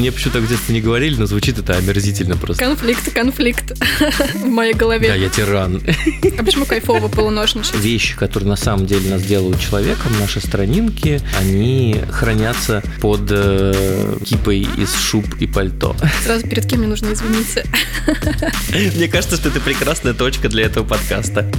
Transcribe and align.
мне 0.00 0.10
почему-то 0.12 0.40
в 0.40 0.48
детстве 0.48 0.74
не 0.74 0.80
говорили, 0.80 1.16
но 1.16 1.26
звучит 1.26 1.58
это 1.58 1.76
омерзительно 1.76 2.36
просто. 2.36 2.64
Конфликт, 2.64 3.12
конфликт 3.12 3.78
в 4.34 4.46
моей 4.46 4.72
голове. 4.72 5.08
Да, 5.08 5.14
я 5.14 5.28
тиран. 5.28 5.82
А 6.38 6.42
почему 6.42 6.64
кайфово 6.64 7.08
полуношничать? 7.08 7.74
Вещи, 7.74 8.16
которые 8.16 8.48
на 8.48 8.56
самом 8.56 8.86
деле 8.86 9.10
нас 9.10 9.22
делают 9.22 9.60
человеком, 9.60 10.12
наши 10.18 10.40
странинки, 10.40 11.20
они 11.38 12.00
хранятся 12.10 12.82
под 13.00 13.26
э, 13.30 14.16
кипой 14.24 14.66
из 14.78 14.94
шуб 14.94 15.26
и 15.38 15.46
пальто. 15.46 15.94
Сразу 16.24 16.48
перед 16.48 16.66
кем 16.66 16.80
мне 16.80 16.88
нужно 16.88 17.12
извиниться? 17.12 17.62
Мне 18.96 19.08
кажется, 19.08 19.36
что 19.36 19.48
это 19.50 19.60
прекрасная 19.60 20.14
точка 20.14 20.48
для 20.48 20.64
этого 20.64 20.84
подкаста. 20.84 21.50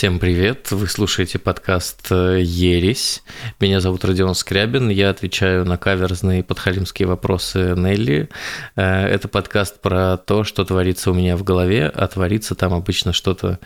Всем 0.00 0.18
привет! 0.18 0.70
Вы 0.70 0.88
слушаете 0.88 1.38
подкаст 1.38 2.06
э, 2.10 2.40
«Ересь». 2.40 3.22
Меня 3.60 3.80
зовут 3.80 4.02
Родион 4.02 4.34
Скрябин. 4.34 4.88
Я 4.88 5.10
отвечаю 5.10 5.66
на 5.66 5.76
каверзные 5.76 6.42
подхалимские 6.42 7.06
вопросы 7.06 7.74
Нелли. 7.76 8.30
Э, 8.76 9.04
это 9.04 9.28
подкаст 9.28 9.82
про 9.82 10.16
то, 10.16 10.42
что 10.42 10.64
творится 10.64 11.10
у 11.10 11.14
меня 11.14 11.36
в 11.36 11.44
голове, 11.44 11.92
а 11.94 12.08
творится 12.08 12.54
там 12.54 12.72
обычно 12.72 13.12
что-то 13.12 13.58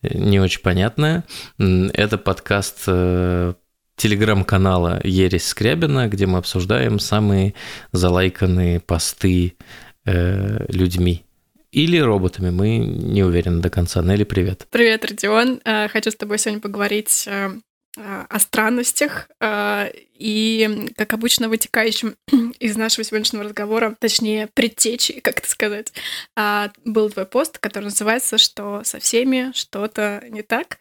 э, 0.00 0.16
не 0.16 0.40
очень 0.40 0.62
понятное. 0.62 1.24
Это 1.58 2.16
подкаст 2.16 2.86
телеграм-канала 2.86 5.02
«Ересь 5.04 5.48
Скрябина», 5.48 6.08
где 6.08 6.24
мы 6.24 6.38
обсуждаем 6.38 6.98
самые 6.98 7.52
залайканные 7.92 8.80
посты 8.80 9.58
людьми 10.06 11.23
или 11.74 11.98
роботами. 11.98 12.50
Мы 12.50 12.78
не 12.78 13.24
уверены 13.24 13.60
до 13.60 13.68
конца. 13.68 14.00
Нелли, 14.00 14.22
привет. 14.24 14.66
Привет, 14.70 15.04
Родион. 15.04 15.60
Э, 15.64 15.88
хочу 15.88 16.12
с 16.12 16.14
тобой 16.16 16.38
сегодня 16.38 16.60
поговорить 16.60 17.24
э, 17.26 17.50
э, 17.96 18.24
о 18.28 18.38
странностях 18.38 19.28
и, 20.16 20.92
как 20.96 21.12
обычно, 21.12 21.48
вытекающим 21.48 22.14
из 22.60 22.76
нашего 22.76 23.02
сегодняшнего 23.04 23.42
разговора, 23.42 23.96
точнее, 23.98 24.48
предтечи, 24.54 25.20
как 25.20 25.38
это 25.38 25.48
сказать, 25.48 25.92
был 26.84 27.10
твой 27.10 27.26
пост, 27.26 27.58
который 27.58 27.86
называется 27.86 28.38
«Что 28.38 28.82
со 28.84 29.00
всеми 29.00 29.50
что-то 29.54 30.22
не 30.30 30.42
так». 30.42 30.78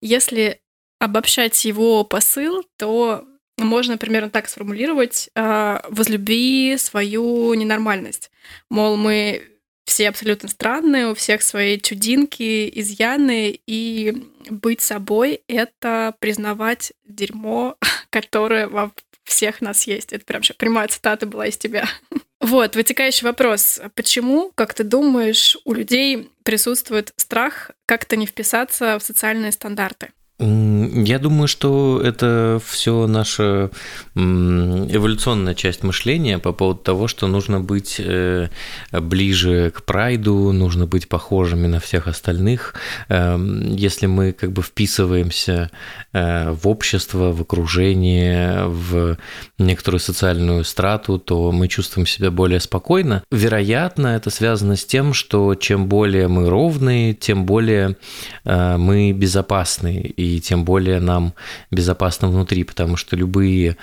Если 0.00 0.60
обобщать 0.98 1.64
его 1.64 2.02
посыл, 2.02 2.64
то 2.76 3.24
можно 3.58 3.96
примерно 3.96 4.30
так 4.30 4.48
сформулировать 4.48 5.30
«возлюби 5.36 6.76
свою 6.78 7.54
ненормальность». 7.54 8.32
Мол, 8.68 8.96
мы 8.96 9.51
все 9.84 10.08
абсолютно 10.08 10.48
странные, 10.48 11.10
у 11.10 11.14
всех 11.14 11.42
свои 11.42 11.78
чудинки, 11.78 12.70
изъяны, 12.74 13.60
и 13.66 14.28
быть 14.48 14.80
собой— 14.80 15.42
это 15.48 16.14
признавать 16.18 16.92
дерьмо, 17.04 17.76
которое 18.10 18.68
во 18.68 18.92
всех 19.24 19.60
нас 19.60 19.86
есть. 19.86 20.12
Это 20.12 20.24
прям 20.24 20.42
прямая 20.58 20.88
цитата 20.88 21.26
была 21.26 21.46
из 21.46 21.56
тебя. 21.56 21.88
Вот, 22.44 22.74
вытекающий 22.74 23.24
вопрос. 23.24 23.80
Почему, 23.94 24.50
как 24.56 24.74
ты 24.74 24.82
думаешь, 24.82 25.56
у 25.64 25.74
людей 25.74 26.28
присутствует 26.42 27.12
страх 27.14 27.70
как-то 27.86 28.16
не 28.16 28.26
вписаться 28.26 28.98
в 28.98 29.04
социальные 29.04 29.52
стандарты? 29.52 30.10
Я 30.42 31.20
думаю, 31.20 31.46
что 31.46 32.00
это 32.02 32.60
все 32.66 33.06
наша 33.06 33.70
эволюционная 34.16 35.54
часть 35.54 35.84
мышления 35.84 36.40
по 36.40 36.52
поводу 36.52 36.80
того, 36.80 37.06
что 37.06 37.28
нужно 37.28 37.60
быть 37.60 37.96
э, 37.98 38.48
ближе 38.90 39.70
к 39.70 39.84
прайду, 39.84 40.50
нужно 40.50 40.86
быть 40.86 41.08
похожими 41.08 41.68
на 41.68 41.78
всех 41.78 42.08
остальных. 42.08 42.74
Эм, 43.08 43.72
если 43.76 44.06
мы 44.06 44.32
как 44.32 44.52
бы 44.52 44.62
вписываемся 44.62 45.70
э, 46.12 46.50
в 46.50 46.66
общество, 46.66 47.32
в 47.32 47.42
окружение, 47.42 48.64
в 48.66 49.16
некоторую 49.58 50.00
социальную 50.00 50.64
страту, 50.64 51.18
то 51.20 51.52
мы 51.52 51.68
чувствуем 51.68 52.06
себя 52.06 52.32
более 52.32 52.58
спокойно. 52.58 53.22
Вероятно, 53.30 54.08
это 54.08 54.30
связано 54.30 54.74
с 54.74 54.84
тем, 54.84 55.14
что 55.14 55.54
чем 55.54 55.86
более 55.86 56.26
мы 56.26 56.50
ровные, 56.50 57.14
тем 57.14 57.46
более 57.46 57.96
э, 58.44 58.76
мы 58.76 59.12
безопасны 59.12 60.00
и 60.00 60.31
тем 60.40 60.64
более 60.64 61.00
нам 61.00 61.34
безопасно 61.70 62.28
внутри, 62.28 62.64
потому 62.64 62.96
что 62.96 63.16
любые 63.16 63.76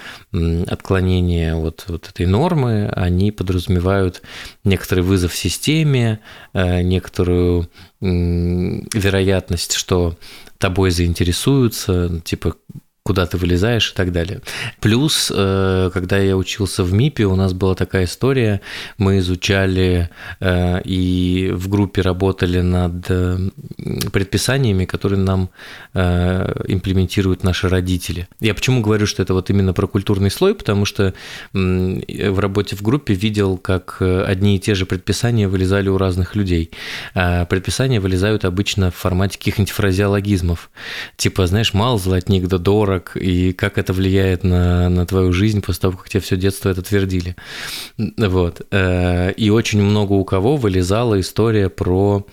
отклонения 0.68 1.56
от 1.56 1.86
вот 1.88 2.10
этой 2.10 2.26
нормы, 2.26 2.88
они 2.96 3.32
подразумевают 3.32 4.22
некоторый 4.64 5.02
вызов 5.02 5.36
системе, 5.36 6.20
э, 6.54 6.82
некоторую 6.82 7.70
вероятность, 8.02 9.74
что 9.74 10.18
тобой 10.58 10.92
заинтересуются, 10.92 12.22
типа 12.24 12.56
куда 13.10 13.26
ты 13.26 13.38
вылезаешь 13.38 13.92
и 13.92 13.96
так 13.96 14.12
далее. 14.12 14.42
Плюс, 14.82 15.32
э, 15.36 15.90
когда 15.92 16.20
я 16.20 16.38
учился 16.38 16.84
в 16.84 16.94
МИПе, 16.94 17.26
у 17.26 17.36
нас 17.36 17.54
была 17.54 17.74
такая 17.74 18.04
история, 18.04 18.62
мы 19.00 19.18
изучали 19.18 20.12
э, 20.40 20.82
и 20.84 21.50
в 21.52 21.70
группе 21.70 22.04
работали 22.04 22.62
над 22.62 23.10
э, 23.10 23.50
предписаниями, 24.14 24.86
которые 24.86 25.20
нам 25.20 25.50
имплементируют 25.94 27.44
наши 27.44 27.68
родители. 27.68 28.28
Я 28.40 28.54
почему 28.54 28.82
говорю, 28.82 29.08
что 29.08 29.24
это 29.24 29.34
вот 29.34 29.50
именно 29.50 29.74
про 29.74 29.88
культурный 29.88 30.30
слой, 30.30 30.54
потому 30.54 30.86
что 30.86 31.14
в 31.54 32.40
работе 32.40 32.76
в 32.76 32.84
группе 32.84 33.16
видел, 33.16 33.58
как 33.58 33.98
одни 34.02 34.56
и 34.56 34.60
те 34.60 34.76
же 34.76 34.86
предписания 34.86 35.48
вылезали 35.48 35.90
у 35.90 35.98
разных 35.98 36.36
людей. 36.36 36.70
А 37.16 37.46
предписания 37.46 38.00
вылезают 38.00 38.46
обычно 38.46 38.92
в 38.92 38.96
формате 38.96 39.40
каких-нибудь 39.40 39.72
фразеологизмов. 39.72 40.70
Типа, 41.18 41.48
знаешь, 41.48 41.74
мал 41.74 41.98
золотник 41.98 42.48
да 42.48 42.60
дорог, 42.60 42.99
как 43.00 43.18
и 43.18 43.54
как 43.54 43.78
это 43.78 43.94
влияет 43.94 44.44
на, 44.44 44.90
на 44.90 45.06
твою 45.06 45.34
жизнь 45.34 45.62
после 45.62 45.82
того, 45.82 45.98
как 45.98 46.10
тебе 46.10 46.22
все 46.22 46.36
детство 46.36 46.70
это 46.70 46.82
твердили. 46.82 47.36
Вот. 47.98 48.62
Э, 48.72 49.32
и 49.32 49.50
очень 49.50 49.82
много 49.82 50.14
у 50.14 50.26
кого 50.26 50.58
вылезала 50.58 51.20
история 51.20 51.70
про 51.70 52.26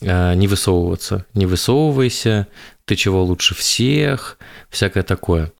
э, 0.00 0.34
не 0.34 0.48
высовываться. 0.48 1.26
Не 1.34 1.46
высовывайся, 1.46 2.48
ты 2.84 2.96
чего 2.96 3.22
лучше 3.22 3.54
всех, 3.54 4.38
всякое 4.70 5.02
такое. 5.02 5.52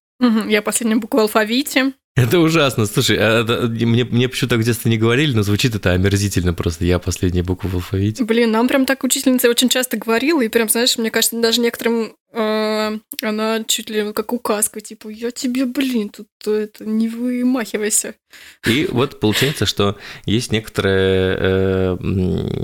Я 0.48 0.62
последняя 0.62 0.96
буква 0.96 1.18
в 1.18 1.20
алфавите. 1.22 1.92
Это 2.16 2.38
ужасно. 2.38 2.86
Слушай, 2.86 3.18
а 3.20 3.42
это, 3.42 3.66
мне, 3.66 4.04
мне 4.04 4.28
почему-то 4.30 4.56
в 4.56 4.62
детстве 4.62 4.90
не 4.90 4.96
говорили, 4.96 5.34
но 5.34 5.42
звучит 5.42 5.74
это 5.74 5.90
омерзительно 5.90 6.54
просто. 6.54 6.86
Я 6.86 6.98
последняя 6.98 7.42
буква 7.42 7.68
в 7.68 7.74
алфавите. 7.74 8.24
Блин, 8.24 8.50
нам 8.50 8.68
прям 8.68 8.86
так 8.86 9.04
учительница 9.04 9.50
очень 9.50 9.68
часто 9.68 9.98
говорила, 9.98 10.40
и 10.40 10.48
прям, 10.48 10.70
знаешь, 10.70 10.96
мне 10.96 11.10
кажется, 11.10 11.38
даже 11.38 11.60
некоторым 11.60 12.14
она 12.36 13.64
чуть 13.66 13.90
ли 13.90 14.12
как 14.12 14.32
указка, 14.32 14.80
типа, 14.80 15.08
я 15.08 15.30
тебе, 15.30 15.64
блин, 15.64 16.10
тут 16.10 16.28
это, 16.46 16.84
не 16.84 17.08
вымахивайся. 17.08 18.14
И 18.66 18.88
вот 18.90 19.20
получается, 19.20 19.64
что 19.64 19.96
есть 20.24 20.50
некоторые, 20.50 21.36
э, 21.38 21.96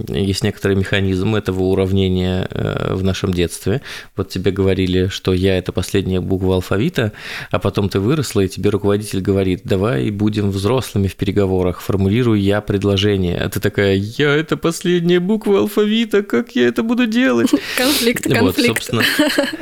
есть 0.09 0.43
некоторые 0.43 0.77
механизмы 0.77 1.38
этого 1.38 1.62
уравнения 1.62 2.47
э, 2.50 2.94
в 2.94 3.05
нашем 3.05 3.32
детстве. 3.32 3.82
Вот 4.16 4.28
тебе 4.28 4.50
говорили, 4.50 5.06
что 5.06 5.32
я– 5.32 5.56
это 5.59 5.72
последняя 5.72 6.21
буква 6.21 6.56
алфавита, 6.56 7.12
а 7.50 7.59
потом 7.59 7.88
ты 7.88 8.00
выросла, 8.00 8.41
и 8.41 8.49
тебе 8.49 8.71
руководитель 8.71 9.21
говорит, 9.21 9.61
давай 9.65 10.11
будем 10.11 10.50
взрослыми 10.50 11.06
в 11.06 11.15
переговорах, 11.15 11.81
формулирую 11.81 12.41
я 12.41 12.61
предложение. 12.61 13.38
А 13.38 13.49
ты 13.49 13.61
такая, 13.61 13.94
я– 13.94 14.34
это 14.37 14.56
последняя 14.56 15.21
буква 15.21 15.61
алфавита, 15.61 16.22
как 16.22 16.56
я 16.56 16.66
это 16.66 16.82
буду 16.82 17.06
делать? 17.06 17.50
Конфликт, 17.77 18.25
конфликт 18.25 18.93
вот, 18.93 19.05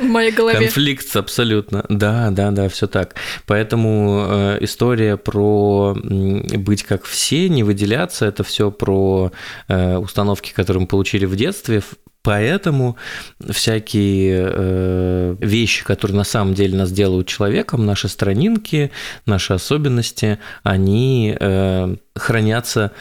в 0.01 0.09
моей 0.09 0.31
голове. 0.31 0.57
Конфликт, 0.57 1.15
абсолютно. 1.15 1.85
Да, 1.89 2.29
да, 2.31 2.51
да, 2.51 2.67
все 2.69 2.87
так. 2.87 3.15
Поэтому 3.45 4.25
э, 4.27 4.57
история 4.61 5.17
про 5.17 5.95
быть 5.95 6.83
как 6.83 7.05
все, 7.05 7.49
не 7.49 7.63
выделяться, 7.63 8.25
это 8.25 8.43
все 8.43 8.71
про 8.71 9.31
э, 9.67 9.97
установки, 9.97 10.53
которые 10.53 10.81
мы 10.81 10.87
получили 10.87 11.25
в 11.25 11.35
детстве, 11.35 11.81
Поэтому 12.23 12.97
всякие 13.49 14.51
э, 14.53 15.35
вещи, 15.39 15.83
которые 15.83 16.17
на 16.17 16.23
самом 16.23 16.53
деле 16.53 16.77
нас 16.77 16.91
делают 16.91 17.27
человеком, 17.27 17.85
наши 17.85 18.07
странинки, 18.09 18.91
наши 19.25 19.53
особенности, 19.53 20.37
они 20.61 21.35
э, 21.39 21.95
хранятся 22.15 22.91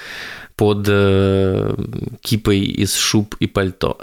под 0.60 0.86
э, 0.90 1.74
кипой 2.20 2.58
из 2.58 2.94
шуб 2.94 3.34
и 3.40 3.46
пальто. 3.46 3.98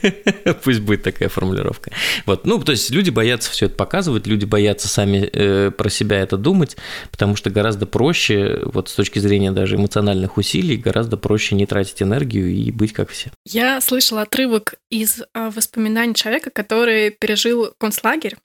Пусть 0.64 0.80
будет 0.80 1.02
такая 1.02 1.28
формулировка. 1.28 1.92
Вот, 2.24 2.46
ну, 2.46 2.58
то 2.58 2.72
есть 2.72 2.88
люди 2.88 3.10
боятся 3.10 3.50
все 3.50 3.66
это 3.66 3.74
показывать, 3.74 4.26
люди 4.26 4.46
боятся 4.46 4.88
сами 4.88 5.28
э, 5.30 5.70
про 5.70 5.90
себя 5.90 6.20
это 6.20 6.38
думать, 6.38 6.78
потому 7.10 7.36
что 7.36 7.50
гораздо 7.50 7.84
проще, 7.84 8.62
вот 8.64 8.88
с 8.88 8.94
точки 8.94 9.18
зрения 9.18 9.52
даже 9.52 9.76
эмоциональных 9.76 10.38
усилий, 10.38 10.78
гораздо 10.78 11.18
проще 11.18 11.54
не 11.54 11.66
тратить 11.66 12.00
энергию 12.00 12.48
и 12.48 12.70
быть 12.70 12.94
как 12.94 13.10
все. 13.10 13.30
Я 13.44 13.78
слышала 13.82 14.22
отрывок 14.22 14.76
из 14.88 15.20
э, 15.20 15.50
воспоминаний 15.54 16.14
человека, 16.14 16.48
который 16.48 17.10
пережил 17.10 17.74
концлагерь, 17.76 18.36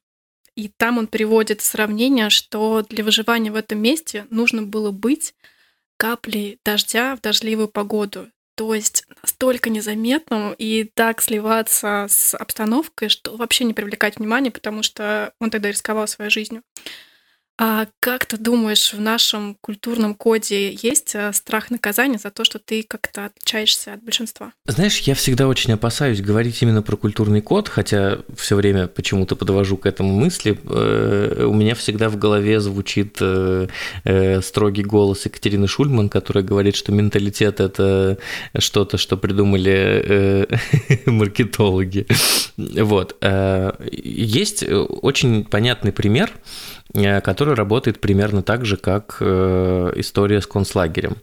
и 0.57 0.69
там 0.75 0.97
он 0.97 1.07
приводит 1.07 1.61
сравнение, 1.61 2.29
что 2.29 2.85
для 2.89 3.05
выживания 3.05 3.53
в 3.53 3.55
этом 3.55 3.79
месте 3.81 4.25
нужно 4.29 4.63
было 4.63 4.91
быть 4.91 5.33
капли 5.97 6.59
дождя 6.63 7.15
в 7.15 7.21
дождливую 7.21 7.67
погоду. 7.67 8.27
То 8.55 8.73
есть 8.73 9.05
настолько 9.21 9.69
незаметным 9.69 10.53
и 10.57 10.85
так 10.85 11.21
сливаться 11.21 12.07
с 12.09 12.33
обстановкой, 12.35 13.09
что 13.09 13.35
вообще 13.35 13.65
не 13.65 13.73
привлекать 13.73 14.17
внимания, 14.17 14.49
потому 14.49 14.81
что 14.81 15.33
он 15.41 15.49
тогда 15.49 15.69
рисковал 15.69 16.07
своей 16.07 16.31
жизнью. 16.31 16.63
А 17.57 17.87
как 18.01 18.25
ты 18.25 18.37
думаешь, 18.37 18.93
в 18.93 18.99
нашем 18.99 19.55
культурном 19.61 20.13
коде 20.13 20.73
есть 20.73 21.15
э, 21.15 21.31
страх 21.31 21.71
наказания 21.71 22.17
за 22.17 22.29
то, 22.29 22.43
что 22.43 22.59
ты 22.59 22.83
как-то 22.83 23.25
отличаешься 23.25 23.93
от 23.93 24.03
большинства? 24.03 24.51
Знаешь, 24.65 24.99
я 24.99 25.15
всегда 25.15 25.47
очень 25.47 25.71
опасаюсь 25.71 26.19
говорить 26.19 26.61
именно 26.61 26.81
про 26.81 26.97
культурный 26.97 27.39
код, 27.39 27.69
хотя 27.69 28.19
все 28.35 28.57
время 28.57 28.87
почему-то 28.87 29.37
подвожу 29.37 29.77
к 29.77 29.85
этому 29.85 30.13
мысли. 30.19 30.59
Э, 30.65 31.45
у 31.47 31.53
меня 31.53 31.75
всегда 31.75 32.09
в 32.09 32.17
голове 32.17 32.59
звучит 32.59 33.19
э, 33.21 33.67
строгий 34.41 34.83
голос 34.83 35.23
Екатерины 35.25 35.69
Шульман, 35.69 36.09
которая 36.09 36.43
говорит, 36.43 36.75
что 36.75 36.91
менталитет– 36.91 37.59
это 37.61 38.17
что-то, 38.57 38.97
что 38.97 39.15
придумали 39.15 40.45
маркетологи. 41.05 42.05
Вот. 42.57 43.15
Есть 43.91 44.65
очень 44.67 45.45
понятный 45.45 45.93
пример– 45.93 46.33
Э, 46.95 47.21
который 47.45 47.59
работает 47.59 48.01
примерно 48.01 48.41
так 48.41 48.65
же, 48.65 48.75
как 48.75 49.17
э, 49.19 49.93
история 49.97 50.41
с 50.41 50.47
концлагерем. 50.47 51.17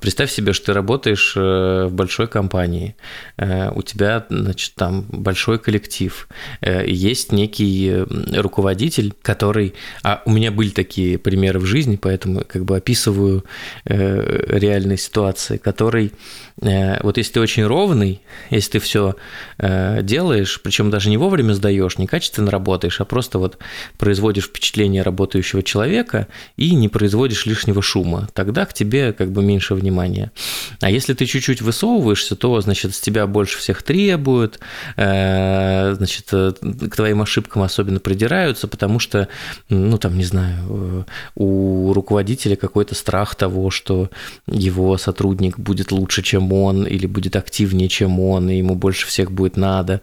Представь 0.00 0.30
себе, 0.30 0.52
что 0.52 0.66
ты 0.66 0.72
работаешь 0.74 1.32
э, 1.34 1.86
в 1.86 1.92
большой 1.94 2.26
компании, 2.26 2.94
у 3.38 3.82
тебя, 3.82 4.26
значит, 4.28 4.74
там 4.74 5.06
большой 5.08 5.58
коллектив, 5.58 6.28
есть 6.60 7.32
некий 7.32 8.04
руководитель, 8.36 9.14
который... 9.22 9.74
А 10.02 10.22
у 10.26 10.30
меня 10.30 10.50
были 10.50 10.70
такие 10.70 11.18
примеры 11.18 11.58
в 11.58 11.64
жизни, 11.64 11.96
поэтому 11.96 12.44
как 12.46 12.64
бы 12.64 12.76
описываю 12.76 13.44
реальные 13.84 14.98
ситуации, 14.98 15.56
который... 15.56 16.12
Вот 16.56 17.16
если 17.16 17.32
ты 17.32 17.40
очень 17.40 17.64
ровный, 17.64 18.20
если 18.50 18.72
ты 18.72 18.78
все 18.80 19.16
делаешь, 19.58 20.60
причем 20.62 20.90
даже 20.90 21.08
не 21.08 21.16
вовремя 21.16 21.54
сдаешь, 21.54 21.98
не 21.98 22.06
качественно 22.06 22.50
работаешь, 22.50 23.00
а 23.00 23.04
просто 23.04 23.38
вот 23.38 23.58
производишь 23.98 24.44
впечатление 24.44 25.02
работающего 25.02 25.61
человека 25.62 26.28
и 26.56 26.74
не 26.74 26.88
производишь 26.88 27.46
лишнего 27.46 27.82
шума. 27.82 28.28
Тогда 28.34 28.66
к 28.66 28.74
тебе 28.74 29.12
как 29.12 29.32
бы 29.32 29.42
меньше 29.42 29.74
внимания. 29.74 30.32
А 30.80 30.90
если 30.90 31.14
ты 31.14 31.26
чуть-чуть 31.26 31.62
высовываешься, 31.62 32.36
то, 32.36 32.60
значит, 32.60 32.94
с 32.94 33.00
тебя 33.00 33.26
больше 33.26 33.58
всех 33.58 33.82
требуют, 33.82 34.60
э, 34.96 35.94
значит, 35.96 36.28
э, 36.32 36.52
к 36.52 36.96
твоим 36.96 37.22
ошибкам 37.22 37.62
особенно 37.62 38.00
придираются, 38.00 38.68
потому 38.68 38.98
что, 38.98 39.28
ну, 39.68 39.98
там, 39.98 40.16
не 40.16 40.24
знаю, 40.24 40.58
э, 40.68 41.02
у 41.34 41.92
руководителя 41.92 42.56
какой-то 42.56 42.94
страх 42.94 43.34
того, 43.34 43.70
что 43.70 44.10
его 44.46 44.96
сотрудник 44.98 45.58
будет 45.58 45.92
лучше, 45.92 46.22
чем 46.22 46.52
он, 46.52 46.84
или 46.86 47.06
будет 47.06 47.36
активнее, 47.36 47.88
чем 47.88 48.20
он, 48.20 48.50
и 48.50 48.58
ему 48.58 48.74
больше 48.74 49.06
всех 49.06 49.30
будет 49.30 49.56
надо. 49.56 50.00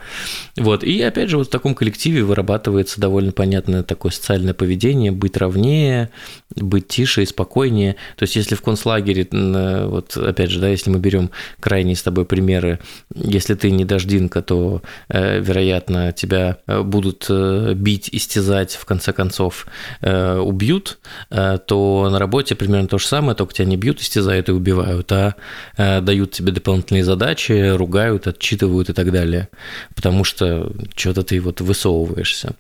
Вот. 0.58 0.84
И 0.84 1.02
опять 1.02 1.30
же, 1.30 1.38
вот 1.38 1.48
в 1.48 1.52
таком 1.52 1.76
коллективе 1.76 2.24
вырабатывается 2.24 3.00
довольно 3.00 3.32
понятное 3.32 3.84
такое 3.84 4.12
социальное 4.12 4.54
поведение, 4.54 5.12
быть 5.12 5.38
ровнее, 5.50 6.10
быть 6.56 6.88
тише 6.88 7.24
и 7.24 7.26
спокойнее. 7.26 7.96
То 8.16 8.24
есть, 8.24 8.36
если 8.36 8.56
в 8.56 8.62
концлагере, 8.62 9.28
э, 9.32 9.86
вот 9.88 10.16
опять 10.18 10.52
же, 10.52 10.60
да, 10.60 10.68
если 10.70 10.90
мы 10.90 11.00
берем 11.00 11.32
крайние 11.60 11.96
с 11.96 12.04
тобой 12.04 12.26
примеры, 12.26 12.80
если 13.16 13.56
ты 13.56 13.72
не 13.72 13.86
дождинка, 13.86 14.42
то, 14.42 14.82
э, 15.10 15.40
вероятно, 15.40 16.12
тебя 16.12 16.58
э, 16.68 16.82
будут 16.82 17.30
бить, 17.30 18.10
истязать, 18.12 18.76
в 18.76 18.86
конце 18.86 19.14
концов, 19.14 19.68
убьют, 20.02 21.00
то 21.30 22.10
на 22.12 22.20
работе 22.20 22.56
примерно 22.56 22.88
то 22.88 22.98
же 22.98 23.06
самое, 23.06 23.36
только 23.36 23.54
тебя 23.54 23.66
не 23.66 23.78
бьют, 23.78 24.02
истязают 24.02 24.50
и 24.50 24.52
убивают, 24.52 25.12
а 25.12 25.36
дают 25.78 26.32
тебе 26.32 26.52
дополнительные 26.52 27.04
задачи, 27.04 27.76
ругают, 27.76 28.28
отчитывают 28.28 28.90
и 28.90 28.94
так 28.94 29.12
далее, 29.12 29.50
потому 29.96 30.24
что 30.24 30.72
что-то 30.96 31.24
ты 31.24 31.40
вот 31.40 31.62
высовываешься 31.62 32.56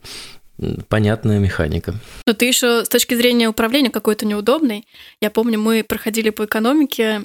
понятная 0.88 1.40
механика. 1.40 1.96
Но 2.26 2.34
ты 2.34 2.46
еще 2.46 2.86
с 2.86 2.90
точки 2.90 3.16
зрения 3.16 3.50
управления 3.50 3.90
какой-то 3.90 4.26
неудобный. 4.26 4.88
Я 5.22 5.30
помню, 5.30 5.60
мы 5.60 5.84
проходили 5.84 6.30
по 6.30 6.46
экономике 6.46 7.24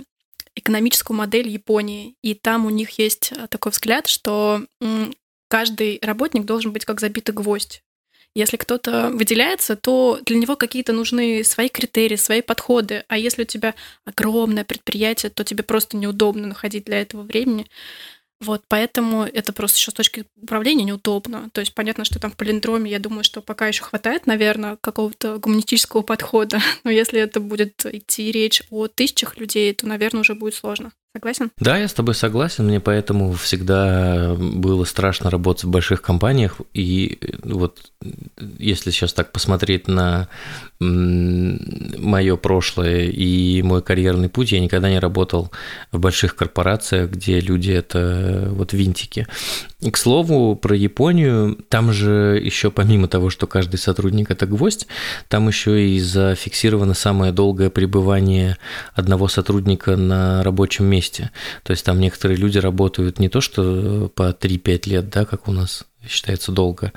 экономическую 0.57 1.17
модель 1.17 1.49
Японии, 1.49 2.15
и 2.23 2.35
там 2.35 2.65
у 2.67 2.71
них 2.71 2.99
есть 2.99 3.33
э, 3.33 3.49
такой 3.49 3.73
взгляд, 3.73 4.07
что 4.07 4.63
каждый 5.49 5.99
работник 6.03 6.45
должен 6.45 6.73
быть 6.73 6.85
как 6.85 7.01
забитый 7.01 7.35
гвоздь. 7.35 7.83
Если 8.37 8.57
кто-то 8.57 9.11
выделяется, 9.13 9.77
то 9.77 10.19
для 10.27 10.37
него 10.37 10.57
какие-то 10.57 10.93
нужны 10.93 11.45
свои 11.45 11.69
критерии, 11.69 12.17
свои 12.17 12.43
подходы. 12.43 13.05
А 13.07 13.17
если 13.17 13.43
у 13.43 13.47
тебя 13.47 13.77
огромное 14.05 14.65
предприятие, 14.65 15.31
то 15.31 15.45
тебе 15.45 15.63
просто 15.63 15.97
неудобно 15.97 16.49
находить 16.49 16.85
для 16.85 17.01
этого 17.01 17.23
времени. 17.23 17.69
Вот, 18.41 18.65
поэтому 18.69 19.25
это 19.25 19.53
просто 19.53 19.79
еще 19.79 19.91
с 19.91 19.95
точки 19.95 20.25
управления 20.37 20.85
неудобно. 20.85 21.51
То 21.53 21.61
есть 21.61 21.75
понятно, 21.75 22.05
что 22.05 22.19
там 22.19 22.31
в 22.31 22.37
полиндроме, 22.37 22.91
я 22.91 22.99
думаю, 22.99 23.25
что 23.25 23.41
пока 23.41 23.69
еще 23.69 23.83
хватает, 23.83 24.27
наверное, 24.27 24.77
какого-то 24.81 25.39
гуманистического 25.39 26.03
подхода. 26.03 26.59
Но 26.85 26.91
если 26.91 27.21
это 27.21 27.41
будет 27.41 27.87
идти 27.87 28.31
речь 28.33 28.63
о 28.71 28.89
тысячах 28.89 29.37
людей, 29.39 29.73
то, 29.73 29.87
наверное, 29.87 30.21
уже 30.21 30.35
будет 30.35 30.55
сложно. 30.55 30.93
Согласен? 31.17 31.53
Да, 31.61 31.79
я 31.79 31.87
с 31.87 31.95
тобой 31.95 32.17
согласен. 32.17 32.67
Мне 32.67 32.81
поэтому 32.81 33.33
всегда 33.35 34.35
было 34.37 34.85
страшно 34.85 35.31
работать 35.31 35.63
в 35.63 35.71
больших 35.71 36.03
компаниях. 36.03 36.57
И 36.73 37.21
вот 37.45 37.93
если 38.59 38.91
сейчас 38.91 39.13
так 39.13 39.31
посмотреть 39.31 39.87
на 39.87 40.29
мое 40.81 42.37
прошлое 42.37 43.05
и 43.05 43.63
мой 43.63 43.81
карьерный 43.81 44.29
путь, 44.29 44.51
я 44.51 44.61
никогда 44.61 44.91
не 44.91 44.99
работал 44.99 45.53
в 45.93 46.01
больших 46.01 46.35
корпорациях, 46.35 47.11
где 47.11 47.39
люди 47.39 47.71
это 47.71 48.49
вот 48.51 48.73
винтики. 48.73 49.29
И, 49.81 49.91
к 49.91 49.97
слову, 49.97 50.57
про 50.57 50.75
Японию, 50.75 51.59
там 51.69 51.93
же 51.93 52.41
еще 52.43 52.71
помимо 52.71 53.07
того, 53.07 53.31
что 53.31 53.47
каждый 53.47 53.77
сотрудник 53.77 54.31
это 54.31 54.47
гвоздь, 54.47 54.87
там 55.29 55.47
еще 55.47 55.89
и 55.89 56.01
зафиксировано 56.01 56.95
самое 56.95 57.33
долгое 57.33 57.71
пребывание 57.71 58.57
одного 58.95 59.29
сотрудника 59.29 59.97
на 59.97 60.43
рабочем 60.43 60.87
месте. 60.87 61.04
То 61.63 61.71
есть 61.71 61.85
там 61.85 62.01
некоторые 62.01 62.37
люди 62.37 62.59
работают 62.59 63.19
не 63.19 63.29
то 63.29 63.41
что 63.41 64.11
по 64.15 64.31
3-5 64.31 64.89
лет, 64.89 65.11
да, 65.11 65.25
как 65.25 65.49
у 65.49 65.53
нас 65.53 65.85
считается 66.09 66.53
долго, 66.53 66.93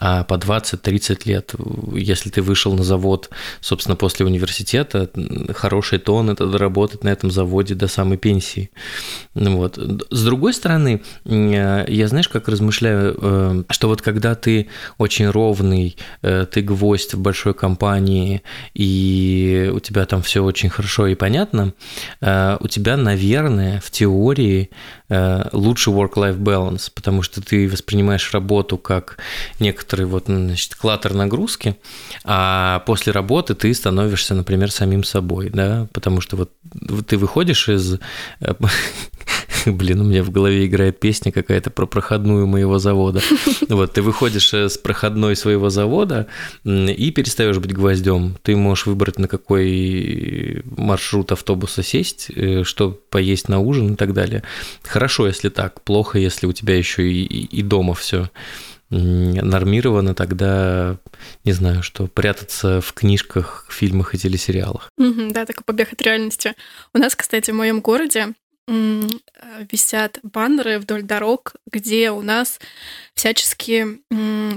а 0.00 0.24
по 0.24 0.34
20-30 0.34 1.20
лет. 1.24 1.54
Если 1.94 2.30
ты 2.30 2.42
вышел 2.42 2.74
на 2.74 2.84
завод, 2.84 3.30
собственно, 3.60 3.96
после 3.96 4.26
университета, 4.26 5.10
хороший 5.54 5.98
тон– 5.98 6.30
это 6.30 6.46
доработать 6.46 7.04
на 7.04 7.08
этом 7.08 7.30
заводе 7.30 7.74
до 7.74 7.88
самой 7.88 8.18
пенсии. 8.18 8.70
Вот. 9.34 9.78
С 10.10 10.24
другой 10.24 10.54
стороны, 10.54 11.02
я, 11.24 12.08
знаешь, 12.08 12.28
как 12.28 12.48
размышляю, 12.48 13.16
э, 13.20 13.64
что 13.70 13.88
вот 13.88 14.02
когда 14.02 14.34
ты 14.34 14.68
очень 14.98 15.28
ровный, 15.28 15.96
э, 16.22 16.46
ты 16.50 16.62
гвоздь 16.62 17.14
в 17.14 17.20
большой 17.20 17.54
компании, 17.54 18.42
и 18.74 19.70
у 19.74 19.80
тебя 19.80 20.06
там 20.06 20.22
все 20.22 20.42
очень 20.42 20.68
хорошо 20.68 21.06
и 21.06 21.14
понятно, 21.14 21.74
э, 22.20 22.56
у 22.60 22.68
тебя, 22.68 22.96
наверное, 22.96 23.80
в 23.80 23.90
теории 23.90 24.70
лучше 25.52 25.90
work-life 25.90 26.38
balance, 26.38 26.90
потому 26.94 27.22
что 27.22 27.40
ты 27.40 27.68
воспринимаешь 27.68 28.32
работу 28.32 28.58
работу 28.58 28.78
как 28.78 29.18
некоторый 29.60 30.06
вот, 30.06 30.28
ну, 30.28 30.46
значит, 30.46 30.74
клатер 30.74 31.14
нагрузки, 31.14 31.76
а 32.24 32.80
после 32.86 33.12
работы 33.12 33.54
ты 33.54 33.74
становишься, 33.74 34.34
например, 34.34 34.70
самим 34.70 35.04
собой, 35.04 35.50
да, 35.50 35.86
потому 35.92 36.20
что 36.20 36.36
вот 36.36 36.50
ты 37.06 37.16
выходишь 37.16 37.68
из 37.68 37.94
э, 38.40 38.54
Блин, 39.66 40.00
у 40.00 40.04
меня 40.04 40.22
в 40.22 40.30
голове 40.30 40.66
играет 40.66 41.00
песня 41.00 41.32
какая-то 41.32 41.70
про 41.70 41.86
проходную 41.86 42.46
моего 42.46 42.78
завода. 42.78 43.20
Вот, 43.68 43.92
ты 43.92 44.02
выходишь 44.02 44.52
э, 44.54 44.68
с 44.68 44.78
проходной 44.78 45.36
своего 45.36 45.68
завода 45.70 46.26
и 46.64 47.10
перестаешь 47.10 47.58
быть 47.58 47.72
гвоздем. 47.72 48.36
Ты 48.42 48.56
можешь 48.56 48.86
выбрать, 48.86 49.18
на 49.18 49.28
какой 49.28 50.62
маршрут 50.64 51.32
автобуса 51.32 51.82
сесть, 51.82 52.30
э, 52.34 52.64
что 52.64 52.90
поесть 53.10 53.48
на 53.48 53.60
ужин 53.60 53.92
и 53.92 53.96
так 53.96 54.14
далее. 54.14 54.42
Хорошо, 54.82 55.26
если 55.26 55.48
так, 55.48 55.82
плохо, 55.82 56.18
если 56.18 56.46
у 56.46 56.52
тебя 56.52 56.76
еще 56.76 57.10
и, 57.10 57.22
и 57.22 57.62
дома 57.62 57.94
все 57.94 58.30
нормировано, 58.90 60.14
тогда 60.14 60.96
не 61.44 61.52
знаю, 61.52 61.82
что 61.82 62.06
прятаться 62.06 62.80
в 62.80 62.94
книжках, 62.94 63.66
фильмах 63.68 64.14
и 64.14 64.18
телесериалах. 64.18 64.88
Mm-hmm, 64.98 65.32
да, 65.32 65.44
такой 65.44 65.64
побег 65.64 65.92
от 65.92 66.00
реальности. 66.00 66.54
У 66.94 66.98
нас, 66.98 67.14
кстати, 67.14 67.50
в 67.50 67.54
моем 67.54 67.80
городе 67.80 68.28
Э, 68.28 68.47
висят 68.68 70.18
баннеры 70.22 70.78
вдоль 70.78 71.02
дорог, 71.02 71.54
где 71.70 72.10
у 72.10 72.20
нас 72.20 72.60
всячески, 73.14 74.00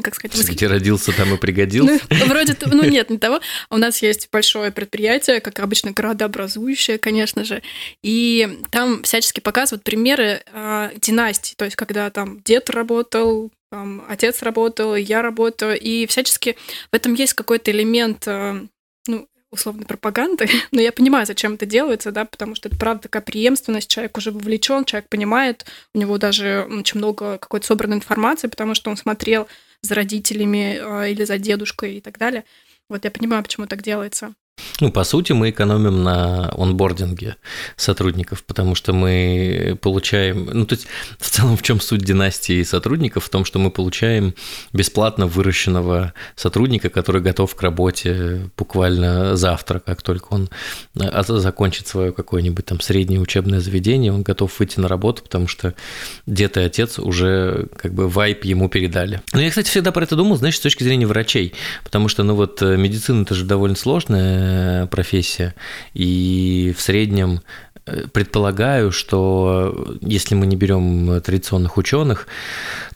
как 0.02 0.16
сказать... 0.16 0.50
Где 0.50 0.68
родился, 0.68 1.16
там 1.16 1.34
и 1.34 1.38
пригодился? 1.38 2.04
Ну, 2.10 2.26
вроде, 2.26 2.56
ну 2.66 2.84
нет, 2.84 3.10
не 3.10 3.18
того. 3.18 3.40
У 3.70 3.78
нас 3.78 4.02
есть 4.02 4.30
большое 4.32 4.72
предприятие, 4.72 5.40
как 5.40 5.60
обычно, 5.60 5.92
городообразующее, 5.92 6.98
конечно 6.98 7.46
же, 7.46 7.62
и 8.04 8.60
там 8.70 9.04
всячески 9.04 9.40
показывают 9.40 9.84
примеры 9.84 10.44
э, 10.46 10.92
династий, 11.00 11.56
то 11.58 11.66
есть 11.66 11.78
когда 11.78 12.10
там 12.10 12.42
дед 12.42 12.70
работал, 12.70 13.52
там, 13.72 14.04
отец 14.10 14.42
работал, 14.42 14.96
я 14.96 15.22
работаю, 15.22 15.80
и 15.80 16.06
всячески 16.06 16.58
в 16.92 16.96
этом 16.96 17.14
есть 17.14 17.34
какой-то 17.34 17.72
элемент 17.72 18.28
э, 18.28 18.68
ну, 19.08 19.28
условной 19.52 19.86
пропаганды, 19.86 20.48
но 20.72 20.82
я 20.82 20.92
понимаю, 20.92 21.26
зачем 21.26 21.54
это 21.54 21.66
делается, 21.66 22.12
да, 22.12 22.26
потому 22.26 22.56
что 22.56 22.70
это 22.70 22.78
правда 22.78 23.04
такая 23.04 23.22
преемственность, 23.22 23.90
человек 23.90 24.18
уже 24.18 24.32
вовлечен, 24.32 24.86
человек 24.86 25.10
понимает, 25.10 25.66
у 25.94 26.00
него 26.00 26.18
даже 26.18 26.68
очень 26.70 26.98
много 26.98 27.38
какой-то 27.38 27.68
собранной 27.68 27.98
информации, 27.98 28.48
потому 28.48 28.74
что 28.76 28.90
он 28.90 28.98
смотрел 28.98 29.48
за 29.82 29.96
родителями 29.96 30.80
а, 30.82 31.08
или 31.08 31.24
за 31.24 31.38
дедушкой 31.38 31.98
и 31.98 32.02
так 32.02 32.18
далее. 32.18 32.46
Вот 32.90 33.04
я 33.04 33.12
понимаю, 33.12 33.44
почему 33.44 33.68
так 33.68 33.82
делается. 33.82 34.34
Ну, 34.82 34.92
по 34.92 35.04
сути, 35.04 35.32
мы 35.32 35.52
экономим 35.52 36.04
на 36.04 36.52
онбординге 36.58 37.36
сотрудников, 37.76 38.44
потому 38.44 38.74
что 38.74 38.94
мы 38.94 39.78
получаем... 39.80 40.50
Ну, 40.52 40.66
то 40.66 40.74
есть, 40.74 40.88
в 41.20 41.30
целом, 41.30 41.56
в 41.56 41.62
чем 41.62 41.80
суть 41.80 42.02
династии 42.02 42.64
сотрудников? 42.64 43.26
В 43.26 43.30
том, 43.30 43.46
что 43.46 43.60
мы 43.60 43.70
получаем 43.70 44.34
бесплатно 44.74 45.28
выращенного 45.28 46.14
сотрудника, 46.36 46.90
который 46.90 47.22
готов 47.22 47.54
к 47.54 47.62
работе 47.62 48.50
буквально 48.58 49.36
завтра, 49.36 49.80
как 49.80 50.02
только 50.02 50.30
он 50.32 50.50
а, 51.00 51.22
закончит 51.24 51.88
свое 51.88 52.12
какое-нибудь 52.12 52.66
там 52.66 52.82
среднее 52.82 53.20
учебное 53.20 53.60
заведение, 53.60 54.12
он 54.12 54.24
готов 54.24 54.60
выйти 54.60 54.80
на 54.80 54.88
работу, 54.88 55.22
потому 55.22 55.48
что 55.48 55.76
дед 56.26 56.58
и 56.58 56.62
отец 56.62 56.98
уже 56.98 57.68
как 57.78 57.94
бы 57.94 58.10
вайп 58.10 58.46
ему 58.46 58.68
передали. 58.68 59.22
Но 59.32 59.42
я, 59.42 59.50
кстати, 59.50 59.70
всегда 59.70 59.92
про 59.92 60.04
это 60.04 60.16
думал, 60.16 60.38
знаешь, 60.38 60.58
с 60.58 60.60
точки 60.60 60.84
зрения 60.84 61.06
врачей, 61.06 61.54
потому 61.84 62.08
что, 62.08 62.24
ну 62.24 62.34
вот, 62.34 62.62
медицина 62.62 63.22
это 63.22 63.36
же 63.36 63.46
довольно 63.46 63.76
сложная 63.76 64.41
Э, 64.42 64.88
профессия. 64.88 65.54
И 65.94 66.74
в 66.76 66.82
среднем 66.82 67.42
э, 67.86 68.08
предполагаю, 68.08 68.92
что 68.92 69.96
если 70.02 70.34
мы 70.34 70.48
не 70.48 70.56
берем 70.56 71.22
традиционных 71.22 71.78
ученых, 71.78 72.28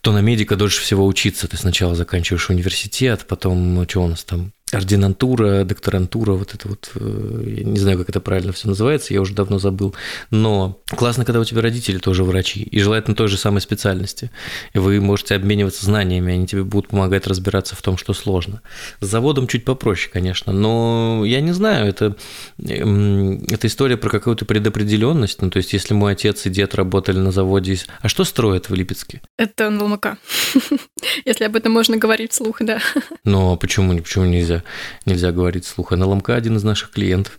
то 0.02 0.12
на 0.12 0.22
медика 0.22 0.56
дольше 0.56 0.82
всего 0.82 1.06
учиться. 1.06 1.48
Ты 1.48 1.58
сначала 1.58 1.94
заканчиваешь 1.94 2.50
университет, 2.50 3.26
потом 3.28 3.86
что 3.88 4.04
у 4.04 4.08
нас 4.08 4.24
там 4.24 4.55
ординатура, 4.72 5.64
докторантура, 5.64 6.32
вот 6.32 6.56
это 6.56 6.68
вот, 6.68 6.92
э, 6.96 7.44
я 7.58 7.64
не 7.64 7.78
знаю, 7.78 8.00
как 8.00 8.10
это 8.10 8.20
правильно 8.20 8.52
все 8.52 8.68
называется, 8.68 9.14
я 9.14 9.22
уже 9.22 9.34
давно 9.34 9.60
забыл, 9.60 9.94
но 10.32 10.82
классно, 10.88 11.24
когда 11.24 11.40
у 11.40 11.46
тебя 11.46 11.62
родители 11.62 12.00
тоже 12.00 12.24
врачи, 12.24 12.64
и 12.64 12.80
желательно 12.80 13.16
той 13.16 13.28
же 13.28 13.38
самой 13.38 13.62
специальности, 13.62 14.32
и 14.74 14.80
вы 14.80 15.00
можете 15.02 15.36
обмениваться 15.36 15.86
знаниями, 15.86 16.34
они 16.34 16.48
тебе 16.48 16.64
будут 16.64 16.90
помогать 16.90 17.28
разбираться 17.28 17.76
в 17.76 17.82
том, 17.84 17.96
что 17.98 18.14
сложно. 18.14 18.62
С 19.02 19.06
заводом 19.06 19.48
чуть 19.48 19.66
попроще, 19.66 20.10
конечно, 20.12 20.52
но 20.52 21.24
я 21.26 21.42
не 21.42 21.52
знаю, 21.52 21.88
это, 21.88 22.16
это 22.58 23.68
история 23.68 23.98
про 23.98 24.10
какую-то 24.10 24.46
предопределенность, 24.46 25.44
ну, 25.44 25.52
то 25.52 25.58
есть 25.58 25.74
если 25.74 25.94
мой 25.94 26.14
отец 26.14 26.44
и 26.48 26.50
дед 26.50 26.74
работали 26.74 27.20
на 27.20 27.32
заводе, 27.32 27.78
а 28.02 28.10
что 28.10 28.24
строят 28.24 28.70
в 28.70 28.74
Липецке? 28.74 29.22
Это 29.38 29.70
НЛМК, 29.70 30.18
если 31.26 31.44
об 31.44 31.56
этом 31.56 31.72
можно 31.72 31.98
говорить 31.98 32.32
вслух, 32.32 32.58
да. 32.62 32.80
Но 33.24 33.58
почему, 33.58 33.96
почему 33.98 34.26
нельзя? 34.26 34.56
Нельзя, 35.06 35.32
говорить 35.32 35.66
вслух. 35.66 35.92
А 35.92 35.96
НЛМК 35.96 36.32
один 36.32 36.58
из 36.58 36.64
наших 36.64 36.92
клиентов. 36.92 37.38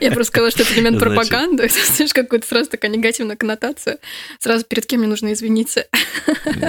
Я 0.00 0.10
просто 0.12 0.24
сказала, 0.24 0.50
что 0.50 0.62
это 0.62 0.74
элемент 0.74 0.98
пропаганды. 0.98 1.68
Знаешь, 1.94 2.12
какая-то 2.12 2.46
сразу 2.46 2.70
такая 2.70 2.90
негативная 2.90 3.36
коннотация. 3.36 3.98
Сразу 4.38 4.64
перед 4.64 4.86
кем 4.86 5.00
мне 5.00 5.08
нужно 5.08 5.32
извиниться. 5.32 5.86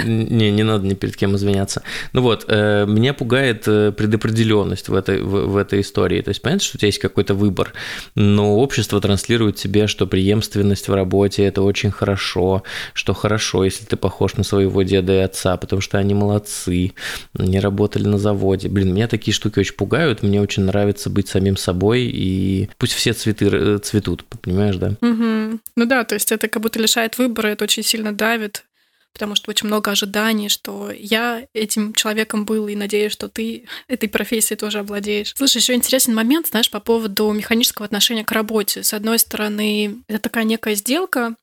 Не, 0.05 0.51
не 0.51 0.63
надо 0.63 0.85
ни 0.85 0.93
перед 0.93 1.15
кем 1.15 1.35
извиняться. 1.35 1.83
Ну 2.13 2.21
вот, 2.21 2.45
э, 2.47 2.85
меня 2.87 3.13
пугает 3.13 3.63
э, 3.67 3.91
предопределенность 3.91 4.89
в 4.89 4.95
этой, 4.95 5.21
в, 5.21 5.47
в 5.47 5.57
этой 5.57 5.81
истории. 5.81 6.21
То 6.21 6.29
есть, 6.29 6.41
понятно, 6.41 6.63
что 6.63 6.77
у 6.77 6.79
тебя 6.79 6.87
есть 6.87 6.99
какой-то 6.99 7.33
выбор, 7.33 7.73
но 8.15 8.57
общество 8.57 9.01
транслирует 9.01 9.55
тебе, 9.55 9.87
что 9.87 10.07
преемственность 10.07 10.87
в 10.87 10.93
работе– 10.93 11.43
это 11.45 11.61
очень 11.61 11.91
хорошо, 11.91 12.63
что 12.93 13.13
хорошо, 13.13 13.63
если 13.63 13.85
ты 13.85 13.95
похож 13.97 14.35
на 14.35 14.43
своего 14.43 14.83
деда 14.83 15.13
и 15.13 15.19
отца, 15.19 15.57
потому 15.57 15.81
что 15.81 15.97
они 15.97 16.13
молодцы, 16.13 16.93
не 17.33 17.59
работали 17.59 18.07
на 18.07 18.17
заводе 18.17 18.36
заводе. 18.37 18.69
Блин, 18.69 18.93
меня 18.93 19.07
такие 19.07 19.33
штуки 19.33 19.59
очень 19.59 19.75
пугают, 19.75 20.23
мне 20.23 20.41
очень 20.41 20.63
нравится 20.63 21.09
быть 21.09 21.27
самим 21.27 21.57
собой, 21.57 22.03
и 22.03 22.69
пусть 22.77 22.93
все 22.93 23.13
цветы 23.13 23.49
э, 23.51 23.79
цветут, 23.79 24.23
понимаешь, 24.25 24.75
да? 24.77 24.93
Угу. 25.01 25.59
Ну 25.75 25.85
да, 25.85 26.03
то 26.03 26.15
есть 26.15 26.31
это 26.31 26.47
как 26.47 26.61
будто 26.61 26.79
лишает 26.79 27.17
выбора, 27.17 27.47
это 27.47 27.63
очень 27.63 27.83
сильно 27.83 28.13
давит, 28.13 28.65
потому 29.13 29.35
что 29.35 29.49
очень 29.49 29.67
много 29.67 29.91
ожиданий, 29.91 30.49
что 30.49 30.91
я 30.91 31.47
этим 31.53 31.93
человеком 31.93 32.45
был, 32.45 32.67
и 32.67 32.75
надеюсь, 32.75 33.11
что 33.11 33.29
ты 33.29 33.65
этой 33.87 34.07
профессией 34.09 34.57
тоже 34.57 34.79
обладаешь. 34.79 35.33
Слушай, 35.35 35.57
еще 35.57 35.73
интересный 35.73 36.13
момент, 36.13 36.47
знаешь, 36.47 36.69
по 36.69 36.79
поводу 36.79 37.31
механического 37.31 37.85
отношения 37.85 38.23
к 38.23 38.31
работе. 38.31 38.83
С 38.83 38.93
одной 38.93 39.19
стороны, 39.19 39.97
это 40.07 40.19
такая 40.19 40.43
некая 40.43 40.75
сделка, 40.75 41.35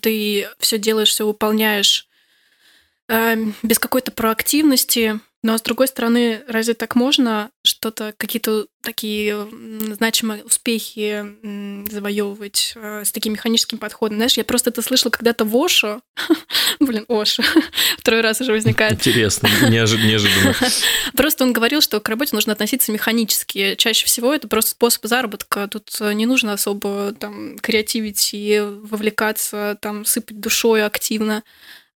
ты 0.00 0.48
все 0.58 0.78
делаешь, 0.78 1.10
все 1.10 1.26
выполняешь 1.26 2.08
э, 3.08 3.36
без 3.62 3.78
какой-то 3.78 4.10
проактивности, 4.10 5.20
но 5.44 5.58
с 5.58 5.60
другой 5.60 5.88
стороны, 5.88 6.42
разве 6.48 6.72
так 6.72 6.94
можно 6.96 7.50
что-то, 7.66 8.14
какие-то 8.16 8.66
такие 8.82 9.46
значимые 9.92 10.42
успехи 10.42 11.22
завоевывать 11.92 12.72
э, 12.76 13.04
с 13.04 13.12
таким 13.12 13.34
механическим 13.34 13.76
подходом? 13.76 14.16
Знаешь, 14.16 14.38
я 14.38 14.44
просто 14.44 14.70
это 14.70 14.80
слышала 14.80 15.10
когда-то 15.10 15.44
в 15.44 15.54
Ошо. 15.54 16.00
Блин, 16.80 17.04
Ошо. 17.08 17.42
Второй 17.98 18.22
раз 18.22 18.40
уже 18.40 18.52
возникает. 18.52 18.94
Интересно, 18.94 19.50
неожиданно. 19.68 20.54
Просто 21.14 21.44
он 21.44 21.52
говорил, 21.52 21.82
что 21.82 22.00
к 22.00 22.08
работе 22.08 22.30
нужно 22.34 22.54
относиться 22.54 22.90
механически. 22.90 23.74
Чаще 23.74 24.06
всего 24.06 24.32
это 24.32 24.48
просто 24.48 24.70
способ 24.70 25.04
заработка. 25.04 25.68
Тут 25.68 25.90
э, 26.00 26.14
не 26.14 26.24
нужно 26.24 26.54
особо 26.54 27.12
там 27.12 27.58
креативить 27.58 28.30
и 28.32 28.60
вовлекаться, 28.62 29.76
там 29.82 30.06
сыпать 30.06 30.40
душой 30.40 30.86
активно. 30.86 31.42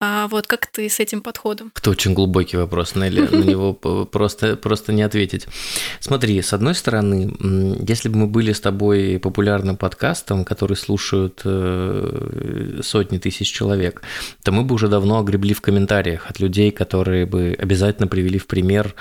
А 0.00 0.26
вот 0.28 0.46
как 0.46 0.66
ты 0.66 0.88
с 0.88 1.00
этим 1.00 1.22
подходом? 1.22 1.72
Это 1.74 1.90
очень 1.90 2.14
глубокий 2.14 2.56
вопрос, 2.56 2.94
Нелли, 2.94 3.20
на 3.20 3.44
него 3.44 3.72
просто, 3.72 4.56
просто 4.56 4.92
не 4.92 5.02
ответить. 5.02 5.46
Смотри, 6.00 6.42
с 6.42 6.52
одной 6.52 6.74
стороны, 6.74 7.32
если 7.88 8.08
бы 8.08 8.18
мы 8.18 8.26
были 8.26 8.52
с 8.52 8.60
тобой 8.60 9.18
популярным 9.18 9.76
подкастом, 9.76 10.44
который 10.44 10.76
слушают 10.76 11.42
э, 11.44 12.80
сотни 12.82 13.18
тысяч 13.18 13.52
человек, 13.52 14.02
то 14.42 14.52
мы 14.52 14.64
бы 14.64 14.74
уже 14.74 14.88
давно 14.88 15.18
огребли 15.18 15.54
в 15.54 15.60
комментариях 15.60 16.28
от 16.28 16.40
людей, 16.40 16.70
которые 16.70 17.24
бы 17.24 17.56
обязательно 17.58 18.08
привели 18.08 18.38
в 18.38 18.46
пример 18.46 18.94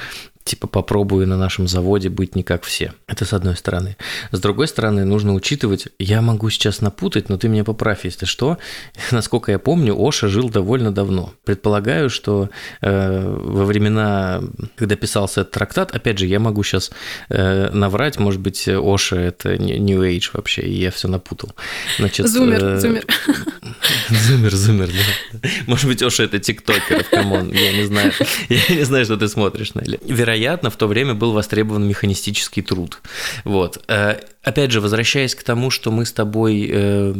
типа 0.43 0.67
попробую 0.67 1.27
на 1.27 1.38
нашем 1.38 1.67
заводе 1.67 2.09
быть 2.09 2.35
не 2.35 2.43
как 2.43 2.63
все. 2.63 2.93
Это 3.07 3.25
с 3.25 3.33
одной 3.33 3.55
стороны. 3.55 3.95
С 4.31 4.39
другой 4.39 4.67
стороны, 4.67 5.05
нужно 5.05 5.33
учитывать, 5.33 5.88
я 6.00 6.21
могу 6.21 6.50
сейчас 6.50 6.81
напутать, 6.81 7.29
но 7.29 7.38
ты 7.38 7.47
меня 7.47 7.63
поправь, 7.63 8.05
если 8.05 8.25
что. 8.25 8.57
Насколько 9.12 9.51
я 9.51 9.59
помню, 9.59 9.95
Оша 9.97 10.27
жил 10.27 10.50
довольно 10.50 10.91
давно. 10.91 11.33
Предполагаю, 11.45 12.09
что 12.09 12.50
э, 12.81 13.38
во 13.43 13.65
времена, 13.65 14.41
когда 14.75 14.95
писался 14.95 15.41
этот 15.41 15.53
трактат, 15.53 15.95
опять 15.95 16.17
же, 16.17 16.25
я 16.25 16.39
могу 16.39 16.63
сейчас 16.63 16.91
э, 17.29 17.69
наврать, 17.71 18.19
может 18.19 18.41
быть, 18.41 18.67
Ошо 18.67 19.17
это 19.17 19.57
New 19.57 20.01
Age 20.03 20.29
вообще, 20.33 20.62
и 20.62 20.73
я 20.73 20.91
все 20.91 21.07
напутал. 21.07 21.53
Значит, 21.97 22.27
зумер, 22.27 22.63
э, 22.63 22.79
зумер. 22.79 23.05
Зумер, 24.09 24.55
зумер, 24.55 24.89
да. 24.89 25.50
Может 25.67 25.88
быть, 25.88 26.01
Ошо 26.01 26.24
это 26.23 26.39
тиктокер, 26.39 27.03
come 27.05 27.32
on, 27.32 27.51
я 27.51 27.73
не 27.73 27.85
знаю. 27.85 28.12
Я 28.50 28.75
не 28.75 28.83
знаю, 28.83 29.05
что 29.05 29.17
ты 29.17 29.27
смотришь, 29.27 29.75
Нелли. 29.75 30.00
Вероятно, 30.05 30.32
вероятно, 30.33 30.69
в 30.69 30.75
то 30.75 30.87
время 30.87 31.13
был 31.13 31.31
востребован 31.31 31.87
механистический 31.87 32.61
труд. 32.61 33.01
Вот. 33.43 33.83
Э, 33.87 34.19
опять 34.41 34.71
же, 34.71 34.81
возвращаясь 34.81 35.35
к 35.35 35.43
тому, 35.43 35.69
что 35.69 35.91
мы 35.91 36.05
с 36.05 36.11
тобой 36.11 36.69
э, 36.71 37.13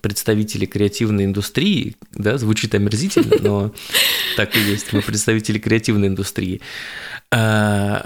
представители 0.00 0.66
креативной 0.66 1.24
индустрии, 1.24 1.96
да, 2.12 2.38
звучит 2.38 2.74
омерзительно, 2.74 3.36
но 3.40 3.72
так 4.36 4.56
и 4.56 4.60
есть, 4.60 4.92
мы 4.92 5.02
представители 5.02 5.58
креативной 5.58 6.08
индустрии 6.08 6.60
э, 7.30 8.00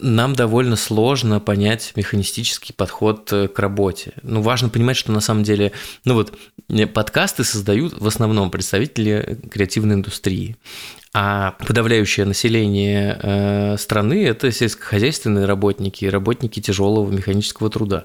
нам 0.00 0.34
довольно 0.34 0.76
сложно 0.76 1.40
понять 1.40 1.92
механистический 1.94 2.72
подход 2.72 3.30
к 3.30 3.58
работе. 3.58 4.14
Ну, 4.22 4.40
важно 4.40 4.68
понимать, 4.68 4.96
что 4.96 5.12
на 5.12 5.20
самом 5.20 5.44
деле, 5.44 5.72
ну 6.04 6.14
вот, 6.14 6.32
подкасты 6.94 7.44
создают 7.44 8.00
в 8.00 8.06
основном 8.06 8.50
представители 8.50 9.38
креативной 9.50 9.96
индустрии 9.96 10.56
а 11.14 11.52
подавляющее 11.64 12.26
население 12.26 13.18
э, 13.22 13.76
страны– 13.78 14.24
это 14.26 14.50
сельскохозяйственные 14.50 15.46
работники, 15.46 16.04
работники 16.06 16.60
тяжелого 16.60 17.10
механического 17.10 17.70
труда. 17.70 18.04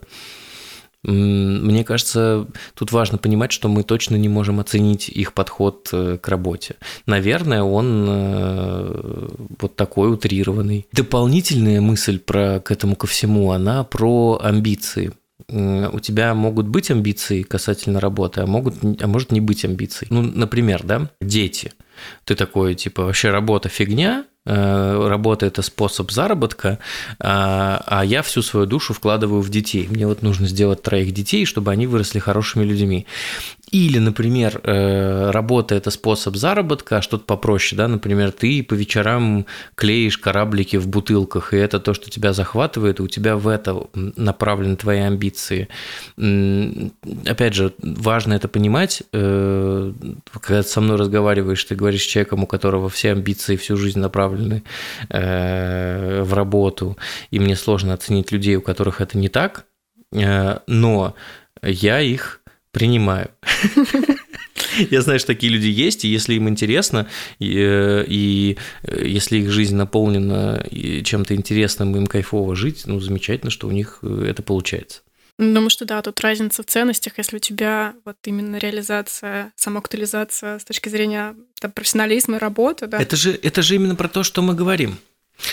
Мне 1.01 1.83
кажется, 1.85 2.45
тут 2.75 2.91
важно 2.91 3.17
понимать, 3.17 3.51
что 3.51 3.67
мы 3.67 3.83
точно 3.83 4.15
не 4.17 4.27
можем 4.27 4.59
оценить 4.59 5.09
их 5.09 5.33
подход 5.33 5.89
э, 5.91 6.19
к 6.21 6.27
работе. 6.27 6.75
Наверное, 7.07 7.63
он 7.63 8.05
э, 8.07 9.27
вот 9.59 9.75
такой 9.75 10.13
утрированный. 10.13 10.85
Дополнительная 10.91 11.81
мысль 11.81 12.19
про 12.19 12.59
к 12.59 12.69
этому 12.69 12.95
ко 12.95 13.07
всему, 13.07 13.51
она 13.51 13.83
про 13.83 14.39
амбиции 14.43 15.13
у 15.47 15.99
тебя 15.99 16.35
могут 16.35 16.67
быть 16.67 16.91
амбиции 16.91 17.41
касательно 17.41 17.99
работы, 17.99 18.41
а, 18.41 18.45
могут, 18.45 18.75
а 18.83 19.07
может 19.07 19.31
не 19.31 19.39
быть 19.41 19.65
амбиций. 19.65 20.05
Ну, 20.11 20.21
например, 20.21 20.83
да, 20.83 21.09
дети– 21.21 21.71
ты 22.25 22.35
такой, 22.35 22.75
типа, 22.75 23.05
вообще 23.05 23.29
работа 23.31 23.69
фигня, 23.69 24.25
Э, 24.45 25.07
работа– 25.07 25.45
это 25.47 25.61
способ 25.61 26.11
заработка, 26.11 26.79
а, 27.19 27.83
а 27.85 28.03
я 28.03 28.21
всю 28.21 28.41
свою 28.41 28.65
душу 28.65 28.93
вкладываю 28.93 29.41
в 29.41 29.49
детей. 29.49 29.87
Мне 29.89 30.07
вот 30.07 30.23
нужно 30.23 30.47
сделать 30.47 30.81
троих 30.81 31.11
детей, 31.13 31.45
чтобы 31.45 31.71
они 31.71 31.87
выросли 31.87 32.19
хорошими 32.19 32.63
людьми. 32.63 33.05
Или, 33.71 33.99
например, 33.99 34.59
э, 34.63 35.29
работа– 35.29 35.75
это 35.75 35.91
способ 35.91 36.35
заработка, 36.35 36.97
а 36.97 37.01
что-то 37.01 37.25
попроще, 37.25 37.77
да, 37.77 37.87
например, 37.87 38.31
ты 38.31 38.63
по 38.63 38.73
вечерам 38.73 39.45
клеишь 39.75 40.17
кораблики 40.17 40.77
в 40.77 40.87
бутылках, 40.87 41.53
и 41.53 41.57
это 41.57 41.79
то, 41.79 41.93
что 41.93 42.09
тебя 42.09 42.33
захватывает, 42.33 42.99
и 42.99 43.03
у 43.03 43.07
тебя 43.07 43.35
в 43.35 43.47
это 43.47 43.83
направлены 43.93 44.75
твои 44.75 44.99
амбиции. 44.99 45.67
Опять 46.17 47.53
же, 47.53 47.73
важно 47.83 48.33
это 48.33 48.47
понимать, 48.47 49.03
э, 49.13 49.93
когда 50.41 50.63
ты 50.63 50.67
со 50.67 50.81
мной 50.81 50.97
разговариваешь, 50.97 51.63
ты 51.63 51.75
говоришь, 51.75 51.88
говоришь 51.89 52.05
человеком, 52.05 52.43
у 52.43 52.47
которого 52.47 52.89
все 52.89 53.11
амбиции 53.11 53.55
всю 53.55 53.75
жизнь 53.75 53.99
направлены 53.99 54.63
э, 55.09 56.21
в 56.21 56.33
работу, 56.33 56.97
и 57.31 57.39
мне 57.39 57.55
сложно 57.55 57.93
оценить 57.93 58.31
людей, 58.31 58.55
у 58.55 58.61
которых 58.61 59.01
это 59.01 59.17
не 59.17 59.29
так, 59.29 59.65
э, 60.13 60.59
но 60.67 61.15
я 61.63 62.01
их 62.01 62.41
принимаю. 62.71 63.29
Я 64.91 65.01
знаю, 65.01 65.19
что 65.19 65.27
такие 65.27 65.51
люди 65.51 65.67
есть, 65.67 66.05
и 66.05 66.07
если 66.07 66.35
им 66.35 66.47
интересно, 66.47 67.07
и, 67.39 67.57
э, 67.57 68.05
и 68.07 68.57
э, 68.83 69.07
если 69.07 69.39
их 69.39 69.49
жизнь 69.49 69.75
наполнена 69.75 70.63
чем-то 71.03 71.33
интересным, 71.33 71.95
им 71.97 72.07
кайфово 72.07 72.55
жить, 72.55 72.83
ну, 72.85 72.99
замечательно, 72.99 73.51
что 73.51 73.67
у 73.67 73.71
них 73.71 73.99
э, 74.03 74.27
это 74.29 74.43
получается. 74.43 75.01
Думаю, 75.39 75.69
что 75.69 75.85
да, 75.85 76.01
тут 76.01 76.19
разница 76.19 76.63
в 76.63 76.65
ценностях. 76.65 77.13
Если 77.17 77.37
у 77.37 77.39
тебя 77.39 77.93
вот 78.03 78.17
именно 78.25 78.57
реализация, 78.57 79.53
самоактуализация 79.55 80.59
с 80.59 80.65
точки 80.65 80.89
зрения 80.89 81.33
там, 81.61 81.71
профессионализма 81.71 82.35
и 82.35 82.39
работы, 82.39 82.87
да. 82.87 83.01
Это 83.01 83.15
же, 83.15 83.39
это 83.41 83.61
же 83.61 83.75
именно 83.75 83.95
про 83.95 84.09
то, 84.09 84.23
что 84.23 84.41
мы 84.41 84.53
говорим. 84.53 84.97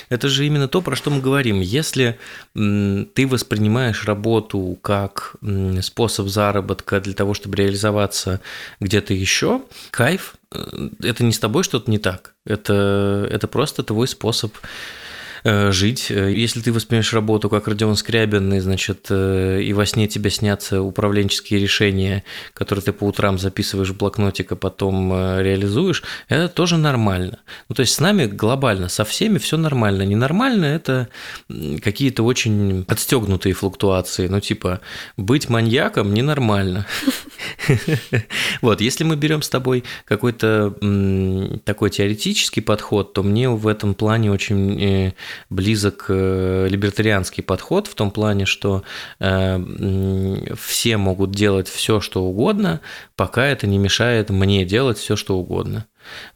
Это 0.08 0.28
же 0.28 0.44
именно 0.44 0.66
то, 0.66 0.82
про 0.82 0.96
что 0.96 1.10
мы 1.10 1.20
говорим. 1.20 1.60
Если 1.60 2.18
ты 2.52 3.26
воспринимаешь 3.28 4.04
работу 4.04 4.76
как 4.82 5.36
способ 5.82 6.26
заработка 6.26 7.00
для 7.00 7.14
того, 7.14 7.34
чтобы 7.34 7.56
реализоваться 7.56 8.40
где-то 8.80 9.14
еще, 9.14 9.62
кайф, 9.92 10.34
э, 10.52 10.88
это 11.04 11.22
не 11.22 11.32
с 11.32 11.38
тобой 11.38 11.62
что-то 11.62 11.88
не 11.90 11.98
так. 11.98 12.34
Это, 12.44 13.28
это 13.30 13.46
просто 13.46 13.84
твой 13.84 14.08
способ 14.08 14.52
жить. 15.70 16.10
Э, 16.10 16.32
если 16.32 16.60
ты 16.60 16.72
воспринимаешь 16.72 17.12
работу 17.12 17.48
как 17.48 17.68
Родион 17.68 17.96
Скрябин, 17.96 18.52
и, 18.54 18.60
значит, 18.60 19.06
э, 19.10 19.60
и 19.62 19.72
во 19.72 19.86
сне 19.86 20.08
тебе 20.08 20.30
снятся 20.30 20.82
управленческие 20.82 21.60
решения, 21.60 22.24
которые 22.52 22.82
ты 22.82 22.92
по 22.92 23.04
утрам 23.04 23.38
записываешь 23.38 23.90
в 23.90 23.96
блокнотик, 23.96 24.52
а 24.52 24.56
потом 24.56 25.12
реализуешь, 25.12 26.02
это 26.28 26.48
тоже 26.48 26.76
нормально. 26.76 27.38
Ну, 27.68 27.74
то 27.74 27.80
есть 27.80 27.94
с 27.94 28.00
нами 28.00 28.26
глобально, 28.26 28.88
со 28.88 29.04
всеми 29.04 29.38
все 29.38 29.56
нормально. 29.56 30.02
Ненормально– 30.02 30.64
это 30.66 31.08
какие-то 31.82 32.22
очень 32.22 32.84
отстегнутые 32.88 33.52
флуктуации. 33.52 34.28
Ну, 34.28 34.40
типа, 34.40 34.80
быть 35.16 35.48
маньяком 35.48 36.12
ненормально. 36.12 36.86
Вот, 38.62 38.80
если 38.80 39.04
мы 39.04 39.16
берем 39.16 39.42
с 39.42 39.48
тобой 39.48 39.84
какой-то 40.04 40.74
такой 41.64 41.90
теоретический 41.90 42.62
подход, 42.62 43.12
то 43.12 43.22
мне 43.22 43.48
в 43.50 43.68
этом 43.68 43.94
плане 43.94 44.32
очень 44.32 45.12
близок 45.50 46.06
э, 46.08 46.68
либертарианский 46.70 47.42
подход 47.42 47.86
в 47.86 47.94
том 47.94 48.10
плане, 48.10 48.46
что 48.46 48.82
э, 49.20 50.54
все 50.58 50.96
могут 50.96 51.30
делать 51.30 51.68
все, 51.68 52.00
что 52.00 52.24
угодно, 52.24 52.80
пока 53.16 53.46
это 53.46 53.66
не 53.66 53.78
мешает 53.78 54.30
мне 54.30 54.64
делать 54.64 54.98
все, 54.98 55.16
что 55.16 55.38
угодно. 55.38 55.86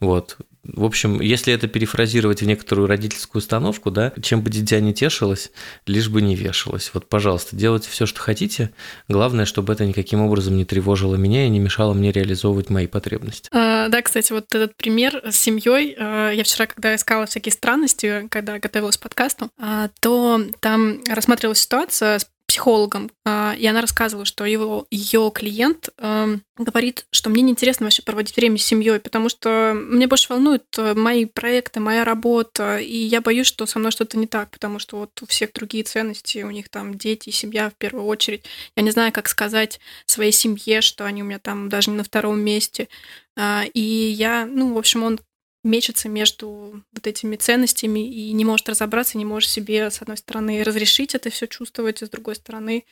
Вот. 0.01 0.37
В 0.63 0.85
общем, 0.85 1.21
если 1.21 1.55
это 1.55 1.69
перефразировать 1.69 2.43
в 2.43 2.47
некоторую 2.47 2.87
родительскую 2.87 3.41
установку, 3.41 3.91
да, 3.91 4.13
чем 4.23 4.43
бы 4.43 4.51
дитя 4.51 4.81
не 4.81 4.93
тешилось, 4.93 5.53
лишь 5.87 6.09
бы 6.09 6.21
не 6.21 6.35
вешалось. 6.35 6.91
Вот, 6.93 7.09
пожалуйста, 7.09 7.57
делайте 7.57 7.89
все, 7.89 8.05
что 8.05 8.21
хотите. 8.21 8.71
Главное, 9.09 9.47
чтобы 9.47 9.73
это 9.73 9.87
никаким 9.87 10.21
образом 10.21 10.57
не 10.57 10.67
тревожило 10.67 11.17
меня 11.17 11.47
и 11.47 11.49
не 11.49 11.59
мешало 11.59 11.95
мне 11.95 12.13
реализовывать 12.13 12.69
мои 12.69 12.87
потребности. 12.87 13.49
А, 13.53 13.89
да, 13.89 14.03
кстати, 14.03 14.33
вот 14.33 14.55
этот 14.55 14.77
пример 14.77 15.23
с 15.25 15.37
семьей. 15.37 15.97
А, 15.99 16.31
я 16.31 16.45
вчера, 16.45 16.67
когда 16.67 16.95
искала 16.95 17.25
всякие 17.27 17.53
странности, 17.53 18.27
когда 18.31 18.59
готовилась 18.59 18.99
к 18.99 19.01
подкасту, 19.01 19.51
а, 19.59 19.89
то 20.01 20.43
там 20.61 21.01
рассматривалась 21.09 21.61
ситуация 21.61 22.19
с 22.19 22.27
психологом, 22.51 23.13
а, 23.25 23.55
и 23.57 23.65
она 23.65 23.81
рассказывала, 23.81 24.25
что 24.25 24.45
его, 24.45 24.85
ее 24.91 25.31
клиент 25.33 25.91
эм, 25.99 26.43
говорит, 26.59 27.07
что 27.13 27.31
мне 27.31 27.43
неинтересно 27.43 27.87
вообще 27.87 28.03
проводить 28.03 28.35
время 28.35 28.59
с 28.59 28.65
семьей, 28.65 28.99
потому 28.99 29.29
что 29.29 29.73
мне 29.73 30.09
больше 30.09 30.27
волнуют 30.29 30.65
э, 30.77 30.95
мои 30.95 31.27
проекты, 31.27 31.79
моя 31.79 32.05
работа, 32.05 32.79
и 32.79 32.97
я 32.97 33.21
боюсь, 33.21 33.47
что 33.47 33.67
со 33.67 33.79
мной 33.79 33.93
что-то 33.93 34.19
не 34.19 34.27
так, 34.27 34.51
потому 34.51 34.81
что 34.81 34.97
вот 34.97 35.11
у 35.23 35.27
всех 35.27 35.53
другие 35.53 35.85
ценности, 35.85 36.43
у 36.43 36.51
них 36.51 36.69
там 36.71 36.99
дети, 36.99 37.31
семья 37.31 37.71
в 37.71 37.75
первую 37.75 38.07
очередь. 38.07 38.45
Я 38.75 38.83
не 38.83 38.91
знаю, 38.91 39.13
как 39.13 39.29
сказать 39.29 39.79
своей 40.07 40.33
семье, 40.33 40.81
что 40.81 41.05
они 41.05 41.23
у 41.23 41.27
меня 41.27 41.39
там 41.39 41.69
даже 41.69 41.91
не 41.91 41.99
на 41.99 42.03
втором 42.03 42.41
месте. 42.41 42.89
А, 43.37 43.63
и 43.73 43.81
я, 43.81 44.45
ну, 44.45 44.75
в 44.75 44.79
общем, 44.79 45.05
он 45.05 45.21
мечется 45.63 46.09
между 46.09 46.83
вот 46.93 47.07
этими 47.07 47.37
ценностями 47.37 48.01
и 48.09 48.33
не 48.33 48.45
может 48.45 48.69
разобраться, 48.69 49.19
не 49.19 49.25
может 49.25 49.51
себе, 49.51 49.91
с 49.91 50.01
одной 50.01 50.17
стороны, 50.17 50.63
разрешить 50.63 51.15
это 51.15 51.31
все 51.31 51.47
чувствовать, 51.47 52.03
а 52.03 52.07
с 52.07 52.11
другой 52.11 52.37
стороны, 52.37 52.85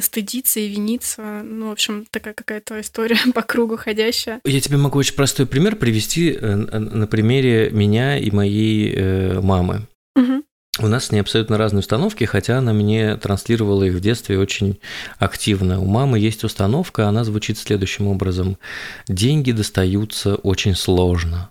стыдиться 0.00 0.60
и 0.60 0.68
виниться. 0.68 1.42
Ну, 1.44 1.68
в 1.68 1.72
общем, 1.72 2.06
такая 2.10 2.34
какая-то 2.34 2.80
история 2.80 3.18
по 3.34 3.42
кругу 3.42 3.76
ходящая. 3.76 4.40
Я 4.44 4.60
тебе 4.60 4.76
могу 4.76 4.98
очень 4.98 5.14
простой 5.14 5.46
пример 5.46 5.76
привести 5.76 6.32
э, 6.32 6.54
на 6.54 7.06
примере 7.06 7.70
меня 7.70 8.18
и 8.18 8.30
моей 8.30 8.92
э, 8.94 9.40
мамы. 9.40 9.86
Угу. 10.16 10.42
У 10.80 10.86
нас 10.86 11.06
с 11.06 11.12
ней 11.12 11.20
абсолютно 11.20 11.58
разные 11.58 11.80
установки, 11.80 12.24
хотя 12.24 12.58
она 12.58 12.72
мне 12.72 13.16
транслировала 13.16 13.82
их 13.82 13.94
в 13.94 14.00
детстве 14.00 14.38
очень 14.38 14.78
активно. 15.18 15.80
У 15.80 15.86
мамы 15.86 16.20
есть 16.20 16.44
установка, 16.44 17.08
она 17.08 17.24
звучит 17.24 17.58
следующим 17.58 18.06
образом. 18.06 18.58
Деньги 19.08 19.50
достаются 19.50 20.36
очень 20.36 20.76
сложно. 20.76 21.50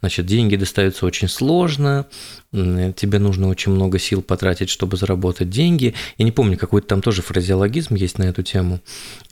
Значит, 0.00 0.26
деньги 0.26 0.56
достаются 0.56 1.06
очень 1.06 1.28
сложно, 1.28 2.06
тебе 2.52 3.18
нужно 3.18 3.48
очень 3.48 3.72
много 3.72 3.98
сил 3.98 4.22
потратить, 4.22 4.70
чтобы 4.70 4.96
заработать 4.96 5.50
деньги. 5.50 5.94
Я 6.16 6.24
не 6.24 6.32
помню, 6.32 6.56
какой-то 6.56 6.86
там 6.86 7.02
тоже 7.02 7.20
фразеологизм 7.20 7.94
есть 7.94 8.18
на 8.18 8.24
эту 8.24 8.42
тему, 8.42 8.80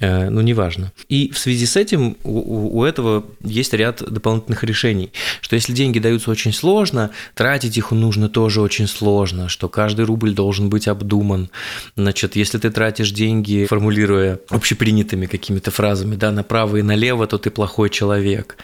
но 0.00 0.42
неважно. 0.42 0.92
И 1.08 1.30
в 1.30 1.38
связи 1.38 1.64
с 1.66 1.76
этим 1.76 2.16
у, 2.24 2.80
у 2.80 2.84
этого 2.84 3.24
есть 3.42 3.72
ряд 3.72 4.02
дополнительных 4.02 4.64
решений, 4.64 5.12
что 5.40 5.56
если 5.56 5.72
деньги 5.72 5.98
даются 5.98 6.30
очень 6.30 6.52
сложно, 6.52 7.10
тратить 7.34 7.78
их 7.78 7.92
нужно 7.92 8.28
тоже 8.28 8.60
очень 8.60 8.86
сложно, 8.86 9.48
что 9.48 9.68
каждый 9.68 10.04
рубль 10.04 10.34
должен 10.34 10.68
быть 10.68 10.88
обдуман. 10.88 11.48
Значит, 11.96 12.36
если 12.36 12.58
ты 12.58 12.70
тратишь 12.70 13.12
деньги, 13.12 13.66
формулируя 13.66 14.40
общепринятыми 14.50 15.26
какими-то 15.26 15.70
фразами, 15.70 16.16
да, 16.16 16.32
направо 16.32 16.76
и 16.76 16.82
налево, 16.82 17.26
то 17.26 17.38
ты 17.38 17.50
плохой 17.50 17.88
человек, 17.88 18.56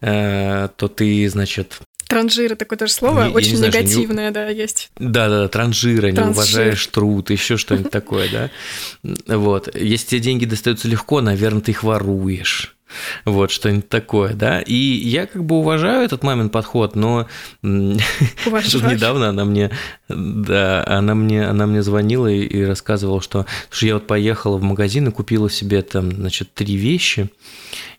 э, 0.00 0.68
то 0.76 0.88
ты, 0.88 1.28
значит, 1.28 1.49
Транжира 2.08 2.56
такое 2.56 2.76
тоже 2.76 2.92
слово, 2.92 3.28
не, 3.28 3.34
очень 3.34 3.56
знаю, 3.56 3.72
негативное, 3.72 4.26
не... 4.26 4.30
да, 4.32 4.48
есть. 4.48 4.90
Да, 4.98 5.28
да, 5.28 5.48
транжира, 5.48 6.10
Транжир. 6.10 6.24
не 6.24 6.30
уважаешь 6.30 6.86
труд, 6.88 7.30
еще 7.30 7.56
что-нибудь 7.56 7.92
такое, 7.92 8.28
да. 8.32 8.50
Вот. 9.36 9.72
Если 9.76 10.08
тебе 10.08 10.20
деньги 10.20 10.44
достаются 10.44 10.88
легко, 10.88 11.20
наверное, 11.20 11.60
ты 11.60 11.70
их 11.70 11.84
воруешь. 11.84 12.74
Вот, 13.24 13.50
что-нибудь 13.50 13.88
такое, 13.88 14.34
да. 14.34 14.60
И 14.60 14.74
я 14.74 15.26
как 15.26 15.44
бы 15.44 15.56
уважаю 15.56 16.04
этот 16.04 16.22
мамин 16.22 16.50
подход, 16.50 16.96
но 16.96 17.26
недавно 17.62 19.28
она 19.28 19.44
мне, 19.44 19.70
да, 20.08 20.84
она 20.86 21.14
мне, 21.14 21.46
она 21.46 21.66
мне 21.66 21.82
звонила 21.82 22.26
и, 22.26 22.40
и 22.40 22.64
рассказывала, 22.64 23.20
что, 23.20 23.46
что 23.70 23.86
я 23.86 23.94
вот 23.94 24.06
поехала 24.06 24.56
в 24.56 24.62
магазин 24.62 25.08
и 25.08 25.12
купила 25.12 25.50
себе 25.50 25.82
там, 25.82 26.12
значит, 26.12 26.54
три 26.54 26.76
вещи, 26.76 27.30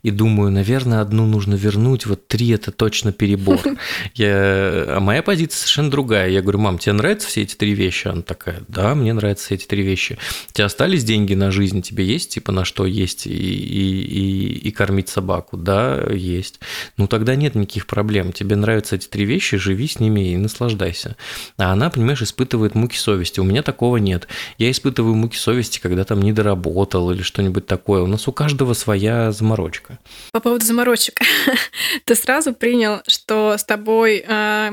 и 0.03 0.09
думаю, 0.09 0.51
наверное, 0.51 1.01
одну 1.01 1.27
нужно 1.27 1.53
вернуть, 1.53 2.05
вот 2.07 2.27
три 2.27 2.49
это 2.49 2.71
точно 2.71 3.11
перебор. 3.11 3.61
Я... 4.15 4.85
А 4.87 4.99
моя 4.99 5.21
позиция 5.21 5.59
совершенно 5.59 5.91
другая. 5.91 6.29
Я 6.29 6.41
говорю, 6.41 6.59
мам, 6.59 6.79
тебе 6.79 6.93
нравятся 6.93 7.27
все 7.27 7.43
эти 7.43 7.55
три 7.55 7.73
вещи? 7.73 8.07
Она 8.07 8.23
такая, 8.23 8.63
да, 8.67 8.95
мне 8.95 9.13
нравятся 9.13 9.45
все 9.45 9.55
эти 9.55 9.67
три 9.67 9.83
вещи. 9.83 10.17
У 10.49 10.53
тебя 10.53 10.65
остались 10.65 11.03
деньги 11.03 11.35
на 11.35 11.51
жизнь? 11.51 11.81
Тебе 11.83 12.05
есть, 12.05 12.31
типа, 12.33 12.51
на 12.51 12.65
что 12.65 12.85
есть 12.85 13.27
и, 13.27 13.31
и, 13.31 14.01
и, 14.01 14.53
и 14.67 14.71
кормить 14.71 15.09
собаку? 15.11 15.57
Да, 15.57 16.01
есть. 16.09 16.59
Ну, 16.97 17.07
тогда 17.07 17.35
нет 17.35 17.55
никаких 17.55 17.87
проблем. 17.87 18.31
Тебе 18.31 18.55
нравятся 18.55 18.95
эти 18.95 19.07
три 19.07 19.25
вещи, 19.25 19.57
живи 19.57 19.87
с 19.87 19.99
ними 19.99 20.33
и 20.33 20.37
наслаждайся. 20.37 21.15
А 21.57 21.71
она, 21.71 21.89
понимаешь, 21.89 22.21
испытывает 22.21 22.75
муки 22.75 22.97
совести. 22.97 23.39
У 23.39 23.43
меня 23.43 23.63
такого 23.63 23.97
нет. 23.97 24.27
Я 24.57 24.71
испытываю 24.71 25.15
муки 25.15 25.37
совести, 25.37 25.79
когда 25.79 26.03
там 26.03 26.21
не 26.21 26.33
доработал 26.33 27.11
или 27.11 27.21
что-нибудь 27.21 27.65
такое. 27.65 28.01
У 28.01 28.07
нас 28.07 28.27
у 28.27 28.31
каждого 28.31 28.73
своя 28.73 29.31
заморочка. 29.31 29.99
По 30.31 30.39
поводу 30.39 30.65
заморочек. 30.65 31.19
Ты 32.05 32.15
сразу 32.15 32.53
принял, 32.53 33.01
что 33.07 33.57
с 33.57 33.63
тобой 33.63 34.23
э, 34.27 34.71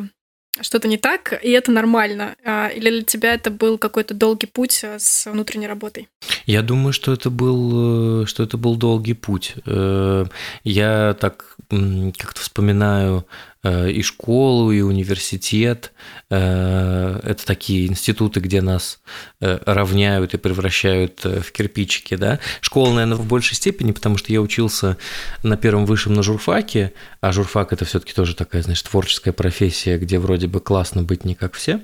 что-то 0.63 0.89
не 0.89 0.97
так, 0.97 1.39
и 1.43 1.51
это 1.51 1.71
нормально? 1.73 2.37
Э, 2.45 2.69
или 2.75 2.91
для 2.91 3.03
тебя 3.03 3.35
это 3.35 3.51
был 3.51 3.79
какой-то 3.79 4.15
долгий 4.15 4.47
путь 4.47 4.83
а, 4.85 4.99
с 4.99 5.31
внутренней 5.31 5.67
работой? 5.67 6.09
Я 6.47 6.63
думаю, 6.63 6.93
что 6.93 7.13
это 7.13 7.31
был, 7.31 8.23
э, 8.23 8.27
что 8.27 8.43
это 8.43 8.57
был 8.57 8.77
долгий 8.77 9.15
путь. 9.15 9.55
Э, 9.67 10.25
я 10.65 11.17
так 11.21 11.57
как-то 11.69 12.41
вспоминаю 12.41 13.27
Э, 13.58 13.58
и 13.65 14.03
школу, 14.03 14.71
и 14.71 14.81
университет. 14.81 15.93
Э, 16.31 17.21
это 17.23 17.45
такие 17.45 17.87
институты, 17.89 18.41
где 18.41 18.63
нас 18.63 19.01
э, 19.41 19.59
равняют 19.67 20.35
и 20.35 20.39
превращают 20.39 21.25
в 21.25 21.51
кирпичики. 21.53 22.15
Да? 22.15 22.39
Школа, 22.61 22.93
наверное, 22.93 23.17
в 23.17 23.27
большей 23.27 23.57
степени, 23.57 23.93
потому 23.93 24.17
что 24.17 24.33
я 24.33 24.41
учился 24.41 24.97
на 25.43 25.57
первом 25.57 25.87
высшем 25.87 26.15
на 26.15 26.23
журфаке, 26.23 26.93
а 27.21 27.33
журфак– 27.33 27.73
это 27.75 27.85
все 27.85 28.01
таки 28.01 28.13
тоже 28.13 28.35
такая, 28.37 28.63
значит, 28.63 28.89
творческая 28.89 29.33
профессия, 29.33 29.99
где 29.99 30.19
вроде 30.19 30.47
бы 30.47 30.61
классно 30.61 31.03
быть 31.03 31.25
не 31.25 31.35
как 31.35 31.55
все. 31.55 31.81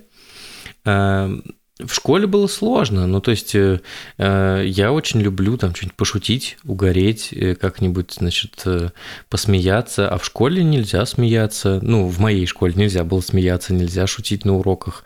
В 1.80 1.92
школе 1.92 2.28
было 2.28 2.46
сложно, 2.46 3.08
ну 3.08 3.20
то 3.20 3.32
есть 3.32 3.56
э, 3.56 3.80
э 4.18 4.62
я 4.64 4.92
очень 4.92 5.20
люблю 5.20 5.56
там 5.56 5.74
что-нибудь 5.74 5.96
пошутить, 5.96 6.56
угореть, 6.62 7.30
э, 7.32 7.56
как-нибудь, 7.56 8.12
значит, 8.12 8.62
э, 8.64 8.90
посмеяться, 9.28 10.08
а 10.08 10.18
в 10.18 10.24
школе 10.24 10.62
нельзя 10.62 11.04
смеяться, 11.04 11.80
ну 11.82 12.06
в 12.06 12.20
моей 12.20 12.46
школе 12.46 12.74
нельзя 12.76 13.02
было 13.02 13.20
смеяться, 13.20 13.74
нельзя 13.74 14.06
шутить 14.06 14.44
на 14.44 14.54
уроках. 14.54 15.02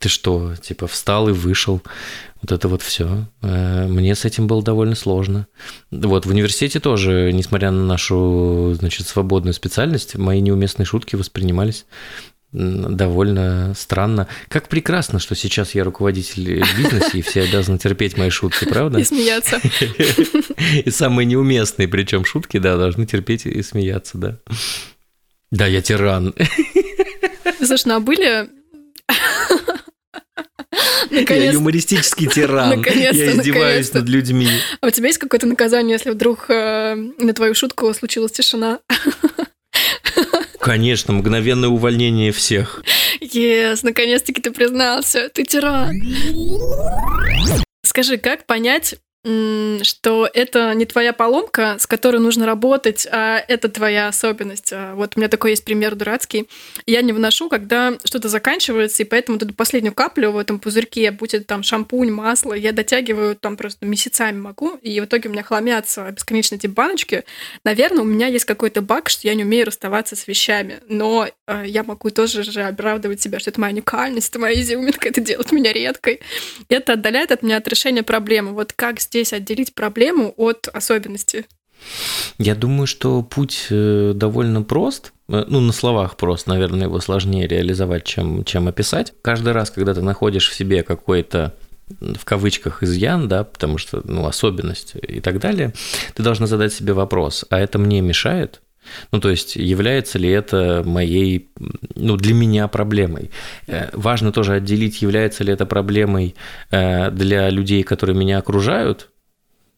Ты 0.00 0.08
что, 0.08 0.56
типа 0.56 0.88
встал 0.88 1.28
и 1.28 1.32
вышел, 1.32 1.80
вот 2.42 2.52
это 2.52 2.68
вот 2.68 2.82
все. 2.82 3.26
Э, 3.42 3.86
мне 3.86 4.14
с 4.14 4.24
этим 4.24 4.46
было 4.46 4.62
довольно 4.62 4.94
сложно. 4.94 5.46
Вот 5.90 6.26
в 6.26 6.30
университете 6.30 6.80
тоже, 6.80 7.30
несмотря 7.32 7.70
на 7.70 7.84
нашу, 7.84 8.74
значит, 8.74 9.06
свободную 9.06 9.54
специальность, 9.54 10.16
мои 10.16 10.40
неуместные 10.40 10.86
шутки 10.86 11.16
воспринимались 11.16 11.86
довольно 12.52 13.74
странно. 13.76 14.26
Как 14.48 14.68
прекрасно, 14.68 15.18
что 15.18 15.34
сейчас 15.34 15.74
я 15.74 15.84
руководитель 15.84 16.64
в 16.64 16.78
бизнесе, 16.78 17.18
и 17.18 17.22
все 17.22 17.42
обязаны 17.42 17.78
терпеть 17.78 18.16
мои 18.16 18.30
шутки, 18.30 18.64
правда? 18.64 18.98
И 18.98 19.04
смеяться. 19.04 19.60
И 20.84 20.90
самые 20.90 21.26
неуместные, 21.26 21.88
причем 21.88 22.24
шутки, 22.24 22.58
да, 22.58 22.76
должны 22.76 23.06
терпеть 23.06 23.46
и 23.46 23.62
смеяться, 23.62 24.18
да. 24.18 24.38
Да, 25.50 25.66
я 25.66 25.80
тиран. 25.80 26.34
Слушай, 27.58 27.86
ну 27.86 27.94
а 27.94 28.00
были 28.00 28.48
Я 31.10 31.52
юмористический 31.52 32.26
тиран. 32.28 32.84
Я 32.84 33.10
издеваюсь 33.10 33.92
над 33.92 34.08
людьми. 34.08 34.48
А 34.80 34.88
у 34.88 34.90
тебя 34.90 35.08
есть 35.08 35.18
какое-то 35.18 35.46
наказание, 35.46 35.94
если 35.94 36.10
вдруг 36.10 36.48
э, 36.48 36.94
на 36.94 37.32
твою 37.32 37.54
шутку 37.54 37.92
случилась 37.94 38.32
тишина? 38.32 38.80
Конечно, 40.70 41.12
мгновенное 41.12 41.68
увольнение 41.68 42.30
всех. 42.30 42.84
Yes, 43.20 43.80
наконец-таки 43.82 44.40
ты 44.40 44.52
признался, 44.52 45.28
ты 45.28 45.42
тиран. 45.42 45.90
Скажи, 47.82 48.18
как 48.18 48.46
понять, 48.46 48.94
что 49.22 50.28
это 50.32 50.72
не 50.74 50.86
твоя 50.86 51.12
поломка, 51.12 51.76
с 51.78 51.86
которой 51.86 52.18
нужно 52.18 52.46
работать, 52.46 53.06
а 53.10 53.38
это 53.48 53.68
твоя 53.68 54.08
особенность. 54.08 54.72
А 54.72 54.94
вот 54.94 55.12
у 55.14 55.20
меня 55.20 55.28
такой 55.28 55.50
есть 55.50 55.64
пример 55.64 55.94
дурацкий. 55.94 56.48
Я 56.86 57.02
не 57.02 57.12
выношу, 57.12 57.50
когда 57.50 57.98
что-то 58.04 58.28
заканчивается, 58.28 59.02
и 59.02 59.06
поэтому 59.06 59.36
эту 59.36 59.52
последнюю 59.52 59.92
каплю 59.92 60.32
в 60.32 60.38
этом 60.38 60.58
пузырьке, 60.58 61.10
будь 61.10 61.34
это 61.34 61.44
там 61.44 61.62
шампунь, 61.62 62.10
масло, 62.10 62.54
я 62.54 62.72
дотягиваю 62.72 63.36
там 63.36 63.58
просто 63.58 63.84
месяцами 63.84 64.38
могу, 64.38 64.76
и 64.76 65.00
в 65.00 65.04
итоге 65.04 65.28
у 65.28 65.32
меня 65.32 65.42
хламятся 65.42 66.10
бесконечно 66.10 66.54
эти 66.54 66.66
баночки. 66.66 67.24
Наверное, 67.64 68.02
у 68.02 68.06
меня 68.06 68.26
есть 68.28 68.46
какой-то 68.46 68.80
баг, 68.80 69.10
что 69.10 69.28
я 69.28 69.34
не 69.34 69.44
умею 69.44 69.66
расставаться 69.66 70.16
с 70.16 70.26
вещами, 70.26 70.80
но 70.88 71.28
э, 71.46 71.64
я 71.66 71.84
могу 71.84 72.08
тоже 72.10 72.42
же 72.42 72.62
оправдывать 72.62 73.20
себя, 73.20 73.38
что 73.38 73.50
это 73.50 73.60
моя 73.60 73.74
уникальность, 73.74 74.30
это 74.30 74.38
моя 74.38 74.58
изюминка, 74.58 75.08
это 75.08 75.20
делает 75.20 75.52
меня 75.52 75.72
редкой. 75.72 76.20
Это 76.68 76.94
отдаляет 76.94 77.32
от 77.32 77.42
меня 77.42 77.58
от 77.58 77.68
решения 77.68 78.02
проблемы. 78.02 78.52
Вот 78.52 78.72
как 78.72 79.00
здесь 79.10 79.32
отделить 79.32 79.74
проблему 79.74 80.32
от 80.36 80.68
особенности? 80.68 81.46
Я 82.38 82.54
думаю, 82.54 82.86
что 82.86 83.22
путь 83.22 83.66
э, 83.70 84.12
довольно 84.14 84.62
прост. 84.62 85.12
Э, 85.28 85.44
ну, 85.48 85.60
на 85.60 85.72
словах 85.72 86.16
прост, 86.16 86.46
наверное, 86.46 86.86
его 86.86 87.00
сложнее 87.00 87.48
реализовать, 87.48 88.04
чем, 88.04 88.44
чем 88.44 88.68
описать. 88.68 89.12
Каждый 89.22 89.52
раз, 89.52 89.70
когда 89.70 89.94
ты 89.94 90.02
находишь 90.02 90.48
в 90.48 90.54
себе 90.54 90.82
какой-то 90.82 91.54
в 91.98 92.24
кавычках 92.24 92.84
изъян, 92.84 93.26
да, 93.26 93.42
потому 93.42 93.76
что, 93.76 94.00
ну, 94.04 94.24
особенность 94.24 94.94
и 94.94 95.20
так 95.20 95.40
далее, 95.40 95.72
ты 96.14 96.22
должна 96.22 96.46
задать 96.46 96.72
себе 96.72 96.92
вопрос, 96.92 97.44
а 97.50 97.58
это 97.58 97.78
мне 97.78 98.00
мешает? 98.00 98.62
Ну, 99.12 99.20
то 99.20 99.30
есть, 99.30 99.56
является 99.56 100.18
ли 100.18 100.28
это 100.28 100.82
моей, 100.84 101.50
ну, 101.94 102.16
для 102.16 102.34
меня 102.34 102.68
проблемой? 102.68 103.30
Э, 103.66 103.90
важно 103.92 104.32
тоже 104.32 104.54
отделить, 104.54 105.02
является 105.02 105.44
ли 105.44 105.52
это 105.52 105.66
проблемой 105.66 106.34
для 106.70 107.50
людей, 107.50 107.82
которые 107.82 108.16
меня 108.16 108.38
окружают, 108.38 109.10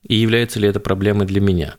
и 0.07 0.17
является 0.17 0.59
ли 0.59 0.69
это 0.69 0.81
проблемой 0.81 1.27
для 1.27 1.41
меня. 1.41 1.75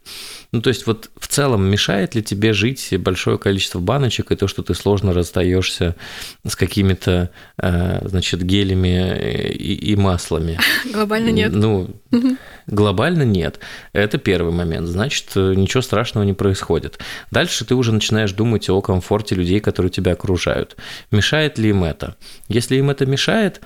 Ну, 0.52 0.62
то 0.62 0.70
есть 0.70 0.88
вот 0.88 1.10
в 1.18 1.28
целом 1.28 1.66
мешает 1.66 2.16
ли 2.16 2.24
тебе 2.24 2.54
жить 2.54 2.94
большое 3.00 3.38
количество 3.38 3.80
баночек 3.80 4.32
и 4.32 4.36
то, 4.36 4.48
что 4.48 4.62
ты 4.64 4.74
сложно 4.76 5.14
расстаешься 5.14 5.96
с 6.46 6.56
какими-то, 6.56 7.32
э, 7.58 8.08
значит, 8.08 8.44
гелями 8.44 9.52
и, 9.52 9.74
и 9.74 9.96
маслами? 9.96 10.60
Глобально 10.94 11.30
нет. 11.30 11.54
Ну, 11.54 11.90
глобально 12.68 13.24
нет. 13.24 13.60
Это 13.92 14.18
первый 14.18 14.54
момент. 14.54 14.88
Значит, 14.88 15.36
ничего 15.36 15.82
страшного 15.82 16.24
не 16.24 16.34
происходит. 16.34 17.00
Дальше 17.32 17.66
ты 17.66 17.76
уже 17.76 17.92
начинаешь 17.92 18.32
думать 18.32 18.70
о 18.70 18.82
комфорте 18.82 19.36
людей, 19.36 19.60
которые 19.60 19.90
тебя 19.92 20.14
окружают. 20.14 20.78
Мешает 21.12 21.58
ли 21.58 21.70
им 21.70 21.84
это? 21.84 22.16
Если 22.48 22.76
им 22.78 22.90
это 22.90 23.06
мешает, 23.06 23.60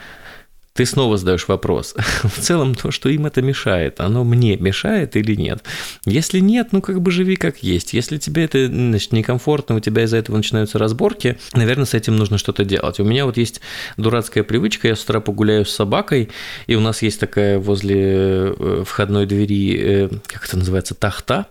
ты 0.78 0.86
снова 0.86 1.18
задаешь 1.18 1.48
вопрос. 1.48 1.96
В 2.24 2.40
целом, 2.40 2.76
то, 2.76 2.92
что 2.92 3.10
им 3.10 3.26
это 3.26 3.42
мешает, 3.42 4.00
оно 4.00 4.24
мне 4.24 4.58
мешает 4.58 5.16
или 5.16 5.34
нет? 5.34 5.64
Если 6.06 6.40
нет, 6.40 6.68
ну 6.72 6.82
как 6.84 7.02
бы 7.02 7.10
живи 7.10 7.36
как 7.36 7.64
есть. 7.64 7.94
Если 7.94 8.18
тебе 8.18 8.44
это 8.44 8.68
значит, 8.68 9.12
некомфортно, 9.12 9.76
у 9.76 9.80
тебя 9.80 10.04
из-за 10.04 10.18
этого 10.18 10.38
начинаются 10.38 10.78
разборки, 10.78 11.40
наверное, 11.54 11.86
с 11.86 11.96
этим 11.96 12.16
нужно 12.16 12.38
что-то 12.38 12.64
делать. 12.64 13.00
У 13.00 13.04
меня 13.04 13.26
вот 13.26 13.38
есть 13.38 13.60
дурацкая 13.98 14.44
привычка, 14.44 14.88
я 14.88 14.96
с 14.96 15.04
утра 15.04 15.20
погуляю 15.20 15.66
с 15.66 15.72
собакой, 15.72 16.30
и 16.68 16.76
у 16.76 16.80
нас 16.80 17.02
есть 17.02 17.20
такая 17.20 17.58
возле 17.58 18.54
э, 18.56 18.84
входной 18.86 19.26
двери, 19.26 19.80
э, 19.80 20.10
как 20.28 20.46
это 20.46 20.58
называется, 20.58 20.94
тахта, 20.94 21.48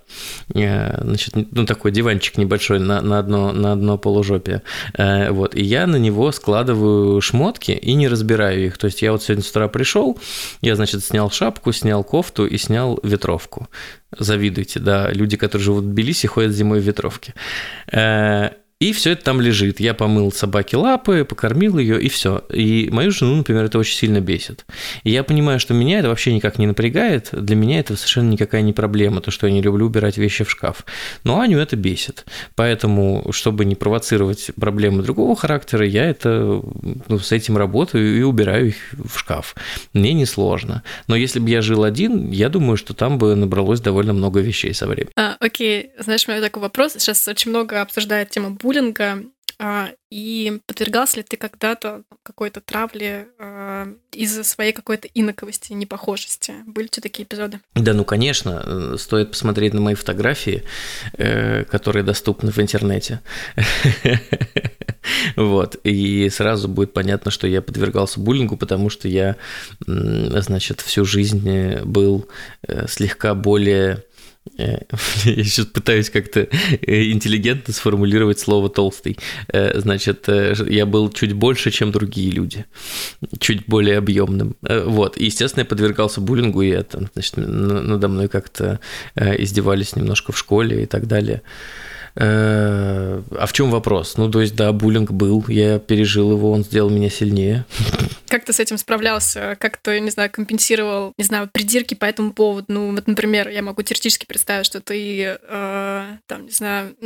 э, 0.55 1.03
значит, 1.03 1.35
ну 1.35 1.67
такой 1.67 1.91
диванчик 1.91 2.39
небольшой 2.39 2.79
на, 2.79 3.01
на, 3.01 3.19
одно, 3.19 3.51
на 3.51 3.73
одно 3.73 3.99
полужопие. 3.99 4.63
Вот, 4.97 5.57
и 5.57 5.65
я 5.65 5.89
на 5.89 5.97
него 5.97 6.31
складываю 6.31 7.21
шмотки 7.21 7.73
и 7.73 7.95
не 7.95 8.07
разбираю 8.07 8.67
их. 8.67 8.79
То 8.79 8.87
есть 8.87 9.03
я 9.03 9.16
вот 9.17 9.25
сегодня 9.25 9.43
с 9.43 9.51
утра 9.51 9.69
пришел, 9.69 10.19
я, 10.61 10.77
значит, 10.77 11.05
снял 11.05 11.31
шапку, 11.31 11.73
снял 11.73 12.05
кофту 12.05 12.47
и 12.47 12.59
снял 12.59 12.99
ветровку. 13.03 13.69
Завидуйте, 14.19 14.81
да, 14.81 15.11
люди, 15.11 15.37
которые 15.37 15.65
живут 15.65 15.85
в 15.85 15.89
Тбилиси, 15.89 16.27
ходят 16.27 16.53
зимой 16.53 16.81
в 16.81 16.85
ветровке. 16.85 17.35
И 18.79 18.93
все 18.93 19.13
это 19.13 19.25
там 19.25 19.41
лежит. 19.41 19.81
Я 19.81 19.95
помыл 19.95 20.31
собаке 20.31 20.77
лапы, 20.77 21.25
покормил 21.25 21.79
ее, 21.79 21.99
и 22.01 22.11
все. 22.11 22.45
И 22.53 22.91
мою 22.93 23.11
жену, 23.11 23.37
например, 23.37 23.65
это 23.65 23.79
очень 23.79 23.97
сильно 23.97 24.21
бесит. 24.21 24.67
И 25.03 25.11
я 25.11 25.25
понимаю, 25.25 25.59
что 25.59 25.73
меня 25.73 26.01
это 26.01 26.09
вообще 26.09 26.35
никак 26.35 26.59
не 26.59 26.67
напрягает. 26.67 27.31
Для 27.33 27.57
меня 27.57 27.79
это 27.79 27.97
совершенно 27.97 28.29
никакая 28.29 28.61
не 28.61 28.75
проблема, 28.75 29.23
то, 29.23 29.31
что 29.31 29.47
я 29.47 29.53
не 29.55 29.63
люблю 29.63 29.87
убирать 29.87 30.19
вещи 30.19 30.45
в 30.45 30.51
шкаф. 30.51 30.85
Но 31.25 31.41
Аню 31.41 31.59
это 31.59 31.75
бесит. 31.75 32.27
Поэтому, 32.55 33.29
чтобы 33.31 33.65
не 33.65 33.77
провоцировать 33.77 34.51
проблемы 34.61 35.03
другого 35.03 35.35
характера, 35.37 35.87
я 35.87 36.05
это, 36.05 36.61
ну, 37.09 37.19
с 37.19 37.33
этим 37.33 37.57
работаю 37.57 38.19
и 38.19 38.23
убираю 38.23 38.69
их 38.69 38.77
в 38.93 39.19
шкаф. 39.19 39.55
Мне 39.95 40.13
несложно. 40.13 40.83
Но 41.07 41.17
если 41.17 41.39
бы 41.39 41.49
я 41.49 41.63
жил 41.63 41.83
один, 41.83 42.31
я 42.31 42.51
думаю, 42.51 42.77
что 42.77 42.93
там 42.93 43.17
бы 43.17 43.35
набралось 43.37 43.81
довольно 43.81 44.13
много 44.13 44.41
вещей 44.41 44.75
со 44.75 44.87
временем. 44.87 45.13
А, 45.17 45.39
окей, 45.41 45.93
знаешь, 45.99 46.29
у 46.29 46.31
меня 46.31 46.43
такой 46.43 46.61
вопрос. 46.61 46.93
Сейчас 46.99 47.27
очень 47.27 47.53
много 47.53 47.81
обсуждают 47.81 48.29
тему 48.29 48.51
буллинга. 48.67 49.23
А, 49.59 49.89
и 50.11 50.61
подвергался 50.67 51.17
ли 51.17 51.23
ты 51.23 51.39
когда-то 51.39 52.03
какой-то 52.23 52.61
травле 52.61 53.29
а, 53.39 53.89
из-за 54.13 54.45
своей 54.45 54.73
какой-то 54.73 55.09
инаковости, 55.15 55.73
непохожести? 55.73 56.53
Были 56.67 56.85
ли 56.85 57.01
такие 57.01 57.25
эпизоды? 57.25 57.61
Да, 57.75 57.95
ну, 57.95 58.05
конечно. 58.05 58.63
Э, 58.67 58.97
стоит 58.99 59.31
посмотреть 59.31 59.73
на 59.73 59.81
мои 59.81 59.95
фотографии, 59.95 60.63
э, 61.15 61.65
которые 61.65 62.03
доступны 62.03 62.51
в 62.53 62.59
интернете. 62.59 63.21
Вот. 65.37 65.77
И 65.85 66.29
сразу 66.31 66.67
будет 66.67 66.93
понятно, 66.93 67.31
что 67.31 67.47
я 67.47 67.63
подвергался 67.63 68.19
буллингу, 68.19 68.57
потому 68.57 68.91
что 68.91 69.07
я, 69.07 69.37
значит, 69.87 70.81
всю 70.81 71.05
жизнь 71.05 71.49
э, 71.49 71.85
был 71.85 72.29
слегка 72.89 73.37
более 73.37 74.03
я 74.57 75.45
сейчас 75.45 75.67
пытаюсь 75.67 76.11
как-то 76.11 76.41
э, 76.41 77.11
интеллигентно 77.11 77.75
сформулировать 77.75 78.39
слово 78.39 78.69
толстый. 78.69 79.19
Э, 79.49 79.79
значит, 79.79 80.29
я 80.29 80.87
был 80.87 81.11
чуть 81.11 81.33
больше, 81.33 81.71
чем 81.71 81.93
другие 81.93 82.31
люди, 82.31 82.65
чуть 83.39 83.67
более 83.67 83.99
объемным. 83.99 84.57
Вот. 84.63 85.17
И, 85.17 85.25
естественно, 85.27 85.63
я 85.63 85.67
подвергался 85.67 86.21
буллингу, 86.21 86.63
и 86.63 86.71
это, 86.71 87.09
значит, 87.13 87.37
надо 87.37 88.09
мной 88.09 88.29
как-то 88.29 88.81
издевались 89.17 89.97
немножко 89.97 90.33
в 90.33 90.39
школе 90.39 90.83
и 90.83 90.87
так 90.87 91.07
далее. 91.07 91.43
Э, 92.17 93.23
а 93.39 93.47
в 93.47 93.53
чем 93.53 93.71
вопрос? 93.71 94.17
Ну, 94.17 94.31
то 94.31 94.41
есть, 94.41 94.57
да, 94.57 94.73
буллинг 94.73 95.11
был, 95.13 95.45
я 95.49 95.79
пережил 95.79 96.33
его, 96.33 96.51
он 96.51 96.65
сделал 96.65 96.91
меня 96.91 97.11
сильнее. 97.11 97.65
Как 98.29 98.45
ты 98.45 98.53
с 98.53 98.61
этим 98.61 98.79
справлялся? 98.79 99.57
Как 99.61 99.77
ты, 99.77 100.01
не 100.01 100.11
знаю, 100.11 100.31
компенсировал, 100.31 101.13
не 101.17 101.25
знаю, 101.25 101.49
придирки 101.53 101.95
по 101.95 102.05
этому 102.05 102.33
поводу? 102.33 102.67
Ну, 102.69 102.93
вот, 102.93 103.07
например, 103.07 103.49
я 103.49 103.63
могу 103.63 103.83
теоретически 103.83 104.27
представить, 104.27 104.67
что 104.67 104.81
ты, 104.81 105.39
э, 105.41 106.17
там, 106.27 106.45
не 106.45 106.51
знаю, 106.51 106.97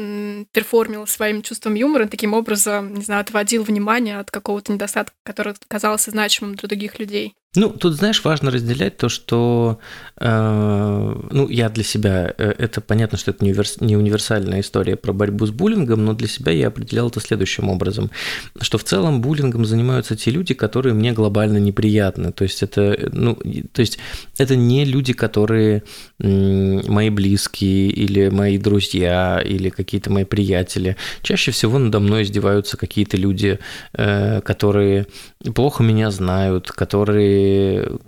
перформил 0.53 1.07
своим 1.07 1.43
чувством 1.43 1.75
юмора, 1.75 2.07
таким 2.07 2.35
образом, 2.35 2.95
не 2.95 3.03
знаю, 3.03 3.21
отводил 3.21 3.63
внимание 3.65 4.19
от 4.19 4.31
какого-то 4.31 4.73
недостатка, 4.73 5.15
который 5.23 5.55
казался 5.69 6.11
значимым 6.11 6.55
для 6.55 6.69
других 6.69 6.99
людей. 6.99 7.35
Ну, 7.57 7.71
тут, 7.71 7.95
знаешь, 7.95 8.23
важно 8.25 8.53
разделять 8.53 8.97
то, 8.97 9.09
что, 9.09 9.81
э, 10.21 11.15
ну, 11.31 11.49
я 11.49 11.69
для 11.69 11.83
себя, 11.83 12.33
э, 12.39 12.55
это 12.59 12.81
понятно, 12.81 13.19
что 13.19 13.33
это 13.33 13.45
не, 13.45 13.51
универс, 13.51 13.81
не 13.81 13.97
универсальная 13.97 14.61
история 14.61 14.95
про 14.95 15.13
борьбу 15.13 15.47
с 15.47 15.51
буллингом, 15.51 16.05
но 16.05 16.13
для 16.13 16.29
себя 16.29 16.53
я 16.53 16.69
определял 16.69 17.09
это 17.09 17.19
следующим 17.19 17.69
образом, 17.69 18.13
что 18.61 18.79
в 18.79 18.85
целом 18.85 19.21
буллингом 19.21 19.65
занимаются 19.65 20.15
те 20.15 20.31
люди, 20.31 20.55
которые 20.55 20.95
мне 20.95 21.13
глобально 21.13 21.59
неприятны, 21.59 22.31
то 22.31 22.45
есть 22.45 22.63
это, 22.63 23.11
ну, 23.13 23.35
то 23.73 23.81
есть 23.81 23.99
это 24.39 24.55
не 24.55 24.85
люди, 24.85 25.13
которые 25.13 25.83
мои 26.21 27.11
близкие 27.11 27.89
или 27.91 28.29
мои 28.29 28.59
друзья 28.59 29.43
или 29.45 29.71
какие-то 29.71 30.11
мои 30.13 30.25
приятели. 30.25 30.97
Чаще 31.23 31.51
всего 31.51 31.79
надо 31.79 31.99
мной 31.99 32.23
издеваются 32.23 32.77
какие-то 32.77 33.17
люди, 33.17 33.59
э, 33.95 34.41
которые 34.43 35.07
плохо 35.55 35.83
меня 35.83 36.11
знают, 36.11 36.71
которые, 36.71 37.40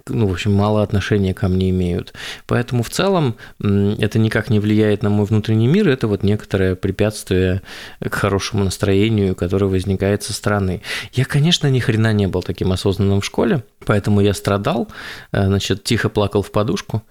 ну, 0.09 0.27
в 0.27 0.33
общем, 0.33 0.53
мало 0.53 0.83
отношения 0.83 1.35
ко 1.35 1.49
мне 1.49 1.71
имеют. 1.71 2.13
Поэтому 2.47 2.83
в 2.83 2.91
целом 2.91 3.37
это 3.61 4.19
никак 4.19 4.51
не 4.51 4.61
влияет 4.61 5.03
на 5.03 5.11
мой 5.11 5.27
внутренний 5.27 5.67
мир, 5.67 5.89
это 5.89 6.09
вот 6.09 6.23
некоторое 6.23 6.75
препятствие 6.75 7.63
к 8.01 8.15
хорошему 8.15 8.65
настроению, 8.65 9.35
которое 9.35 9.67
возникает 9.67 10.23
со 10.23 10.33
стороны. 10.33 10.83
Я, 11.13 11.25
конечно, 11.25 11.69
ни 11.69 11.81
хрена 11.81 12.13
не 12.13 12.27
был 12.27 12.43
таким 12.43 12.73
осознанным 12.73 13.21
в 13.21 13.25
школе, 13.25 13.63
поэтому 13.85 14.21
я 14.21 14.35
страдал, 14.35 14.89
э, 15.33 15.47
значит, 15.47 15.85
тихо 15.85 16.09
плакал 16.09 16.43
в 16.43 16.51
подушку 16.51 17.03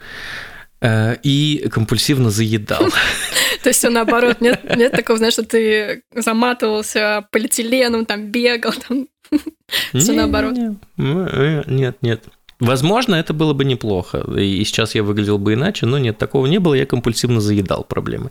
и 0.83 1.67
компульсивно 1.71 2.29
заедал. 2.31 2.79
То 3.63 3.69
есть 3.69 3.79
все 3.79 3.89
наоборот, 3.89 4.41
нет, 4.41 4.63
нет 4.75 4.91
такого, 4.91 5.17
знаешь, 5.17 5.33
что 5.33 5.43
ты 5.43 6.03
заматывался 6.15 7.27
полиэтиленом, 7.31 8.05
там 8.05 8.31
бегал, 8.31 8.73
там 8.87 9.07
все 9.93 10.13
наоборот. 10.13 10.57
Э, 10.97 11.63
нет, 11.67 11.97
нет. 12.01 12.25
Возможно, 12.61 13.15
это 13.15 13.33
было 13.33 13.53
бы 13.53 13.65
неплохо, 13.65 14.19
и 14.37 14.63
сейчас 14.63 14.93
я 14.93 15.01
выглядел 15.01 15.39
бы 15.39 15.55
иначе, 15.55 15.87
но 15.87 15.97
нет, 15.97 16.19
такого 16.19 16.45
не 16.45 16.59
было, 16.59 16.75
я 16.75 16.85
компульсивно 16.85 17.41
заедал 17.41 17.83
проблемы. 17.83 18.29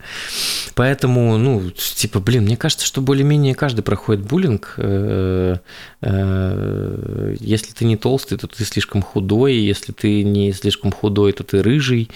Поэтому, 0.77 1.37
ну, 1.37 1.61
типа, 1.71 2.21
блин, 2.21 2.45
мне 2.45 2.57
кажется, 2.57 2.87
что 2.87 3.01
более-менее 3.01 3.57
каждый 3.57 3.83
проходит 3.83 4.25
буллинг. 4.25 4.75
Э, 4.77 5.57
э, 6.03 7.37
если 7.41 7.73
ты 7.73 7.85
не 7.85 7.97
толстый, 7.97 8.39
то 8.39 8.47
ты 8.47 8.65
слишком 8.65 9.03
худой, 9.03 9.57
если 9.57 9.91
ты 9.91 10.23
не 10.23 10.53
слишком 10.53 10.93
худой, 10.93 11.33
то 11.33 11.43
ты 11.43 11.61
рыжий, 11.61 12.09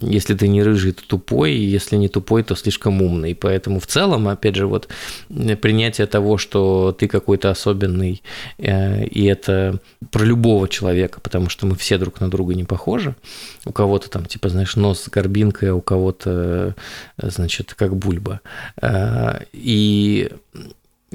если 0.00 0.34
ты 0.34 0.46
не 0.46 0.62
рыжий, 0.62 0.92
то 0.92 1.02
тупой, 1.06 1.54
если 1.54 1.96
не 1.96 2.08
тупой, 2.08 2.44
то 2.44 2.54
слишком 2.54 3.02
умный. 3.02 3.34
Поэтому 3.34 3.80
в 3.80 3.86
целом, 3.86 4.28
опять 4.28 4.54
же, 4.54 4.68
вот 4.68 4.88
принятие 5.60 6.06
того, 6.06 6.38
что 6.38 6.94
ты 6.96 7.08
какой-то 7.08 7.50
особенный, 7.50 8.22
э, 8.58 9.06
и 9.06 9.24
это 9.24 9.80
про 10.10 10.24
любого 10.24 10.68
человека, 10.68 11.20
потому 11.20 11.48
что 11.48 11.55
мы 11.62 11.76
все 11.76 11.98
друг 11.98 12.20
на 12.20 12.30
друга 12.30 12.54
не 12.54 12.64
похожи. 12.64 13.14
У 13.64 13.72
кого-то 13.72 14.10
там, 14.10 14.26
типа, 14.26 14.48
знаешь, 14.48 14.76
нос 14.76 15.00
с 15.00 15.08
горбинкой, 15.08 15.70
а 15.70 15.74
у 15.74 15.80
кого-то, 15.80 16.74
э, 17.16 17.28
значит, 17.30 17.74
как 17.74 17.96
бульба. 17.96 18.40
Э, 18.80 19.40
и 19.52 20.30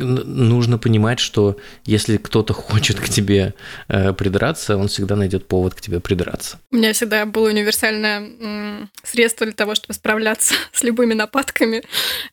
нужно 0.01 0.77
понимать, 0.77 1.19
что 1.19 1.57
если 1.85 2.17
кто-то 2.17 2.53
хочет 2.53 2.99
к 2.99 3.09
тебе 3.09 3.53
э, 3.87 4.13
придраться, 4.13 4.77
он 4.77 4.87
всегда 4.87 5.15
найдет 5.15 5.47
повод 5.47 5.75
к 5.75 5.81
тебе 5.81 5.99
придраться. 5.99 6.59
У 6.71 6.77
меня 6.77 6.93
всегда 6.93 7.25
было 7.25 7.49
универсальное 7.49 8.19
м, 8.19 8.89
средство 9.03 9.45
для 9.45 9.55
того, 9.55 9.75
чтобы 9.75 9.93
справляться 9.93 10.53
с 10.73 10.83
любыми 10.83 11.13
нападками. 11.13 11.83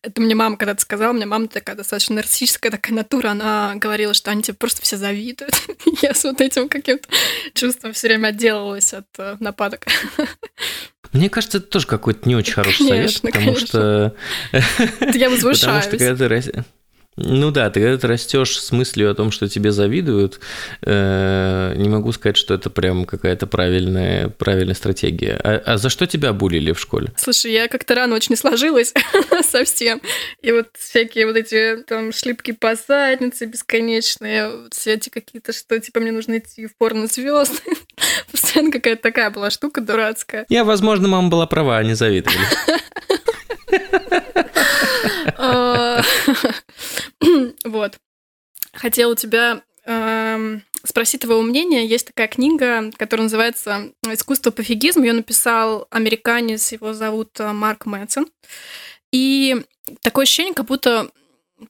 Это 0.02 0.20
мне 0.20 0.34
мама 0.34 0.56
когда-то 0.56 0.80
сказала. 0.80 1.12
У 1.12 1.14
меня 1.14 1.26
мама 1.26 1.48
такая 1.48 1.76
достаточно 1.76 2.16
нарциссическая 2.16 2.70
такая 2.70 2.94
натура. 2.94 3.28
Она 3.30 3.74
говорила, 3.76 4.14
что 4.14 4.30
они 4.30 4.42
тебе 4.42 4.54
просто 4.54 4.82
все 4.82 4.96
завидуют. 4.96 5.54
Я 6.02 6.14
с 6.14 6.24
вот 6.24 6.40
этим 6.40 6.68
каким-то 6.68 7.08
чувством 7.54 7.92
все 7.92 8.08
время 8.08 8.28
отделалась 8.28 8.92
от 8.94 9.06
э, 9.18 9.36
нападок. 9.40 9.86
Мне 11.12 11.30
кажется, 11.30 11.58
это 11.58 11.68
тоже 11.68 11.86
какой-то 11.86 12.28
не 12.28 12.36
очень 12.36 12.52
хороший 12.52 12.86
конечно, 12.86 13.08
совет, 13.08 13.22
потому 13.22 13.44
конечно. 13.46 13.66
что... 13.66 14.14
Я 15.14 15.30
возвышаюсь. 15.30 15.84
Потому 15.86 15.98
что 15.98 15.98
когда 15.98 16.16
ты 16.16 16.28
ну 17.20 17.50
да, 17.50 17.68
ты 17.70 17.80
когда 17.80 17.98
ты 17.98 18.06
растешь 18.06 18.60
с 18.60 18.70
мыслью 18.72 19.10
о 19.10 19.14
том, 19.14 19.30
что 19.30 19.48
тебе 19.48 19.72
завидуют, 19.72 20.40
э, 20.82 21.74
не 21.76 21.88
могу 21.88 22.12
сказать, 22.12 22.36
что 22.36 22.54
это 22.54 22.70
прям 22.70 23.04
какая-то 23.04 23.46
правильная, 23.46 24.28
правильная 24.28 24.74
стратегия. 24.74 25.40
А, 25.42 25.62
а 25.64 25.78
за 25.78 25.88
что 25.90 26.06
тебя 26.06 26.32
булили 26.32 26.72
в 26.72 26.80
школе? 26.80 27.12
Слушай, 27.16 27.52
я 27.52 27.68
как-то 27.68 27.94
рано 27.94 28.14
очень 28.14 28.36
сложилась 28.36 28.94
совсем. 29.42 30.00
И 30.42 30.52
вот 30.52 30.68
всякие 30.78 31.26
вот 31.26 31.36
эти 31.36 31.82
там 31.86 32.12
шлипки 32.12 32.52
по 32.52 32.74
заднице 32.74 33.46
бесконечные, 33.46 34.48
вот 34.48 34.74
все 34.74 34.94
эти 34.94 35.08
какие-то, 35.08 35.52
что 35.52 35.78
типа 35.80 36.00
мне 36.00 36.12
нужно 36.12 36.38
идти 36.38 36.66
в 36.66 36.76
порно 36.76 37.06
звезд. 37.06 37.62
Постоянно 38.30 38.70
какая-то 38.70 39.02
такая 39.02 39.30
была 39.30 39.50
штука 39.50 39.80
дурацкая. 39.80 40.46
Я, 40.48 40.64
возможно, 40.64 41.08
мама 41.08 41.28
была 41.28 41.46
права, 41.46 41.78
они 41.78 41.94
завидовали. 41.94 42.38
Вот. 47.64 47.98
Хотела 48.72 49.16
тебя 49.16 49.62
эм, 49.84 50.62
спросить 50.84 51.22
твоего 51.22 51.42
мнения. 51.42 51.86
Есть 51.86 52.08
такая 52.08 52.28
книга, 52.28 52.90
которая 52.96 53.24
называется 53.24 53.92
«Искусство 54.02 54.50
пофигизм». 54.50 55.02
Ее 55.02 55.12
написал 55.12 55.86
американец, 55.90 56.72
его 56.72 56.92
зовут 56.92 57.38
э, 57.40 57.52
Марк 57.52 57.86
Мэтсон. 57.86 58.28
И 59.12 59.56
такое 60.02 60.24
ощущение, 60.24 60.54
как 60.54 60.66
будто 60.66 61.10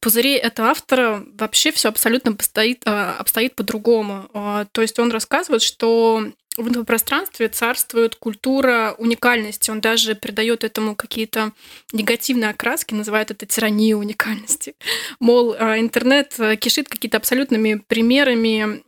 пузырей 0.00 0.36
этого 0.36 0.68
автора 0.68 1.24
вообще 1.34 1.72
все 1.72 1.88
абсолютно 1.88 2.32
постоит, 2.32 2.82
э, 2.86 2.90
обстоит 2.90 3.54
по-другому. 3.54 4.28
Э, 4.34 4.66
то 4.72 4.82
есть 4.82 4.98
он 4.98 5.10
рассказывает, 5.10 5.62
что 5.62 6.24
в 6.58 6.66
этом 6.66 6.84
пространстве 6.84 7.48
царствует 7.48 8.16
культура 8.16 8.94
уникальности. 8.98 9.70
Он 9.70 9.80
даже 9.80 10.14
придает 10.14 10.64
этому 10.64 10.96
какие-то 10.96 11.52
негативные 11.92 12.50
окраски, 12.50 12.94
называет 12.94 13.30
это 13.30 13.46
тиранией 13.46 13.94
уникальности. 13.94 14.74
Мол, 15.20 15.54
а, 15.58 15.78
интернет 15.78 16.34
э, 16.38 16.56
кишит 16.56 16.88
какие-то 16.88 17.16
абсолютными 17.16 17.82
примерами, 17.86 18.82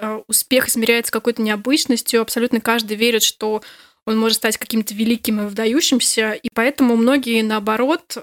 а, 0.00 0.22
успех 0.28 0.68
измеряется 0.68 1.12
какой-то 1.12 1.42
необычностью, 1.42 2.20
абсолютно 2.20 2.60
каждый 2.60 2.96
верит, 2.96 3.22
что 3.22 3.62
он 4.06 4.18
может 4.18 4.38
стать 4.38 4.58
каким-то 4.58 4.94
великим 4.94 5.40
и 5.40 5.46
выдающимся, 5.46 6.32
и 6.32 6.48
поэтому 6.52 6.94
многие, 6.94 7.42
наоборот, 7.42 8.18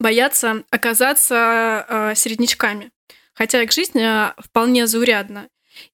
боятся 0.00 0.64
оказаться 0.68 2.12
среднячками. 2.16 2.90
Хотя 3.32 3.62
их 3.62 3.70
жизнь 3.70 4.00
вполне 4.44 4.88
заурядна. 4.88 5.48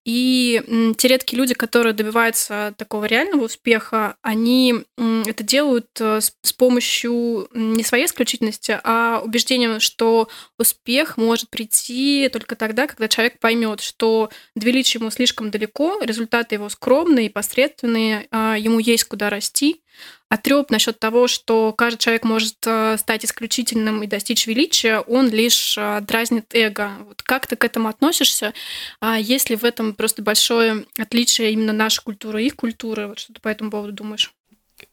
И 0.05 0.95
те 0.99 1.09
редкие 1.09 1.38
люди, 1.38 1.55
которые 1.55 1.93
добиваются 1.93 2.75
такого 2.77 3.05
реального 3.05 3.45
успеха, 3.45 4.17
они 4.23 4.85
это 4.97 5.43
делают 5.45 5.88
э, 6.01 6.21
с 6.21 6.53
помощью 6.53 7.49
не 7.53 7.85
своей 7.85 8.07
исключительности, 8.07 8.81
а 8.85 9.21
убеждением, 9.25 9.81
что 9.81 10.29
успех 10.59 11.17
может 11.17 11.51
прийти 11.51 12.29
только 12.33 12.57
тогда, 12.57 12.87
когда 12.87 13.09
человек 13.09 13.38
поймет, 13.38 13.81
что 13.81 14.31
величие 14.55 15.01
ему 15.01 15.11
слишком 15.11 15.51
далеко, 15.51 16.01
результаты 16.03 16.57
его 16.57 16.69
скромные 16.69 17.27
и 17.27 17.31
посредственные, 17.31 18.27
а 18.31 18.57
ему 18.57 18.79
есть 18.79 19.05
куда 19.05 19.31
расти, 19.31 19.83
а 20.29 20.37
треп 20.37 20.71
насчет 20.71 20.99
того, 20.99 21.27
что 21.27 21.73
каждый 21.73 21.99
человек 21.99 22.25
может 22.25 22.57
э, 22.67 22.97
стать 22.99 23.25
исключительным 23.25 24.03
и 24.03 24.07
достичь 24.07 24.47
величия, 24.47 25.01
он 25.01 25.29
лишь 25.29 25.77
э, 25.79 26.01
дразнит 26.03 26.55
эго. 26.55 26.93
Вот 27.07 27.23
как 27.23 27.47
ты 27.47 27.57
к 27.57 27.64
этому 27.64 27.88
относишься? 27.88 28.53
А 29.01 29.19
есть 29.19 29.51
ли 29.51 29.57
в 29.57 29.64
этом 29.64 29.95
просто 29.95 30.23
большое 30.23 30.85
отличие 30.99 31.53
именно 31.53 31.73
нашей 31.73 32.03
культуры 32.03 32.43
и 32.43 32.47
их 32.47 32.57
культуры? 32.57 33.09
Вот 33.09 33.19
что 33.19 33.33
ты 33.33 33.41
по 33.41 33.49
этому 33.49 33.71
поводу 33.71 33.93
думаешь? 33.93 34.33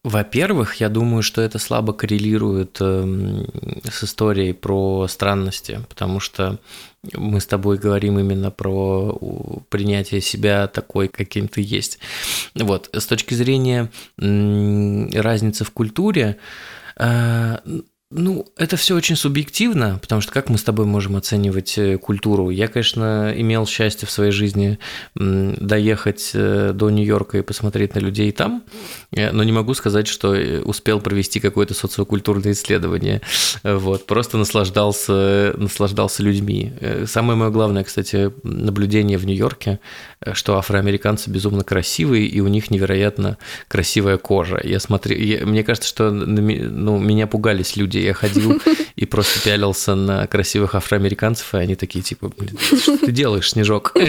Во-первых, 0.04 0.76
я 0.76 0.90
думаю, 0.90 1.24
что 1.24 1.42
это 1.42 1.60
слабо 1.60 1.94
коррелирует 1.94 2.78
эм, 2.80 3.48
с 3.84 4.04
историей 4.04 4.54
про 4.54 5.08
странности, 5.08 5.82
потому 5.90 6.20
что 6.20 6.60
мы 7.14 7.40
с 7.40 7.46
тобой 7.46 7.78
говорим 7.78 8.20
именно 8.20 8.52
про 8.52 9.18
принятие 9.70 10.22
себя 10.22 10.68
такой, 10.68 11.08
каким 11.08 11.48
ты 11.48 11.62
есть. 11.62 12.00
Вот, 12.56 12.90
с 12.94 13.06
точки 13.06 13.34
зрения 13.34 13.92
разницы 14.18 15.64
в 15.64 15.72
культуре, 15.72 16.38
э, 16.98 17.58
ну, 18.18 18.48
это 18.56 18.78
все 18.78 18.96
очень 18.96 19.18
субъективно, 19.18 20.00
потому 20.02 20.22
что 20.22 20.32
как 20.32 20.50
мы 20.50 20.58
с 20.58 20.64
тобой 20.64 20.86
можем 20.86 21.18
оценивать 21.18 21.78
э, 21.78 21.98
культуру? 21.98 22.50
Я, 22.50 22.68
конечно, 22.70 23.34
имел 23.36 23.68
счастье 23.68 24.08
в 24.08 24.12
своей 24.12 24.32
жизни 24.32 24.80
доехать 25.16 26.32
э, 26.34 26.72
до 26.74 26.90
Нью-Йорка 26.90 27.40
и 27.40 27.42
посмотреть 27.42 27.94
на 27.94 28.00
людей 28.00 28.32
там, 28.32 28.64
э, 29.12 29.32
но 29.32 29.44
не 29.44 29.52
могу 29.52 29.74
сказать, 29.74 30.08
что 30.08 30.32
успел 30.64 31.02
провести 31.02 31.42
какое-то 31.42 31.74
социокультурное 31.74 32.54
исследование. 32.54 33.22
Вот, 33.64 34.06
просто 34.06 34.38
наслаждался, 34.38 35.54
наслаждался 35.58 36.24
людьми. 36.24 36.72
Самое 37.06 37.38
мое 37.38 37.50
главное, 37.50 37.84
кстати, 37.84 38.32
наблюдение 38.44 39.18
в 39.18 39.26
Нью-Йорке, 39.26 39.80
что 40.34 40.58
афроамериканцы 40.58 41.30
безумно 41.30 41.64
красивые, 41.64 42.28
и 42.28 42.40
у 42.40 42.48
них 42.48 42.72
невероятно 42.72 43.38
красивая 43.68 44.18
кожа. 44.18 44.62
Я 44.64 44.80
смотрю, 44.80 45.18
я, 45.18 45.46
мне 45.46 45.64
кажется, 45.64 45.90
что 45.90 46.12
ну, 46.12 46.98
меня 46.98 47.28
пугались 47.28 47.76
люди 47.76 48.05
я 48.06 48.14
ходил 48.14 48.62
и 48.96 49.06
просто 49.06 49.42
пялился 49.42 49.96
на 49.96 50.28
красивых 50.28 50.76
афроамериканцев, 50.76 51.54
и 51.54 51.58
они 51.58 51.76
такие, 51.76 52.04
типа, 52.04 52.32
что 52.82 52.98
ты 52.98 53.12
делаешь, 53.12 53.52
Снежок? 53.52 53.92
В 53.96 54.00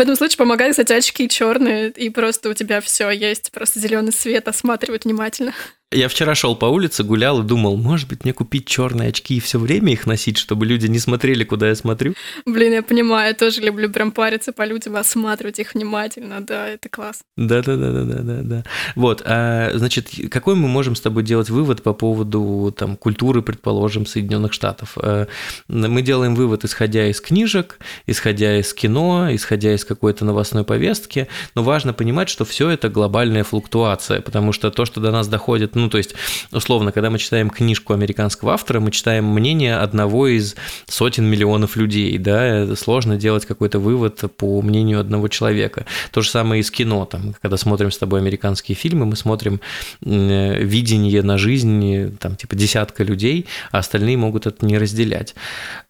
этом 0.00 0.16
случае 0.16 0.38
помогают, 0.38 0.72
кстати, 0.72 0.92
очки 0.92 1.28
черные, 1.28 1.90
и 1.90 2.10
просто 2.10 2.50
у 2.50 2.54
тебя 2.54 2.80
все 2.80 3.10
есть, 3.10 3.52
просто 3.52 3.78
зеленый 3.80 4.12
свет, 4.12 4.48
осматривают 4.48 5.04
внимательно. 5.04 5.52
Я 5.92 6.08
вчера 6.08 6.36
шел 6.36 6.54
по 6.54 6.66
улице, 6.66 7.02
гулял 7.02 7.40
и 7.42 7.44
думал, 7.44 7.76
может 7.76 8.08
быть, 8.08 8.22
мне 8.22 8.32
купить 8.32 8.64
черные 8.64 9.08
очки 9.08 9.34
и 9.34 9.40
все 9.40 9.58
время 9.58 9.92
их 9.92 10.06
носить, 10.06 10.38
чтобы 10.38 10.64
люди 10.64 10.86
не 10.86 11.00
смотрели, 11.00 11.42
куда 11.42 11.66
я 11.66 11.74
смотрю. 11.74 12.14
Блин, 12.46 12.74
я 12.74 12.82
понимаю, 12.84 13.30
я 13.30 13.34
тоже 13.34 13.60
люблю 13.60 13.90
прям 13.90 14.12
париться 14.12 14.52
по 14.52 14.64
людям, 14.64 14.94
осматривать 14.94 15.58
их 15.58 15.74
внимательно, 15.74 16.42
да, 16.42 16.68
это 16.68 16.88
класс. 16.88 17.22
Да, 17.36 17.60
да, 17.62 17.74
да, 17.74 17.90
да, 17.90 18.04
да, 18.04 18.22
да, 18.22 18.40
да. 18.42 18.64
Вот, 18.94 19.22
а, 19.24 19.72
значит, 19.74 20.10
какой 20.30 20.54
мы 20.54 20.68
можем 20.68 20.94
с 20.94 21.00
тобой 21.00 21.24
делать 21.24 21.50
вывод 21.50 21.82
по 21.82 21.92
поводу 21.92 22.72
там 22.78 22.96
культуры, 22.96 23.42
предположим, 23.42 24.06
Соединенных 24.06 24.52
Штатов? 24.52 24.96
А, 24.96 25.26
мы 25.66 26.02
делаем 26.02 26.36
вывод, 26.36 26.64
исходя 26.64 27.08
из 27.08 27.20
книжек, 27.20 27.80
исходя 28.06 28.60
из 28.60 28.72
кино, 28.74 29.34
исходя 29.34 29.74
из 29.74 29.84
какой-то 29.84 30.24
новостной 30.24 30.62
повестки, 30.62 31.26
но 31.56 31.64
важно 31.64 31.92
понимать, 31.92 32.28
что 32.28 32.44
все 32.44 32.70
это 32.70 32.88
глобальная 32.88 33.42
флуктуация, 33.42 34.20
потому 34.20 34.52
что 34.52 34.70
то, 34.70 34.84
что 34.84 35.00
до 35.00 35.10
нас 35.10 35.26
доходит 35.26 35.74
ну, 35.80 35.88
то 35.88 35.98
есть, 35.98 36.14
условно, 36.52 36.92
когда 36.92 37.10
мы 37.10 37.18
читаем 37.18 37.50
книжку 37.50 37.92
американского 37.92 38.52
автора, 38.52 38.80
мы 38.80 38.90
читаем 38.90 39.24
мнение 39.24 39.76
одного 39.76 40.28
из 40.28 40.54
сотен 40.86 41.24
миллионов 41.24 41.76
людей, 41.76 42.18
да, 42.18 42.74
сложно 42.76 43.16
делать 43.16 43.46
какой-то 43.46 43.78
вывод 43.78 44.22
по 44.36 44.62
мнению 44.62 45.00
одного 45.00 45.28
человека. 45.28 45.86
То 46.12 46.20
же 46.20 46.30
самое 46.30 46.60
и 46.60 46.62
с 46.62 46.70
кино, 46.70 47.04
там, 47.04 47.34
когда 47.40 47.56
смотрим 47.56 47.90
с 47.90 47.98
тобой 47.98 48.20
американские 48.20 48.76
фильмы, 48.76 49.06
мы 49.06 49.16
смотрим 49.16 49.60
видение 50.00 51.22
на 51.22 51.38
жизнь, 51.38 52.16
там, 52.18 52.36
типа, 52.36 52.56
десятка 52.56 53.04
людей, 53.04 53.46
а 53.72 53.78
остальные 53.78 54.16
могут 54.16 54.46
это 54.46 54.64
не 54.64 54.78
разделять. 54.78 55.34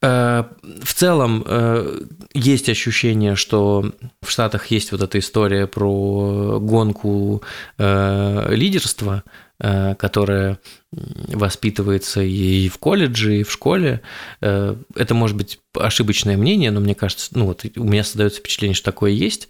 Э, 0.02 0.44
в 0.82 0.94
целом, 0.94 1.44
э, 1.46 2.02
есть 2.34 2.68
ощущение, 2.68 3.36
что 3.36 3.92
в 4.22 4.30
Штатах 4.30 4.66
есть 4.66 4.92
вот 4.92 5.02
эта 5.02 5.18
история 5.18 5.66
про 5.66 6.58
гонку 6.60 7.42
э, 7.78 8.54
лидерства, 8.54 9.10
Э, 9.10 9.22
которая 9.60 10.58
воспитывается 10.92 12.20
и 12.20 12.68
в 12.68 12.78
колледже, 12.78 13.40
и 13.40 13.42
в 13.44 13.52
школе. 13.52 14.00
Э, 14.40 14.74
это 14.96 15.14
может 15.14 15.36
быть 15.36 15.60
ошибочное 15.74 16.36
мнение, 16.36 16.72
но 16.72 16.80
мне 16.80 16.96
кажется, 16.96 17.30
ну 17.32 17.46
вот 17.46 17.64
у 17.76 17.84
меня 17.84 18.02
создается 18.02 18.40
впечатление, 18.40 18.74
что 18.74 18.86
такое 18.86 19.12
есть. 19.12 19.48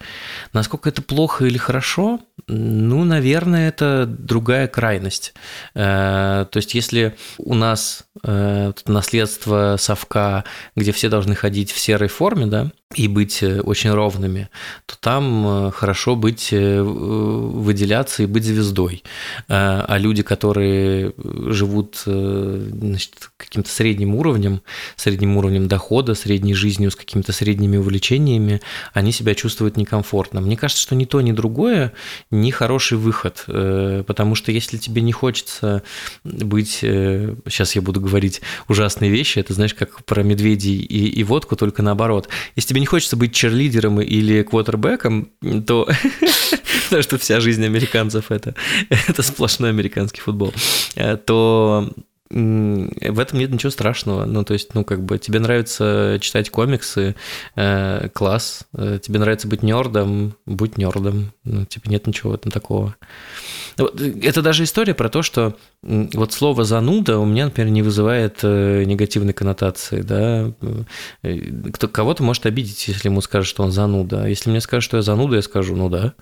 Насколько 0.53 0.91
это 0.91 1.01
плохо 1.01 1.47
или 1.47 1.57
хорошо? 1.57 2.21
Ну, 2.47 3.05
наверное, 3.05 3.69
это 3.69 4.05
другая 4.07 4.69
крайность. 4.69 5.33
Э, 5.75 6.45
то 6.51 6.57
есть, 6.57 6.75
если 6.75 7.17
у 7.39 7.55
нас 7.55 8.05
наследство 8.23 9.77
совка, 9.79 10.45
где 10.77 10.93
все 10.93 11.09
должны 11.09 11.35
ходить 11.35 11.73
в 11.73 11.79
серой 11.79 12.09
форме, 12.09 12.45
да, 12.45 12.71
и 12.95 13.09
быть 13.09 13.43
очень 13.43 13.91
ровными, 13.93 14.51
то 14.85 14.99
там 14.99 15.71
хорошо 15.71 16.17
быть, 16.17 16.49
выделяться 16.51 18.25
и 18.25 18.27
быть 18.27 18.45
звездой. 18.45 19.05
А 19.49 19.97
люди, 19.97 20.23
которые 20.23 21.15
живут 21.31 22.03
э, 22.07 22.69
значит, 22.73 23.31
каким-то 23.37 23.71
средним 23.71 24.15
уровнем, 24.15 24.63
средним 24.97 25.37
уровнем 25.37 25.69
дохода, 25.69 26.15
средней 26.15 26.55
жизнью 26.55 26.91
с 26.91 26.97
какими-то 26.97 27.33
средними 27.33 27.77
увлечениями, 27.77 28.61
они 28.93 29.13
себя 29.13 29.35
чувствуют 29.35 29.77
некомфортно. 29.77 30.41
Мне 30.41 30.57
кажется, 30.57 30.83
что 30.83 30.95
ни 30.95 31.05
то, 31.05 31.21
ни 31.21 31.33
другое 31.33 31.93
не 32.31 32.51
хороший 32.51 32.99
выход, 32.99 33.45
э, 33.47 34.05
потому 34.07 34.35
что 34.35 34.53
если 34.53 34.77
тебе 34.77 35.03
не 35.03 35.13
хочется 35.13 35.83
быть, 36.25 36.79
сейчас 36.81 37.71
э, 37.71 37.79
я 37.79 37.83
буду 37.83 38.01
говорить 38.01 38.41
ужасные 38.69 39.11
вещи, 39.11 39.39
это 39.39 39.55
знаешь, 39.55 39.75
как 39.75 40.05
про 40.05 40.23
медведей 40.23 40.77
и, 40.77 41.09
и 41.09 41.25
водку, 41.25 41.57
только 41.57 41.83
наоборот. 41.83 42.29
Если 42.57 42.71
тебе 42.71 42.81
не 42.81 42.87
хочется 42.87 43.17
быть 43.17 43.35
черлидером 43.35 44.01
или 44.01 44.43
квотербеком, 44.43 45.31
то 45.67 45.89
потому 46.91 47.03
что 47.03 47.19
вся 47.19 47.41
жизнь 47.41 47.65
американцев 47.65 48.31
это, 48.31 48.55
это 48.89 49.23
сплошной 49.23 49.71
американский 49.71 50.21
футбол, 50.21 50.53
то 51.25 51.91
в 52.31 53.19
этом 53.19 53.41
нет 53.41 53.51
ничего 53.51 53.71
страшного. 53.71 54.25
Ну, 54.25 54.45
то 54.45 54.53
есть, 54.53 54.73
ну, 54.75 54.85
как 54.85 55.03
бы 55.03 55.19
тебе 55.19 55.41
нравится 55.41 56.19
читать 56.21 56.49
комиксы, 56.51 57.17
э, 57.57 58.09
класс. 58.13 58.67
Э, 58.73 59.01
тебе 59.03 59.19
нравится 59.19 59.49
быть 59.49 59.65
нердом, 59.65 60.35
будь 60.47 60.79
нердом. 60.79 61.33
Ну, 61.43 61.65
типа, 61.65 61.89
нет 61.89 62.07
ничего 62.07 62.31
в 62.31 62.35
этом 62.35 62.53
такого. 62.53 62.95
Это 63.77 64.43
даже 64.43 64.63
история 64.63 64.95
про 64.95 65.09
то, 65.09 65.23
что 65.23 65.57
вот 65.83 66.33
слово 66.33 66.63
зануда 66.63 67.19
у 67.19 67.25
меня, 67.25 67.47
например, 67.47 67.73
не 67.73 67.83
вызывает 67.83 68.39
э, 68.43 68.85
негативной 68.85 69.33
коннотации, 69.33 70.03
да. 70.03 70.53
Э, 71.23 71.37
кто, 71.73 71.89
кого-то 71.89 72.23
может 72.23 72.47
обидеть, 72.47 72.87
если 72.87 73.09
ему 73.09 73.23
скажут, 73.23 73.49
что 73.49 73.65
он 73.65 73.73
зануда. 73.73 74.27
Если 74.27 74.51
мне 74.51 74.61
скажут, 74.61 74.85
что 74.85 74.99
я 74.99 75.03
зануда, 75.03 75.35
я 75.37 75.43
скажу, 75.43 75.75
ну 75.75 75.89
да. 75.89 76.15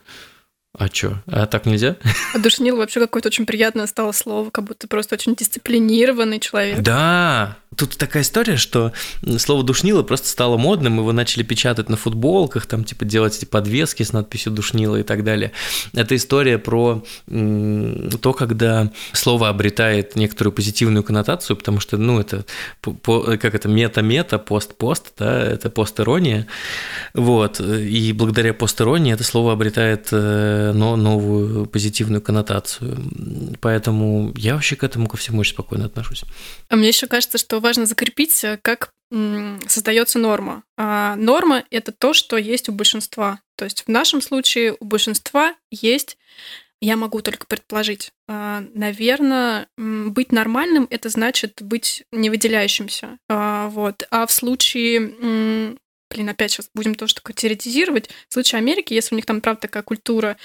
А 0.76 0.88
чё? 0.88 1.18
А 1.26 1.46
так 1.46 1.66
нельзя? 1.66 1.96
А 2.34 2.38
душнил 2.38 2.76
вообще 2.76 3.00
какое-то 3.00 3.28
очень 3.28 3.46
приятное 3.46 3.86
стало 3.86 4.12
слово, 4.12 4.50
как 4.50 4.64
будто 4.64 4.86
просто 4.86 5.14
очень 5.14 5.34
дисциплинированный 5.34 6.40
человек. 6.40 6.80
Да, 6.80 7.56
тут 7.74 7.96
такая 7.96 8.22
история, 8.22 8.56
что 8.56 8.92
слово 9.38 9.62
душнило 9.62 10.02
просто 10.02 10.28
стало 10.28 10.58
модным, 10.58 10.98
его 10.98 11.12
начали 11.12 11.42
печатать 11.42 11.88
на 11.88 11.96
футболках, 11.96 12.66
там 12.66 12.84
типа 12.84 13.06
делать 13.06 13.36
эти 13.36 13.46
подвески 13.46 14.02
с 14.02 14.12
надписью 14.12 14.52
душнило 14.52 14.96
и 14.96 15.02
так 15.02 15.24
далее. 15.24 15.52
Это 15.94 16.14
история 16.16 16.58
про 16.58 17.02
то, 17.26 18.32
когда 18.34 18.92
слово 19.12 19.48
обретает 19.48 20.16
некоторую 20.16 20.52
позитивную 20.52 21.02
коннотацию, 21.02 21.56
потому 21.56 21.80
что, 21.80 21.96
ну, 21.96 22.20
это 22.20 22.44
как 22.82 23.54
это 23.54 23.68
мета-мета, 23.68 24.38
пост-пост, 24.38 25.12
да, 25.18 25.40
это 25.40 25.70
пост-ирония, 25.70 26.46
вот, 27.14 27.60
и 27.60 28.12
благодаря 28.12 28.52
пост-иронии 28.52 29.14
это 29.14 29.24
слово 29.24 29.52
обретает 29.52 30.08
э, 30.10 30.57
но 30.72 30.96
новую 30.96 31.66
позитивную 31.66 32.22
коннотацию, 32.22 32.96
поэтому 33.60 34.32
я 34.36 34.54
вообще 34.54 34.76
к 34.76 34.84
этому 34.84 35.08
ко 35.08 35.16
всему 35.16 35.40
очень 35.40 35.54
спокойно 35.54 35.86
отношусь. 35.86 36.24
А 36.68 36.76
мне 36.76 36.88
еще 36.88 37.06
кажется, 37.06 37.38
что 37.38 37.60
важно 37.60 37.86
закрепить, 37.86 38.44
э, 38.44 38.58
как 38.60 38.92
создается 39.66 40.18
норма. 40.18 40.64
А 40.76 41.16
норма— 41.16 41.64
это 41.70 41.92
то, 41.92 42.12
что 42.12 42.36
есть 42.36 42.68
у 42.68 42.72
большинства. 42.72 43.40
То 43.56 43.64
есть 43.64 43.84
в 43.86 43.88
нашем 43.88 44.20
случае 44.20 44.76
у 44.78 44.84
большинства 44.84 45.54
есть 45.70 46.18
я 46.80 46.96
могу 46.96 47.22
только 47.22 47.46
предположить. 47.46 48.12
А, 48.28 48.62
Наверное, 48.74 49.66
быть 49.76 50.30
нормальным 50.30 50.86
это 50.90 51.08
значит 51.08 51.60
быть 51.60 52.04
не 52.12 52.30
выделяющимся. 52.30 53.18
А, 53.28 53.68
вот. 53.68 54.06
А 54.10 54.26
в 54.26 54.32
случае 54.32 55.76
блин, 56.10 56.28
опять 56.28 56.52
сейчас 56.52 56.70
будем 56.74 56.94
тоже 56.94 57.14
такое 57.14 57.34
теоретизировать. 57.34 58.10
В 58.28 58.32
случае 58.32 58.58
Америки, 58.58 58.94
если 58.94 59.14
у 59.14 59.16
них 59.16 59.26
там, 59.26 59.40
правда, 59.40 59.62
такая 59.62 59.82
культура 59.82 60.36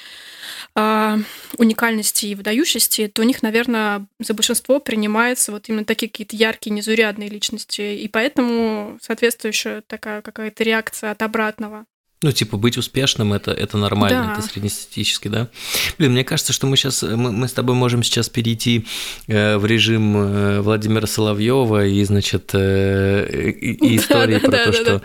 э, 0.76 1.18
уникальности 1.58 2.26
и 2.28 2.36
выдающести, 2.36 3.08
то 3.08 3.22
у 3.22 3.26
них, 3.26 3.44
наверное, 3.44 4.06
за 4.20 4.34
большинство 4.34 4.80
принимаются 4.80 5.52
вот 5.52 5.70
именно 5.70 5.86
такие 5.86 6.10
какие-то 6.10 6.36
яркие, 6.36 6.74
незурядные 6.74 7.30
личности. 7.30 7.82
И 7.82 8.08
поэтому 8.08 8.98
соответствующая 9.02 9.82
такая 9.82 10.22
какая-то 10.22 10.64
реакция 10.64 11.12
от 11.12 11.22
обратного. 11.22 11.86
Ну, 12.24 12.32
типа, 12.32 12.56
быть 12.56 12.78
успешным 12.78 13.34
это, 13.34 13.52
это 13.52 13.78
нормально, 13.78 14.28
да. 14.28 14.34
это 14.34 14.42
среднестатистически, 14.42 15.28
да? 15.28 15.50
Блин, 15.98 16.14
мне 16.14 16.24
кажется, 16.24 16.54
что 16.54 16.68
мы 16.68 16.78
сейчас, 16.78 17.04
мы, 17.04 17.34
мы 17.34 17.50
с 17.50 17.54
тобой 17.54 17.76
можем 17.76 18.02
сейчас 18.02 18.30
перейти 18.30 18.86
э, 19.28 19.58
в 19.58 19.66
режим 19.66 20.16
э, 20.18 20.62
Владимира 20.62 21.06
Соловьева 21.06 21.86
и, 21.86 22.02
значит, 22.06 22.52
э, 22.54 23.28
и, 23.30 23.74
и 23.74 23.98
истории 23.98 24.36
да, 24.36 24.40
про 24.40 24.52
да, 24.52 24.66
то, 24.66 24.72
да, 24.72 24.78
что... 24.78 25.02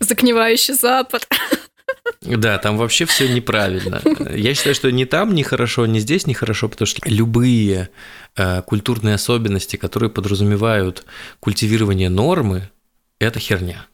Загнивающий 0.00 0.74
Запад. 0.74 1.28
Да, 2.22 2.58
там 2.58 2.76
вообще 2.76 3.04
все 3.04 3.28
неправильно. 3.28 4.02
Я 4.34 4.54
считаю, 4.54 4.74
что 4.74 4.90
ни 4.90 5.04
там 5.04 5.34
нехорошо, 5.34 5.86
ни 5.86 6.00
здесь 6.00 6.26
нехорошо, 6.26 6.68
потому 6.68 6.86
что 6.86 7.00
любые 7.04 7.90
э, 8.36 8.62
культурные 8.62 9.14
особенности, 9.14 9.76
которые 9.76 10.10
подразумевают 10.10 11.04
культивирование 11.38 12.08
нормы, 12.08 12.70
это 13.20 13.38
херня. 13.38 13.86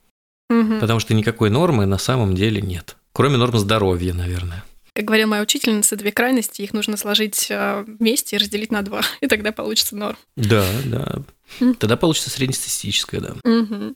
Угу. 0.51 0.81
Потому 0.81 1.01
что 1.01 1.15
никакой 1.15 1.51
нормы 1.51 1.87
на 1.87 1.99
самом 1.99 2.35
деле 2.35 2.61
нет. 2.61 2.97
Кроме 3.13 3.37
норм 3.37 3.59
здоровья, 3.59 4.15
наверное. 4.15 4.65
Как 4.95 5.05
говорила 5.05 5.29
моя 5.29 5.43
учительница, 5.43 5.97
две 5.97 6.11
крайности, 6.11 6.63
их 6.63 6.73
нужно 6.73 6.97
сложить 6.97 7.47
э, 7.51 7.85
вместе 7.87 8.37
и 8.37 8.39
разделить 8.39 8.73
на 8.73 8.83
два, 8.83 9.03
и 9.21 9.27
тогда 9.27 9.53
получится 9.53 9.97
норм. 9.97 10.17
Да, 10.37 10.67
да. 10.85 11.23
Тогда 11.79 11.97
получится 11.97 12.31
среднестатистическое, 12.31 13.21
да. 13.21 13.35
Угу. 13.49 13.95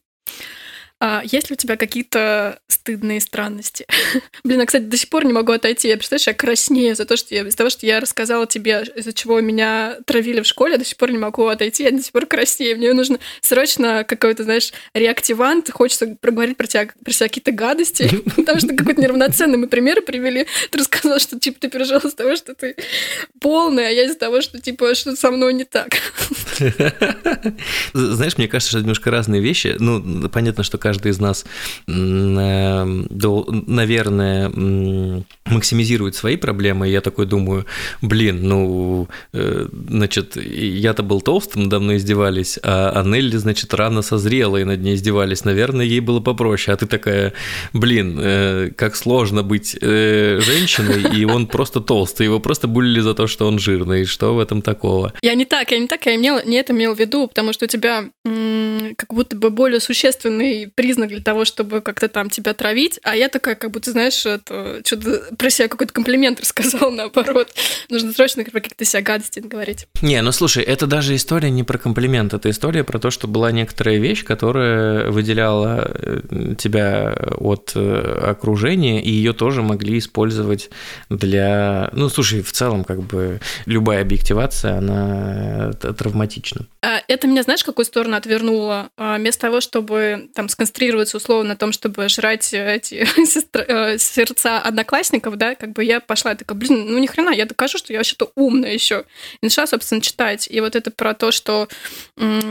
А 1.05 1.21
есть 1.25 1.51
ли 1.51 1.55
у 1.55 1.57
тебя 1.57 1.77
какие-то 1.77 2.61
стыдные 2.69 3.21
странности? 3.21 3.87
Блин, 4.45 4.61
я, 4.61 4.67
кстати, 4.67 4.85
до 4.85 4.97
сих 4.97 5.09
пор 5.09 5.25
не 5.25 5.33
могу 5.33 5.51
отойти. 5.51 5.89
Я, 5.89 5.97
представляешь, 5.97 6.29
я 6.29 6.33
краснею 6.33 6.95
за 6.95 7.07
то, 7.07 7.17
что 7.17 7.35
я, 7.35 7.41
из-за 7.41 7.57
того, 7.57 7.71
что 7.71 7.85
я 7.87 7.99
рассказала 7.99 8.47
тебе, 8.47 8.85
из-за 8.95 9.13
чего 9.13 9.41
меня 9.41 9.97
травили 10.07 10.43
в 10.43 10.47
школе, 10.47 10.75
я 10.75 10.79
до 10.79 10.85
сих 10.85 10.97
пор 10.97 11.11
не 11.11 11.19
могу 11.19 11.47
отойти, 11.47 11.83
я 11.83 11.91
до 11.91 12.01
сих 12.01 12.13
пор 12.13 12.27
краснею. 12.27 12.77
Мне 12.77 12.93
нужно 12.93 13.19
срочно 13.41 14.05
какой-то, 14.05 14.45
знаешь, 14.45 14.73
реактивант, 14.95 15.73
хочется 15.73 16.07
проговорить 16.21 16.57
про 16.57 16.69
тебя, 16.69 16.89
про 17.05 17.13
себя 17.13 17.27
какие-то 17.27 17.51
гадости, 17.51 18.09
потому 18.37 18.61
что 18.61 18.69
какой-то 18.69 19.03
неравноценный 19.03 19.59
мы 19.59 19.67
примеры 19.67 20.03
привели. 20.03 20.47
Ты 20.71 20.79
рассказал, 20.79 21.19
что, 21.19 21.37
типа, 21.37 21.59
ты 21.59 21.69
пережила 21.69 21.99
из-за 21.99 22.15
того, 22.15 22.37
что 22.37 22.55
ты 22.55 22.77
полная, 23.41 23.89
а 23.89 23.91
я 23.91 24.05
из-за 24.05 24.19
того, 24.19 24.41
что, 24.41 24.61
типа, 24.61 24.95
что 24.95 25.17
со 25.17 25.33
мной 25.33 25.53
не 25.53 25.65
так. 25.65 25.97
Знаешь, 27.93 28.39
мне 28.39 28.47
кажется, 28.47 28.71
что 28.71 28.79
это 28.79 28.85
немножко 28.85 29.11
разные 29.11 29.43
вещи. 29.43 29.75
Ну, 29.81 30.29
понятно, 30.29 30.63
что 30.63 30.79
каждый 30.79 30.92
из 31.09 31.21
нас, 31.21 31.45
э, 31.87 32.85
наверное, 33.67 34.51
максимизирует 35.47 36.15
свои 36.15 36.37
проблемы. 36.37 36.89
Я 36.89 37.01
такой 37.01 37.27
думаю, 37.27 37.67
блин, 38.01 38.49
ну, 38.49 39.09
э, 39.33 39.69
значит, 39.89 40.37
я-то 40.37 41.03
был 41.03 41.21
толстым, 41.21 41.65
надо 41.65 41.81
мной 41.81 41.97
издевались, 41.97 42.59
а, 42.63 42.93
а 42.95 43.03
Нелли, 43.05 43.37
значит, 43.37 43.75
рано 43.75 44.03
созрела 44.03 44.59
и 44.59 44.65
над 44.65 44.81
ней 44.81 44.95
издевались. 44.95 45.45
Наверное, 45.45 45.85
ей 45.85 46.01
было 46.01 46.21
попроще. 46.21 46.75
А 46.75 46.77
ты 46.77 46.87
такая, 46.87 47.33
блин, 47.73 48.19
э, 48.21 48.71
как 48.77 48.97
сложно 48.97 49.43
быть 49.43 49.77
женщиной, 49.81 51.17
и 51.17 51.25
он 51.25 51.47
просто 51.47 51.81
толстый. 51.81 52.25
Его 52.25 52.41
просто 52.41 52.69
булили 52.69 53.01
за 53.01 53.15
то, 53.15 53.27
что 53.27 53.47
он 53.47 53.59
жирный. 53.59 54.05
Что 54.05 54.35
в 54.35 54.39
этом 54.39 54.63
такого? 54.63 55.13
Я 55.23 55.35
не 55.35 55.45
так, 55.45 55.71
я 55.71 55.79
не 55.79 55.89
так, 55.89 56.07
я 56.07 56.17
имела, 56.17 56.43
не 56.45 56.57
это 56.57 56.73
имел 56.73 56.95
в 56.95 56.99
виду, 56.99 57.29
потому 57.29 57.53
что 57.53 57.65
у 57.65 57.69
тебя 57.69 58.05
как 58.97 59.13
будто 59.13 59.37
бы 59.37 59.51
более 59.51 59.81
существенный 59.81 60.71
признак 60.75 61.09
для 61.09 61.21
того, 61.21 61.45
чтобы 61.45 61.81
как-то 61.81 62.09
там 62.09 62.31
тебя 62.31 62.55
травить, 62.55 62.99
а 63.03 63.17
я 63.17 63.29
такая, 63.29 63.55
как 63.55 63.71
будто, 63.71 63.91
знаешь, 63.91 64.25
это, 64.27 64.83
что-то 64.85 65.35
про 65.37 65.51
себя 65.51 65.69
какой-то 65.69 65.93
комплимент 65.93 66.41
рассказал, 66.43 66.91
наоборот. 66.91 67.53
Нужно 67.89 68.13
срочно 68.13 68.45
про 68.45 68.61
какие-то 68.61 68.85
себя 68.85 69.03
гадости 69.03 69.41
говорить. 69.41 69.87
Не, 70.01 70.21
ну 70.23 70.33
слушай, 70.33 70.63
это 70.63 70.87
даже 70.87 71.15
история 71.15 71.51
не 71.51 71.65
про 71.65 71.79
комплимент, 71.79 72.35
это 72.35 72.51
история 72.51 72.85
про 72.85 72.99
то, 72.99 73.11
что 73.11 73.29
была 73.29 73.53
некоторая 73.53 73.99
вещь, 73.99 74.25
которая 74.25 75.11
выделяла 75.11 75.91
э, 75.95 76.55
тебя 76.59 77.15
от 77.37 77.73
э, 77.75 78.31
окружения, 78.31 79.03
и 79.03 79.11
ее 79.11 79.33
тоже 79.33 79.63
могли 79.63 79.99
использовать 79.99 80.71
для... 81.09 81.91
Ну, 81.93 82.09
слушай, 82.09 82.43
в 82.43 82.53
целом, 82.53 82.85
как 82.85 83.03
бы, 83.03 83.41
любая 83.67 84.03
объективация, 84.03 84.79
она 84.79 85.73
э, 85.83 85.93
травматична. 85.93 86.67
А 86.83 87.01
это 87.07 87.29
меня, 87.29 87.45
знаешь, 87.45 87.63
в 87.63 87.67
какую 87.67 87.87
сторону 87.87 88.17
отвернуло? 88.17 88.91
А, 88.97 89.17
вместо 89.17 89.43
того, 89.43 89.61
чтобы 89.61 90.31
там 90.35 90.49
сконцентрироваться 90.49 91.17
условно 91.17 91.51
на 91.51 91.57
том, 91.57 91.71
чтобы 91.73 92.09
жрать 92.09 92.53
эти 92.53 93.07
э, 93.55 93.99
сердца 93.99 94.59
одноклассников, 94.59 95.37
да, 95.37 95.55
как 95.55 95.73
бы 95.73 95.85
я 95.85 96.01
пошла 96.01 96.35
такая, 96.35 96.59
блин, 96.59 96.87
ну 96.89 96.99
ни 96.99 97.07
хрена, 97.07 97.31
я 97.31 97.47
докажу, 97.47 97.79
что 97.79 97.93
я 97.93 98.01
вообще-то 98.01 98.33
умная 98.35 98.73
еще. 98.73 99.05
И 99.41 99.47
начала, 99.47 99.69
собственно, 99.69 100.01
читать. 100.01 100.49
И 100.51 100.61
вот 100.61 100.75
это 100.75 100.91
про 100.91 101.15
то, 101.15 101.31
что 101.31 101.69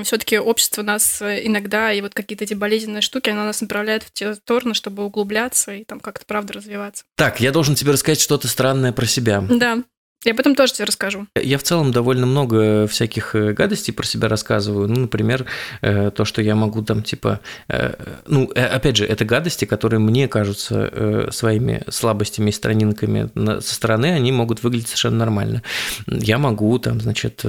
все-таки 0.04 0.40
общество 0.40 0.82
нас 0.82 1.22
иногда, 1.22 1.92
и 1.92 2.00
вот 2.00 2.14
какие-то 2.14 2.46
эти 2.46 2.54
болезненные 2.54 3.02
штуки, 3.02 3.30
оно 3.30 3.44
нас 3.44 3.60
направляет 3.60 4.04
в 4.04 4.14
те 4.14 4.36
стороны, 4.36 4.74
чтобы 4.74 5.04
углубляться 5.04 5.74
и 5.74 5.84
там 5.84 6.00
как-то 6.00 6.26
правда 6.26 6.54
развиваться. 6.54 7.04
Так, 7.18 7.42
я 7.42 7.52
должен 7.52 7.76
тебе 7.76 7.92
рассказать 7.92 8.22
что-то 8.22 8.48
странное 8.48 8.94
про 8.94 9.06
себя. 9.06 9.44
Да. 9.50 9.84
Я 10.24 10.36
потом 10.36 10.54
тоже 10.54 10.74
тебе 10.74 10.86
расскажу. 10.86 11.28
Я 11.36 11.58
в 11.58 11.64
целом 11.64 11.92
довольно 11.92 12.28
много 12.28 12.86
всяких 12.86 13.34
э, 13.34 13.54
гадостей 13.54 13.92
про 13.92 14.06
себя 14.06 14.28
рассказываю. 14.28 14.88
Ну, 14.88 15.02
например, 15.02 15.46
э, 15.82 16.12
то, 16.12 16.26
что 16.26 16.44
я 16.44 16.56
могу 16.56 16.84
там, 16.84 17.02
типа... 17.02 17.40
Э, 17.68 17.96
ну, 18.28 18.52
опять 18.54 18.98
же, 18.98 19.06
это 19.06 19.26
гадости, 19.26 19.66
которые 19.66 20.00
мне 20.00 20.28
кажутся 20.28 21.30
своими 21.32 21.84
слабостями 21.90 22.50
и 22.50 22.54
странинками 22.54 23.30
со 23.62 23.74
стороны, 23.74 24.14
они 24.14 24.32
могут 24.32 24.62
выглядеть 24.64 24.90
совершенно 24.90 25.18
нормально. 25.18 25.64
Я 26.08 26.38
могу 26.38 26.78
там, 26.78 27.02
значит, 27.02 27.44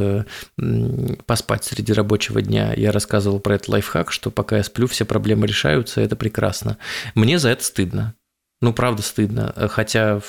поспать 1.27 1.65
среди 1.65 1.93
рабочего 1.93 2.41
дня. 2.41 2.73
Я 2.75 2.93
рассказывал 2.93 3.39
про 3.41 3.57
этот 3.57 3.69
лайфхак, 3.69 4.11
что 4.11 4.31
пока 4.31 4.57
я 4.57 4.65
сплю, 4.65 4.87
все 4.87 5.05
проблемы 5.05 5.47
решаются, 5.47 6.01
это 6.01 6.17
прекрасно. 6.17 6.79
Мне 7.15 7.39
за 7.39 7.51
это 7.51 7.65
стыдно. 7.65 8.15
Ну, 8.63 8.73
правда, 8.73 9.03
стыдно. 9.03 9.53
Хотя 9.71 10.21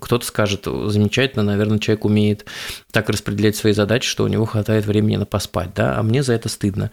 кто-то 0.00 0.26
скажет, 0.26 0.66
замечательно, 0.66 1.44
наверное, 1.44 1.78
человек 1.78 2.04
умеет 2.04 2.44
так 2.90 3.08
распределять 3.08 3.54
свои 3.54 3.72
задачи, 3.72 4.08
что 4.08 4.24
у 4.24 4.28
него 4.28 4.46
хватает 4.46 4.84
времени 4.84 5.14
на 5.14 5.26
поспать, 5.26 5.74
да, 5.74 5.96
а 5.96 6.02
мне 6.02 6.24
за 6.24 6.32
это 6.32 6.48
стыдно. 6.48 6.90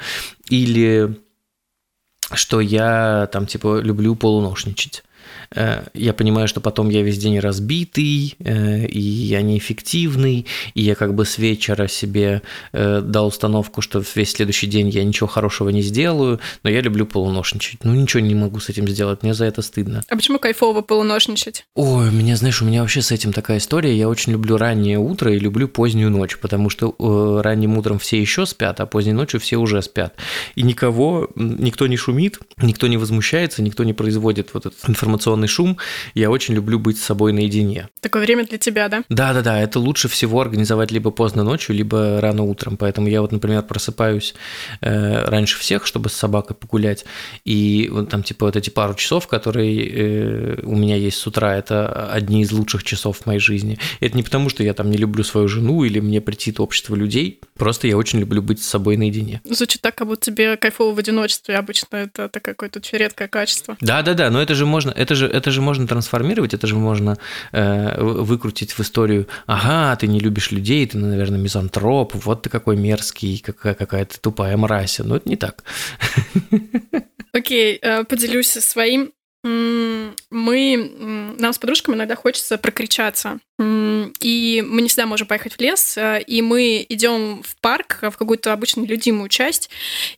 Или 0.47 1.19
что 2.31 2.61
я 2.61 3.27
там, 3.31 3.47
типа, 3.47 3.79
люблю 3.79 4.15
полуношничать. 4.15 5.03
Э, 5.53 5.83
я 5.93 6.13
понимаю, 6.13 6.47
что 6.47 6.61
потом 6.61 6.89
я 6.89 7.01
весь 7.01 7.17
день 7.17 7.39
разбитый, 7.39 8.35
э, 8.39 8.85
и 8.85 8.99
я 8.99 9.41
неэффективный, 9.41 10.45
и 10.73 10.81
я 10.81 10.95
как 10.95 11.13
бы 11.13 11.25
с 11.25 11.37
вечера 11.37 11.87
себе 11.87 12.41
э, 12.73 13.01
дал 13.01 13.27
установку, 13.27 13.81
что 13.81 14.03
весь 14.15 14.31
следующий 14.31 14.67
день 14.67 14.89
я 14.89 15.03
ничего 15.03 15.27
хорошего 15.27 15.69
не 15.69 15.81
сделаю, 15.81 16.39
но 16.63 16.69
я 16.69 16.81
люблю 16.81 17.05
полуношничать. 17.05 17.83
Ну, 17.83 17.93
ничего 17.93 18.21
не 18.21 18.35
могу 18.35 18.59
с 18.59 18.69
этим 18.69 18.87
сделать, 18.87 19.23
мне 19.23 19.33
за 19.33 19.45
это 19.45 19.61
стыдно. 19.61 20.03
А 20.09 20.15
почему 20.15 20.39
кайфово 20.39 20.81
полуношничать? 20.81 21.65
Ой, 21.75 22.09
у 22.09 22.11
меня, 22.11 22.35
знаешь, 22.35 22.61
у 22.61 22.65
меня 22.65 22.81
вообще 22.81 23.01
с 23.01 23.11
этим 23.11 23.33
такая 23.33 23.57
история. 23.57 23.95
Я 23.95 24.09
очень 24.09 24.31
люблю 24.31 24.57
раннее 24.57 24.99
утро 24.99 25.33
и 25.33 25.39
люблю 25.39 25.67
позднюю 25.67 26.09
ночь, 26.09 26.37
потому 26.37 26.69
что 26.69 26.95
ранним 27.43 27.77
утром 27.77 27.99
все 27.99 28.19
еще 28.19 28.45
спят, 28.45 28.79
а 28.79 28.85
поздней 28.85 29.13
ночью 29.13 29.39
все 29.39 29.57
уже 29.57 29.81
спят. 29.81 30.15
И 30.55 30.63
никого, 30.63 31.29
никто 31.35 31.87
не 31.87 31.97
шумит, 31.97 32.39
никто 32.57 32.87
не 32.87 32.97
возмущается, 32.97 33.61
никто 33.61 33.83
не 33.83 33.93
производит 33.93 34.49
вот 34.53 34.65
этот 34.65 34.89
информационный 34.89 35.34
информационный 35.35 35.47
шум, 35.47 35.77
я 36.13 36.29
очень 36.29 36.53
люблю 36.53 36.79
быть 36.79 36.97
с 36.97 37.03
собой 37.03 37.33
наедине. 37.33 37.89
Такое 38.01 38.23
время 38.23 38.45
для 38.45 38.57
тебя, 38.57 38.87
да? 38.89 39.03
Да-да-да, 39.09 39.59
это 39.61 39.79
лучше 39.79 40.07
всего 40.07 40.41
организовать 40.41 40.91
либо 40.91 41.11
поздно 41.11 41.43
ночью, 41.43 41.75
либо 41.75 42.19
рано 42.21 42.43
утром. 42.43 42.77
Поэтому 42.77 43.07
я 43.07 43.21
вот, 43.21 43.31
например, 43.31 43.63
просыпаюсь 43.63 44.35
э, 44.81 45.25
раньше 45.25 45.59
всех, 45.59 45.85
чтобы 45.85 46.09
с 46.09 46.13
собакой 46.13 46.55
погулять, 46.55 47.05
и 47.45 47.89
вот 47.91 48.09
там 48.09 48.23
типа 48.23 48.45
вот 48.45 48.55
эти 48.55 48.69
пару 48.69 48.95
часов, 48.95 49.27
которые 49.27 49.87
э, 49.87 50.61
у 50.63 50.75
меня 50.75 50.95
есть 50.95 51.17
с 51.17 51.27
утра, 51.27 51.55
это 51.55 52.11
одни 52.11 52.41
из 52.41 52.51
лучших 52.51 52.83
часов 52.83 53.19
в 53.19 53.25
моей 53.25 53.39
жизни. 53.39 53.77
Это 53.99 54.17
не 54.17 54.23
потому, 54.23 54.49
что 54.49 54.63
я 54.63 54.73
там 54.73 54.89
не 54.89 54.97
люблю 54.97 55.23
свою 55.23 55.47
жену 55.47 55.83
или 55.83 55.99
мне 55.99 56.21
претит 56.21 56.59
общество 56.59 56.95
людей, 56.95 57.39
просто 57.57 57.87
я 57.87 57.97
очень 57.97 58.19
люблю 58.19 58.41
быть 58.41 58.61
с 58.61 58.67
собой 58.67 58.97
наедине. 58.97 59.41
Звучит 59.43 59.81
так, 59.81 59.95
как 59.95 60.07
будто 60.07 60.25
тебе 60.25 60.57
кайфово 60.57 60.93
в 60.95 60.99
одиночестве. 60.99 61.55
Обычно 61.55 61.97
это 61.97 62.29
такое 62.29 62.53
какое-то 62.53 62.79
очень 62.79 62.97
редкое 62.97 63.27
качество. 63.27 63.77
Да-да-да, 63.81 64.29
но 64.29 64.41
это 64.41 64.55
же 64.55 64.65
можно, 64.65 64.91
это 64.91 65.15
же, 65.15 65.24
это 65.25 65.51
же 65.51 65.61
можно 65.61 65.87
трансформировать, 65.87 66.53
это 66.53 66.67
же 66.67 66.75
можно 66.75 67.17
э, 67.51 68.01
выкрутить 68.01 68.71
в 68.71 68.79
историю, 68.79 69.27
ага, 69.45 69.95
ты 69.95 70.07
не 70.07 70.19
любишь 70.19 70.51
людей, 70.51 70.85
ты, 70.85 70.97
наверное, 70.97 71.39
мизантроп, 71.39 72.13
вот 72.15 72.43
ты 72.43 72.49
какой 72.49 72.75
мерзкий, 72.75 73.41
какая, 73.43 73.73
какая 73.73 74.05
ты 74.05 74.17
тупая 74.19 74.57
мразь. 74.57 74.99
Но 74.99 75.17
это 75.17 75.29
не 75.29 75.35
так. 75.35 75.63
Окей, 77.33 77.75
okay, 77.75 77.79
э, 77.81 78.03
поделюсь 78.05 78.49
своим 78.49 79.11
мы, 80.35 80.91
нам 81.37 81.53
с 81.53 81.57
подружками 81.57 81.95
иногда 81.95 82.15
хочется 82.15 82.57
прокричаться. 82.57 83.39
И 83.57 84.63
мы 84.67 84.81
не 84.81 84.89
всегда 84.89 85.05
можем 85.05 85.27
поехать 85.27 85.53
в 85.53 85.61
лес, 85.61 85.97
э, 85.97 86.21
и 86.23 86.41
мы 86.41 86.85
идем 86.89 87.41
в 87.41 87.55
парк, 87.61 87.99
в 88.01 88.17
какую-то 88.17 88.51
обычно 88.51 88.83
любимую 88.83 89.29
часть, 89.29 89.69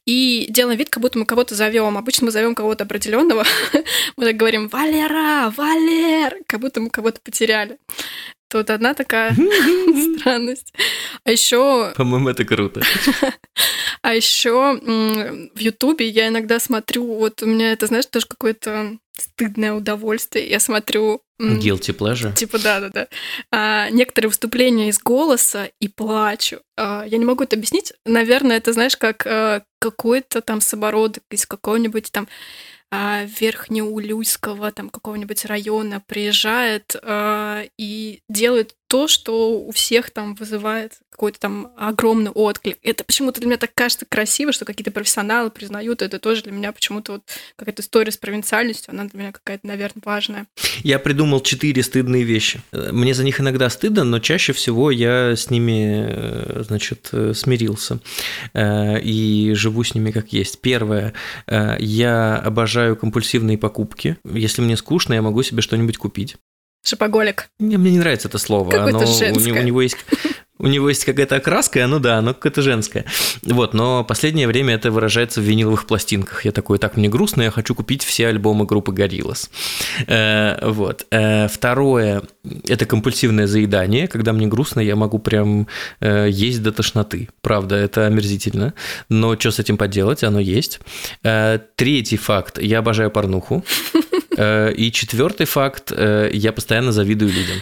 и 0.08 0.48
делаем 0.50 0.80
вид, 0.80 0.90
как 0.90 1.02
будто 1.02 1.20
мы 1.20 1.26
кого-то 1.26 1.54
зовем. 1.54 2.00
Обычно 2.00 2.26
мы 2.26 2.32
зовем 2.32 2.56
кого-то 2.56 2.86
определенного. 2.86 3.46
мы 4.18 4.26
так 4.26 4.38
говорим 4.38 4.70
«Валера! 4.70 5.54
Валер!» 5.56 6.38
Как 6.48 6.62
будто 6.62 6.82
мы 6.82 6.90
кого-то 6.90 7.22
потеряли. 7.22 7.78
Тут 8.50 8.70
одна 8.70 8.94
такая 8.94 9.34
странность. 10.20 10.74
А 11.24 11.32
еще... 11.32 11.94
По-моему, 11.96 12.30
это 12.30 12.46
круто. 12.46 12.82
А 14.04 14.14
еще 14.14 14.80
в 14.80 15.60
Ютубе 15.60 16.08
я 16.08 16.30
иногда 16.30 16.60
смотрю, 16.60 17.16
вот 17.16 17.42
у 17.44 17.46
меня 17.46 17.74
это, 17.74 17.88
знаешь, 17.88 18.06
тоже 18.06 18.26
какое-то 18.28 18.98
стыдное 19.18 19.74
удовольствие. 19.74 20.48
Я 20.48 20.60
смотрю... 20.60 21.22
Guilty 21.40 21.96
pleasure? 21.96 22.34
Типа, 22.34 22.60
да-да-да. 22.60 23.08
А, 23.52 23.90
некоторые 23.90 24.30
выступления 24.30 24.90
из 24.90 25.00
голоса 25.00 25.70
и 25.80 25.88
плачу. 25.88 26.62
А, 26.76 27.06
я 27.06 27.18
не 27.18 27.26
могу 27.26 27.44
это 27.44 27.56
объяснить. 27.56 27.94
Наверное, 28.06 28.58
это, 28.58 28.74
знаешь, 28.74 28.98
как 28.98 29.26
а, 29.28 29.64
какой-то 29.80 30.42
там 30.42 30.62
собородок 30.62 31.24
из 31.30 31.46
какого-нибудь 31.46 32.12
там 32.12 32.28
а, 32.90 33.24
Верхнеулюйского 33.26 34.72
там 34.72 34.90
какого-нибудь 34.90 35.46
района 35.46 36.02
приезжает 36.08 36.96
а, 37.04 37.64
и 37.78 38.22
делает 38.30 38.76
то, 38.88 39.08
что 39.08 39.60
у 39.60 39.72
всех 39.72 40.12
там 40.12 40.36
вызывает 40.36 41.00
какой-то 41.10 41.40
там 41.40 41.72
огромный 41.78 42.30
отклик. 42.30 42.78
Это 42.84 43.04
почему-то 43.04 43.40
для 43.40 43.48
меня 43.48 43.58
так 43.58 43.72
кажется 43.74 44.06
красиво, 44.08 44.52
что 44.52 44.66
какие-то 44.66 44.92
профессионалы 44.92 45.50
признают. 45.50 46.04
Это 46.04 46.20
тоже 46.20 46.44
для 46.44 46.52
меня 46.52 46.72
почему-то 46.72 47.14
вот 47.14 47.24
какая-то 47.56 47.82
история 47.82 48.12
с 48.12 48.18
провинциальностью, 48.18 48.92
она 48.92 49.06
для 49.06 49.20
меня 49.20 49.32
какая-то, 49.32 49.66
наверное, 49.66 50.02
важная. 50.06 50.48
Я 50.84 51.00
придумал 51.00 51.42
четыре 51.42 51.82
стыдные 51.82 52.24
вещи. 52.24 52.62
Мне 52.72 53.16
за 53.16 53.24
них 53.24 53.40
иногда 53.42 53.70
стыдно, 53.70 54.04
но 54.04 54.20
чаще 54.20 54.54
всего 54.54 54.92
я 54.92 55.36
с 55.36 55.50
ними, 55.50 56.06
э, 56.08 56.64
значит, 56.68 57.10
э, 57.12 57.34
смирился 57.34 58.00
э, 58.54 59.02
и 59.02 59.54
живу 59.56 59.84
с 59.84 59.96
ними 59.96 60.12
как 60.12 60.32
есть. 60.34 60.62
Первое, 60.62 61.14
я 61.48 62.36
обожаю 62.38 62.96
компульсивные 62.96 63.58
покупки. 63.58 64.18
Если 64.24 64.62
мне 64.62 64.78
скучно, 64.78 65.14
я 65.14 65.22
могу 65.22 65.42
себе 65.44 65.62
что-нибудь 65.62 65.98
купить. 65.98 66.38
Шопоголик. 66.88 67.50
Мне, 67.60 67.78
мне 67.78 67.92
не 67.92 68.00
нравится 68.00 68.28
это 68.28 68.38
слово. 68.38 68.74
Оно. 68.84 69.00
У, 69.00 69.02
него- 69.02 69.60
у 69.60 69.64
него 69.64 69.82
есть 69.82 69.98
у 70.60 70.68
него 70.68 70.90
есть 70.90 71.06
какая-то 71.06 71.36
окраска, 71.36 71.84
оно 71.84 72.00
да, 72.00 72.18
оно 72.18 72.34
какое-то 72.34 72.62
женское. 72.62 73.06
Вот, 73.44 73.74
но 73.74 74.04
последнее 74.04 74.48
время 74.48 74.76
это 74.76 74.92
выражается 74.92 75.42
в 75.42 75.44
виниловых 75.44 75.86
пластинках. 75.86 76.46
Я 76.46 76.52
такой, 76.52 76.80
так, 76.80 76.98
мне 76.98 77.10
грустно, 77.10 77.44
я 77.44 77.52
хочу 77.52 77.76
купить 77.76 78.04
все 78.04 78.28
альбомы 78.28 78.66
группы 78.66 78.92
Gorillaz. 78.92 79.50
Э, 80.08 80.58
вот. 80.70 81.06
Э, 81.12 81.48
второе– 81.48 82.24
это 82.68 82.86
компульсивное 82.86 83.48
заедание. 83.48 84.08
Когда 84.08 84.34
мне 84.34 84.48
грустно, 84.48 84.80
я 84.80 84.96
могу 84.96 85.20
прям 85.20 85.68
э, 86.00 86.28
есть 86.30 86.64
до 86.64 86.72
тошноты. 86.72 87.30
Правда, 87.42 87.76
это 87.76 88.08
омерзительно. 88.08 88.74
Но 89.10 89.38
что 89.38 89.52
с 89.52 89.60
этим 89.60 89.78
поделать, 89.78 90.24
оно 90.24 90.40
есть. 90.40 90.80
Э, 91.24 91.60
третий 91.76 92.18
факт– 92.18 92.58
я 92.62 92.80
обожаю 92.80 93.12
порнуху. 93.12 93.64
Э, 94.38 94.72
И 94.72 94.92
четвертый 94.92 95.46
факт, 95.46 95.92
э, 95.92 96.30
я 96.32 96.54
постоянно 96.54 96.92
завидую 96.92 97.32
людям. 97.32 97.58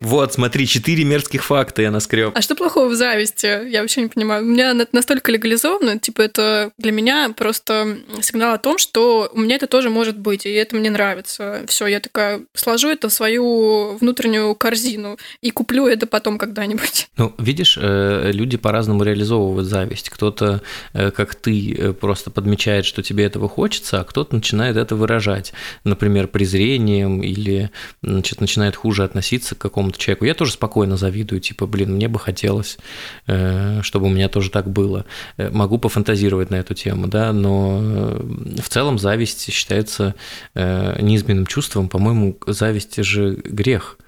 Вот, 0.00 0.32
смотри, 0.32 0.66
четыре 0.66 1.04
мерзких 1.04 1.44
факта 1.44 1.82
я 1.82 1.90
наскреб. 1.90 2.32
А 2.34 2.40
что 2.40 2.54
плохого 2.54 2.88
в 2.88 2.94
зависти? 2.94 3.68
Я 3.68 3.82
вообще 3.82 4.00
не 4.00 4.08
понимаю. 4.08 4.42
У 4.42 4.46
меня 4.46 4.74
настолько 4.92 5.30
легализовано, 5.30 5.98
типа 5.98 6.22
это 6.22 6.70
для 6.78 6.90
меня 6.90 7.30
просто 7.36 7.98
сигнал 8.22 8.54
о 8.54 8.58
том, 8.58 8.78
что 8.78 9.30
у 9.34 9.38
меня 9.38 9.56
это 9.56 9.66
тоже 9.66 9.90
может 9.90 10.18
быть, 10.18 10.46
и 10.46 10.50
это 10.52 10.74
мне 10.74 10.88
нравится. 10.88 11.64
Все, 11.68 11.86
я 11.86 12.00
такая 12.00 12.40
сложу 12.54 12.88
это 12.88 13.10
в 13.10 13.12
свою 13.12 13.98
внутреннюю 13.98 14.54
корзину 14.54 15.18
и 15.42 15.50
куплю 15.50 15.86
это 15.86 16.06
потом 16.06 16.38
когда-нибудь. 16.38 17.08
Ну, 17.20 17.34
видишь, 17.36 17.78
э, 17.78 18.30
люди 18.32 18.56
по-разному 18.56 19.02
реализовывают 19.02 19.68
зависть. 19.68 20.08
Кто-то, 20.08 20.62
как 20.94 21.34
ты, 21.34 21.92
просто 21.92 22.30
подмечает, 22.30 22.86
что 22.86 23.02
тебе 23.02 23.24
этого 23.24 23.46
хочется, 23.46 24.00
а 24.00 24.04
кто-то 24.04 24.34
начинает 24.34 24.78
это 24.78 24.96
выражать. 24.96 25.52
Например, 25.90 26.28
презрением 26.28 27.20
или 27.20 27.70
значит, 28.00 28.40
начинает 28.40 28.76
хуже 28.76 29.02
относиться 29.02 29.56
к 29.56 29.58
какому-то 29.58 29.98
человеку. 29.98 30.24
Я 30.24 30.34
тоже 30.34 30.52
спокойно 30.52 30.96
завидую, 30.96 31.40
типа, 31.40 31.66
блин, 31.66 31.94
мне 31.94 32.06
бы 32.06 32.20
хотелось, 32.20 32.78
э, 33.26 33.82
чтобы 33.82 34.06
у 34.06 34.08
меня 34.08 34.28
тоже 34.28 34.50
так 34.50 34.70
было. 34.70 35.04
Э, 35.36 35.50
Могу 35.50 35.78
пофантазировать 35.78 36.50
на 36.50 36.54
эту 36.54 36.74
тему, 36.74 37.08
да, 37.08 37.32
но 37.32 37.80
э, 37.82 38.22
в 38.62 38.68
целом 38.68 39.00
зависть 39.00 39.52
считается 39.52 40.14
неизменным 40.54 41.46
чувством. 41.46 41.88
По-моему, 41.88 42.38
зависть 42.46 43.02
же 43.02 43.32
грех. 43.44 43.98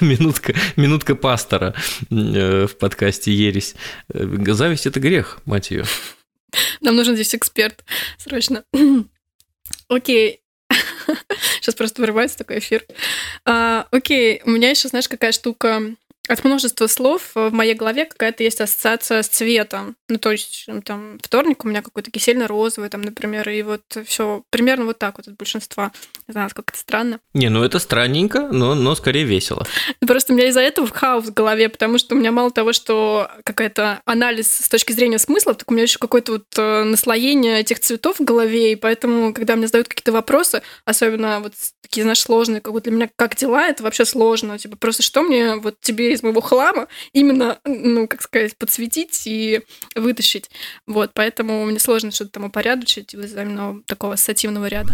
Минутка, 0.00 0.54
минутка 0.76 1.14
пастора 1.14 1.74
в 2.10 2.70
подкасте 2.78 3.32
«Ересь». 3.32 3.76
Зависть– 4.12 4.86
это 4.88 5.00
грех, 5.00 5.38
мать 5.44 5.70
ее. 5.70 5.84
Нам 6.80 6.96
нужен 6.96 7.14
здесь 7.14 7.34
эксперт. 7.34 7.84
Срочно. 8.18 8.64
Окей. 9.90 10.40
Сейчас 11.60 11.74
просто 11.74 12.00
вырывается 12.00 12.38
такой 12.38 12.60
эфир. 12.60 12.86
А, 13.44 13.86
окей, 13.90 14.40
у 14.44 14.50
меня 14.50 14.70
еще, 14.70 14.88
знаешь, 14.88 15.08
какая 15.08 15.32
штука 15.32 15.82
от 16.30 16.44
множества 16.44 16.86
слов 16.86 17.32
в 17.34 17.50
моей 17.50 17.74
голове 17.74 18.04
какая-то 18.04 18.42
есть 18.44 18.60
ассоциация 18.60 19.22
с 19.22 19.28
цветом. 19.28 19.96
Ну, 20.08 20.18
то 20.18 20.30
есть, 20.30 20.66
там, 20.84 21.18
вторник 21.22 21.64
у 21.64 21.68
меня 21.68 21.82
какой-то 21.82 22.10
кисельно-розовый, 22.10 22.88
там, 22.88 23.02
например, 23.02 23.48
и 23.48 23.62
вот 23.62 23.82
все 24.06 24.42
примерно 24.50 24.84
вот 24.84 24.98
так 24.98 25.18
вот 25.18 25.28
от 25.28 25.36
большинства. 25.36 25.92
Не 26.28 26.32
знаю, 26.32 26.50
как 26.54 26.70
это 26.70 26.78
странно. 26.78 27.20
Не, 27.34 27.48
ну 27.48 27.64
это 27.64 27.78
странненько, 27.78 28.48
но, 28.52 28.74
но 28.74 28.94
скорее 28.94 29.24
весело. 29.24 29.66
Просто 30.06 30.32
у 30.32 30.36
меня 30.36 30.48
из-за 30.48 30.60
этого 30.60 30.86
хаос 30.88 31.24
в 31.24 31.34
голове, 31.34 31.68
потому 31.68 31.98
что 31.98 32.14
у 32.14 32.18
меня 32.18 32.32
мало 32.32 32.50
того, 32.50 32.72
что 32.72 33.28
какая-то 33.44 34.00
анализ 34.04 34.52
с 34.52 34.68
точки 34.68 34.92
зрения 34.92 35.18
смысла, 35.18 35.54
так 35.54 35.70
у 35.70 35.74
меня 35.74 35.82
еще 35.82 35.98
какое-то 35.98 36.32
вот 36.32 36.46
э, 36.56 36.84
наслоение 36.84 37.60
этих 37.60 37.80
цветов 37.80 38.20
в 38.20 38.24
голове, 38.24 38.72
и 38.72 38.76
поэтому, 38.76 39.34
когда 39.34 39.56
мне 39.56 39.66
задают 39.66 39.88
какие-то 39.88 40.12
вопросы, 40.12 40.62
особенно 40.84 41.40
вот 41.40 41.54
такие, 41.90 42.04
знаешь, 42.04 42.20
сложные, 42.20 42.60
как 42.60 42.72
вот 42.72 42.84
для 42.84 42.92
меня 42.92 43.10
как 43.16 43.34
дела, 43.34 43.66
это 43.66 43.82
вообще 43.82 44.04
сложно. 44.04 44.58
Типа, 44.58 44.76
просто 44.76 45.02
что 45.02 45.22
мне 45.22 45.56
вот 45.56 45.80
тебе 45.80 46.14
из 46.20 46.22
моего 46.22 46.40
хлама 46.40 46.86
именно, 47.12 47.58
ну, 47.64 48.06
как 48.06 48.22
сказать, 48.22 48.56
подсветить 48.56 49.26
и 49.26 49.62
вытащить. 49.94 50.50
Вот, 50.86 51.10
поэтому 51.14 51.64
мне 51.64 51.78
сложно 51.78 52.10
что-то 52.10 52.32
там 52.32 52.44
упорядочить 52.44 53.14
из-за 53.14 53.42
именно 53.42 53.82
такого 53.86 54.14
ассоциативного 54.14 54.66
ряда. 54.66 54.92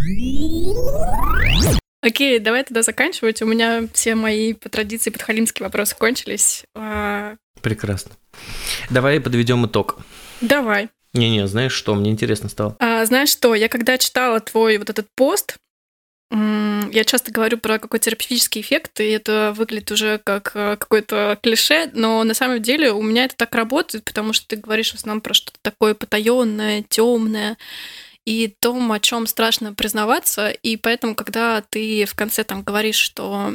Окей, 2.00 2.38
давай 2.38 2.62
тогда 2.62 2.82
заканчивать. 2.82 3.42
У 3.42 3.46
меня 3.46 3.88
все 3.92 4.14
мои 4.14 4.52
по 4.52 4.68
традиции 4.68 5.10
подхалимские 5.10 5.64
вопросы 5.64 5.96
кончились. 5.96 6.64
А, 6.74 7.34
Прекрасно. 7.62 8.12
Давай 8.90 9.20
подведем 9.20 9.66
итог. 9.66 9.98
Давай. 10.40 10.88
Не-не, 11.14 11.46
знаешь 11.48 11.72
что, 11.72 11.94
мне 11.94 12.10
интересно 12.10 12.48
стало. 12.48 12.76
А, 12.78 13.04
знаешь 13.06 13.30
что, 13.30 13.54
я 13.54 13.68
когда 13.68 13.98
читала 13.98 14.38
твой 14.38 14.78
вот 14.78 14.90
этот 14.90 15.08
пост, 15.16 15.56
я 16.30 17.04
часто 17.04 17.30
говорю 17.30 17.58
про 17.58 17.78
какой 17.78 18.00
терапевтический 18.00 18.60
эффект, 18.60 19.00
и 19.00 19.04
это 19.04 19.52
выглядит 19.56 19.92
уже 19.92 20.18
как 20.18 20.52
э, 20.54 20.76
какое-то 20.76 21.38
клише, 21.40 21.90
но 21.94 22.24
на 22.24 22.34
самом 22.34 22.60
деле 22.60 22.90
у 22.90 23.02
меня 23.02 23.24
это 23.24 23.36
так 23.36 23.54
работает, 23.54 24.04
потому 24.04 24.32
что 24.32 24.48
ты 24.48 24.56
говоришь 24.56 24.92
в 24.92 24.96
основном 24.96 25.20
про 25.20 25.34
что-то 25.34 25.58
такое 25.62 25.94
потаенное, 25.94 26.84
темное, 26.88 27.56
и 28.24 28.52
том, 28.58 28.90
о 28.90 28.98
чем 28.98 29.26
страшно 29.28 29.72
признаваться, 29.72 30.50
и 30.50 30.76
поэтому, 30.76 31.14
когда 31.14 31.60
ты 31.60 32.04
в 32.06 32.14
конце 32.16 32.42
там 32.42 32.62
говоришь, 32.62 32.96
что 32.96 33.52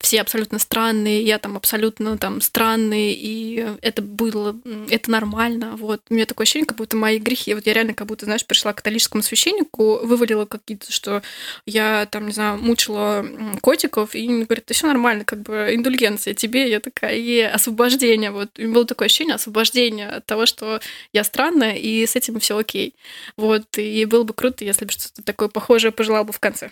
все 0.00 0.22
абсолютно 0.22 0.58
странные, 0.58 1.22
я 1.22 1.38
там 1.38 1.56
абсолютно 1.56 2.16
там 2.16 2.40
странный, 2.40 3.12
и 3.12 3.66
это 3.82 4.00
было, 4.00 4.58
это 4.88 5.10
нормально, 5.10 5.76
вот. 5.76 6.00
У 6.08 6.14
меня 6.14 6.24
такое 6.24 6.44
ощущение, 6.44 6.66
как 6.66 6.78
будто 6.78 6.96
мои 6.96 7.18
грехи, 7.18 7.52
вот 7.52 7.66
я 7.66 7.74
реально 7.74 7.92
как 7.92 8.06
будто, 8.06 8.24
знаешь, 8.24 8.46
пришла 8.46 8.72
к 8.72 8.76
католическому 8.78 9.22
священнику, 9.22 10.00
вывалила 10.02 10.46
какие-то, 10.46 10.90
что 10.90 11.22
я 11.66 12.06
там, 12.06 12.26
не 12.26 12.32
знаю, 12.32 12.58
мучила 12.58 13.26
котиков, 13.60 14.14
и 14.14 14.26
говорит, 14.26 14.70
все 14.70 14.86
нормально, 14.86 15.24
как 15.24 15.42
бы 15.42 15.70
индульгенция 15.74 16.32
тебе, 16.32 16.70
я 16.70 16.80
такая, 16.80 17.16
и 17.16 17.40
освобождение, 17.40 18.30
вот. 18.30 18.58
И 18.58 18.66
было 18.66 18.86
такое 18.86 19.06
ощущение 19.06 19.34
освобождения 19.34 20.08
от 20.08 20.24
того, 20.24 20.46
что 20.46 20.80
я 21.12 21.24
странная, 21.24 21.74
и 21.74 22.06
с 22.06 22.16
этим 22.16 22.40
все 22.40 22.56
окей. 22.56 22.94
Вот, 23.36 23.76
и 23.76 24.06
было 24.06 24.24
бы 24.24 24.32
круто, 24.32 24.64
если 24.64 24.86
бы 24.86 24.92
что-то 24.92 25.22
такое 25.22 25.48
похожее 25.48 25.92
пожелал 25.92 26.24
бы 26.24 26.32
в 26.32 26.40
конце. 26.40 26.70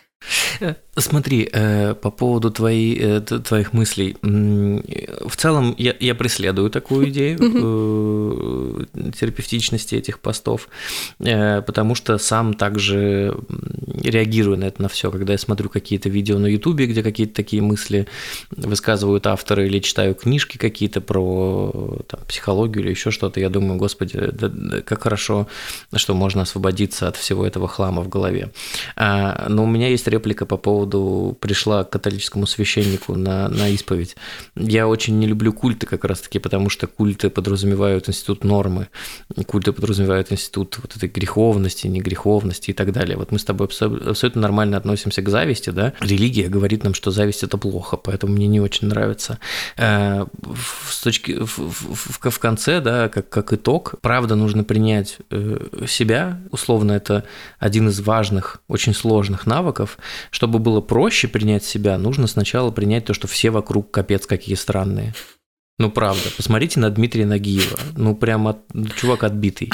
Э, 0.60 0.74
Смотри, 0.96 1.48
э, 1.52 1.94
по 1.94 2.10
поводу 2.10 2.50
твоей, 2.50 2.98
э, 2.98 3.17
твоих 3.20 3.72
мыслей. 3.72 4.16
В 4.22 5.36
целом 5.36 5.74
я, 5.78 5.94
я 5.98 6.14
преследую 6.14 6.70
такую 6.70 7.08
идею 7.10 7.38
э, 7.40 9.10
терапевтичности 9.18 9.94
этих 9.94 10.20
постов, 10.20 10.68
э, 11.20 11.62
потому 11.62 11.94
что 11.94 12.18
сам 12.18 12.54
также 12.54 13.36
реагирую 14.02 14.58
на 14.58 14.64
это 14.64 14.82
на 14.82 14.88
все, 14.88 15.10
когда 15.10 15.32
я 15.32 15.38
смотрю 15.38 15.68
какие-то 15.68 16.08
видео 16.08 16.38
на 16.38 16.46
Ютубе, 16.46 16.86
где 16.86 17.02
какие-то 17.02 17.34
такие 17.34 17.62
мысли 17.62 18.06
высказывают 18.50 19.26
авторы, 19.26 19.66
или 19.66 19.78
читаю 19.80 20.14
книжки 20.14 20.56
какие-то 20.58 21.00
про 21.00 21.98
там, 22.08 22.20
психологию 22.26 22.84
или 22.84 22.90
еще 22.90 23.10
что-то, 23.10 23.40
я 23.40 23.48
думаю, 23.48 23.78
господи, 23.78 24.18
да- 24.32 24.48
да 24.48 24.80
как 24.82 25.02
хорошо, 25.02 25.46
что 25.94 26.14
можно 26.14 26.42
освободиться 26.42 27.08
от 27.08 27.16
всего 27.16 27.46
этого 27.46 27.68
хлама 27.68 28.02
в 28.02 28.08
голове. 28.08 28.50
А, 28.96 29.46
но 29.48 29.64
у 29.64 29.66
меня 29.66 29.88
есть 29.88 30.06
реплика 30.08 30.46
по 30.46 30.56
поводу 30.56 31.36
пришла 31.40 31.84
к 31.84 31.90
католическому 31.90 32.46
священнику 32.46 33.07
на, 33.16 33.48
на 33.48 33.68
исповедь. 33.68 34.16
Я 34.56 34.88
очень 34.88 35.18
не 35.18 35.26
люблю 35.26 35.52
культы 35.52 35.86
как 35.86 36.04
раз-таки, 36.04 36.38
потому 36.38 36.70
что 36.70 36.86
культы 36.86 37.30
подразумевают 37.30 38.08
институт 38.08 38.44
нормы, 38.44 38.88
культы 39.46 39.72
подразумевают 39.72 40.32
институт 40.32 40.78
вот 40.82 40.96
этой 40.96 41.08
греховности, 41.08 41.86
негреховности 41.86 42.70
и 42.70 42.74
так 42.74 42.92
далее. 42.92 43.16
Вот 43.16 43.32
мы 43.32 43.38
с 43.38 43.44
тобой 43.44 43.66
абсо- 43.68 44.10
абсолютно 44.10 44.42
нормально 44.42 44.76
относимся 44.76 45.22
к 45.22 45.28
зависти, 45.28 45.70
да? 45.70 45.92
Религия 46.00 46.48
говорит 46.48 46.84
нам, 46.84 46.94
что 46.94 47.10
зависть 47.10 47.42
это 47.42 47.58
плохо, 47.58 47.96
поэтому 47.96 48.32
мне 48.34 48.46
не 48.46 48.60
очень 48.60 48.88
нравится. 48.88 49.38
Э, 49.76 50.26
С 50.90 51.02
точки 51.02 51.32
в- 51.32 51.58
в- 51.58 52.30
в 52.30 52.38
конце, 52.38 52.80
да, 52.80 53.08
как, 53.08 53.28
как 53.28 53.52
итог, 53.52 53.94
правда 54.00 54.34
нужно 54.34 54.64
принять 54.64 55.18
э, 55.30 55.58
себя, 55.86 56.40
условно 56.50 56.92
это 56.92 57.24
один 57.58 57.88
из 57.88 58.00
важных, 58.00 58.60
очень 58.68 58.94
сложных 58.94 59.46
навыков. 59.46 59.98
Чтобы 60.30 60.58
было 60.58 60.80
проще 60.80 61.28
принять 61.28 61.64
себя, 61.64 61.98
нужно 61.98 62.26
сначала 62.26 62.70
принять 62.70 62.97
то, 63.00 63.14
что 63.14 63.26
все 63.26 63.50
вокруг 63.50 63.90
капец 63.90 64.26
какие 64.26 64.54
странные. 64.54 65.14
Ну, 65.78 65.90
правда. 65.92 66.22
Посмотрите 66.36 66.80
на 66.80 66.90
Дмитрия 66.90 67.24
Нагиева. 67.24 67.78
Ну, 67.96 68.16
прям 68.16 68.48
от... 68.48 68.58
чувак 68.96 69.22
отбитый. 69.22 69.70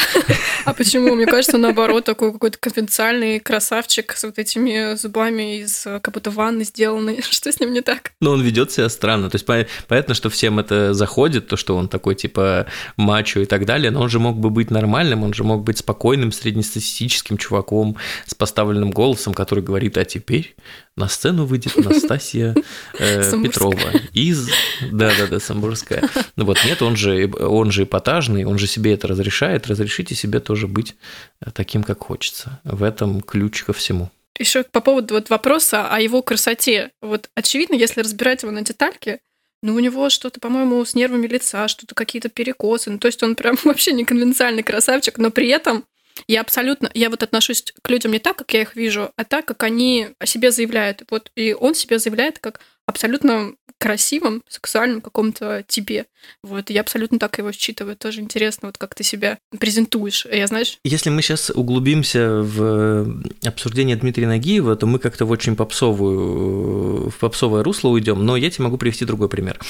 А 0.67 0.75
почему? 0.75 1.15
Мне 1.15 1.27
кажется, 1.27 1.57
наоборот, 1.57 2.05
такой 2.05 2.33
какой-то 2.33 2.59
конвенциальный 2.59 3.41
красавчик 3.41 4.13
с 4.13 4.25
вот 4.25 4.39
этими 4.39 4.97
зубами 4.97 5.61
из 5.61 5.83
как 5.83 6.13
будто 6.13 6.31
ванны 6.31 6.65
сделанной. 6.65 7.23
Что 7.31 7.51
с 7.51 7.59
ним 7.59 7.73
не 7.73 7.81
так? 7.81 8.13
Ну, 8.21 8.31
он 8.31 8.43
ведет 8.43 8.71
себя 8.71 8.89
странно. 8.89 9.31
То 9.31 9.37
есть 9.37 9.47
понятно, 9.89 10.15
что 10.15 10.29
всем 10.29 10.59
это 10.59 10.95
заходит, 10.95 11.49
то, 11.49 11.57
что 11.57 11.77
он 11.77 11.89
такой 11.89 12.15
типа 12.15 12.67
мачо 12.97 13.41
и 13.41 13.47
так 13.47 13.65
далее, 13.65 13.91
но 13.91 14.03
он 14.03 14.09
же 14.09 14.19
мог 14.19 14.39
бы 14.39 14.51
быть 14.51 14.71
нормальным, 14.71 15.23
он 15.23 15.35
же 15.35 15.45
мог 15.45 15.65
быть 15.65 15.79
спокойным, 15.79 16.33
среднестатистическим 16.33 17.39
чуваком 17.39 17.97
с 18.27 18.35
поставленным 18.35 18.91
голосом, 18.91 19.35
который 19.35 19.63
говорит, 19.65 19.97
а 19.97 20.05
теперь 20.05 20.55
на 20.97 21.09
сцену 21.09 21.45
выйдет 21.45 21.77
Настасья 21.85 22.55
э, 22.99 23.43
Петрова 23.43 23.91
из... 24.13 24.49
Да-да-да, 24.93 25.41
Самбурская. 25.41 25.94
Ну 26.37 26.45
вот 26.45 26.59
нет, 26.65 26.83
он 26.83 26.97
же, 26.97 27.31
он 27.39 27.71
же 27.71 27.85
эпатажный, 27.85 28.45
он 28.45 28.59
же 28.59 28.67
себе 28.67 28.95
это 28.95 29.09
разрешает. 29.09 29.67
Разрешите 29.67 30.15
себе 30.15 30.41
тоже 30.41 30.67
быть 30.67 30.95
э, 31.41 31.51
таким, 31.53 31.83
как 31.83 32.01
хочется. 32.05 32.61
В 32.65 32.83
этом 32.83 33.21
ключ 33.21 33.63
ко 33.65 33.73
всему. 33.73 34.11
Еще 34.39 34.65
по 34.65 34.81
поводу 34.81 35.15
вот 35.15 35.31
вопроса 35.31 35.89
о 35.89 36.01
его 36.01 36.23
красоте. 36.23 36.91
Вот 37.01 37.31
очевидно, 37.35 37.75
если 37.75 38.01
разбирать 38.01 38.43
его 38.43 38.53
на 38.53 38.63
детальки, 38.63 39.21
ну, 39.63 39.75
у 39.75 39.79
него 39.79 40.11
что-то, 40.11 40.41
по-моему, 40.41 40.85
с 40.85 40.95
нервами 40.95 41.27
лица, 41.27 41.69
что-то 41.69 41.95
какие-то 41.95 42.29
перекосы. 42.29 42.91
Ну, 42.91 42.99
то 42.99 43.07
есть 43.07 43.23
он 43.23 43.35
прям 43.35 43.57
вообще 43.65 43.93
не 43.93 44.05
конвенциальный 44.05 44.63
красавчик, 44.63 45.19
но 45.19 45.31
при 45.31 45.49
этом 45.49 45.85
я 46.29 46.41
абсолютно, 46.41 46.91
я 46.95 47.11
вот 47.11 47.23
отношусь 47.23 47.73
к 47.83 47.89
людям 47.89 48.13
не 48.13 48.19
так, 48.19 48.37
как 48.37 48.53
я 48.53 48.63
их 48.63 48.77
вижу, 48.77 49.11
а 49.17 49.25
так, 49.25 49.47
как 49.47 49.63
они 49.63 50.09
о 50.19 50.27
себе 50.27 50.51
заявляют. 50.51 51.03
Вот 51.11 51.31
и 51.35 51.55
он 51.55 51.75
себя 51.75 51.99
заявляет 51.99 52.39
как 52.39 52.61
абсолютно 52.87 53.55
красивым, 53.85 54.43
сексуальным 54.49 55.03
каком-то 55.03 55.63
типе. 55.69 56.07
Вот, 56.43 56.71
я 56.71 56.81
абсолютно 56.81 57.19
так 57.19 57.37
его 57.37 57.53
считываю. 57.53 57.97
Тоже 57.97 58.23
интересно, 58.23 58.69
вот 58.69 58.79
как 58.79 58.95
ты 58.95 59.05
себя 59.05 59.37
презентуешь. 59.59 60.27
Я, 60.33 60.47
знаешь... 60.47 60.79
Если 60.85 61.11
мы 61.11 61.21
сейчас 61.21 61.51
углубимся 61.51 62.41
в 62.41 63.07
обсуждение 63.45 63.97
Дмитрия 63.97 64.27
Нагиева, 64.27 64.75
то 64.77 64.87
мы 64.87 64.99
как-то 64.99 65.27
в 65.27 65.31
очень 65.31 65.55
попсовую, 65.55 67.11
в 67.11 67.19
попсовое 67.19 67.63
русло 67.63 67.91
уйдем. 67.91 68.25
Но 68.25 68.39
я 68.39 68.51
тебе 68.51 68.65
могу 68.65 68.79
привести 68.79 69.05
другой 69.05 69.29
пример. 69.29 69.61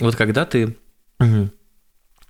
Вот 0.00 0.16
когда 0.16 0.44
ты 0.44 0.74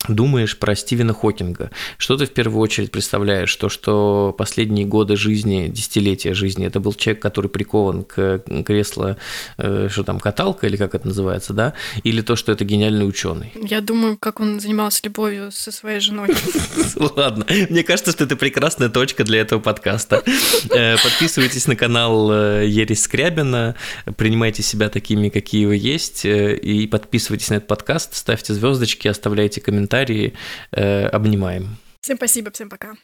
думаешь 0.09 0.59
про 0.59 0.75
Стивена 0.75 1.13
Хокинга, 1.13 1.71
что 1.97 2.17
ты 2.17 2.27
в 2.27 2.31
первую 2.31 2.61
очередь 2.61 2.91
представляешь? 2.91 3.55
То, 3.57 3.69
что 3.69 4.35
последние 4.37 4.85
годы 4.85 5.17
жизни, 5.17 5.69
десятилетия 5.69 6.35
жизни, 6.35 6.67
это 6.67 6.81
был 6.81 6.93
человек, 6.95 7.23
который 7.23 7.49
прикован 7.49 8.05
к 8.05 8.43
креслу, 8.67 9.17
э, 9.59 9.89
что 9.91 10.03
там, 10.03 10.19
каталка 10.19 10.67
или 10.67 10.77
как 10.77 10.95
это 10.95 11.07
называется, 11.07 11.53
да? 11.53 11.75
Или 12.03 12.21
то, 12.21 12.37
что 12.37 12.53
это 12.53 12.65
гениальный 12.65 13.07
ученый? 13.07 13.53
Я 13.55 13.81
думаю, 13.81 14.17
как 14.19 14.41
он 14.41 14.61
занимался 14.61 15.01
любовью 15.05 15.53
со 15.53 15.71
своей 15.71 16.01
женой. 16.01 16.31
Ладно, 16.97 17.47
мне 17.71 17.85
кажется, 17.85 18.13
что 18.13 18.25
это 18.25 18.37
прекрасная 18.37 18.89
точка 18.89 19.25
для 19.25 19.41
этого 19.41 19.61
подкаста. 19.61 20.23
Э, 20.71 20.97
подписывайтесь 21.03 21.67
на 21.67 21.77
канал 21.77 22.31
э, 22.33 22.67
Ересь 22.67 23.03
Скрябина, 23.03 23.77
принимайте 24.17 24.63
себя 24.63 24.89
такими, 24.89 25.29
какие 25.29 25.67
вы 25.67 25.77
есть, 25.77 26.25
и 26.25 26.89
подписывайтесь 26.91 27.51
на 27.51 27.55
этот 27.55 27.69
подкаст, 27.69 28.17
ставьте 28.17 28.53
звездочки, 28.55 29.07
оставляйте 29.07 29.61
комментарии 29.61 29.92
комментарии. 29.93 30.33
Э, 30.73 31.07
обнимаем. 31.07 31.77
Всем 32.01 32.17
спасибо, 32.17 32.51
всем 32.51 32.69
пока. 32.69 32.95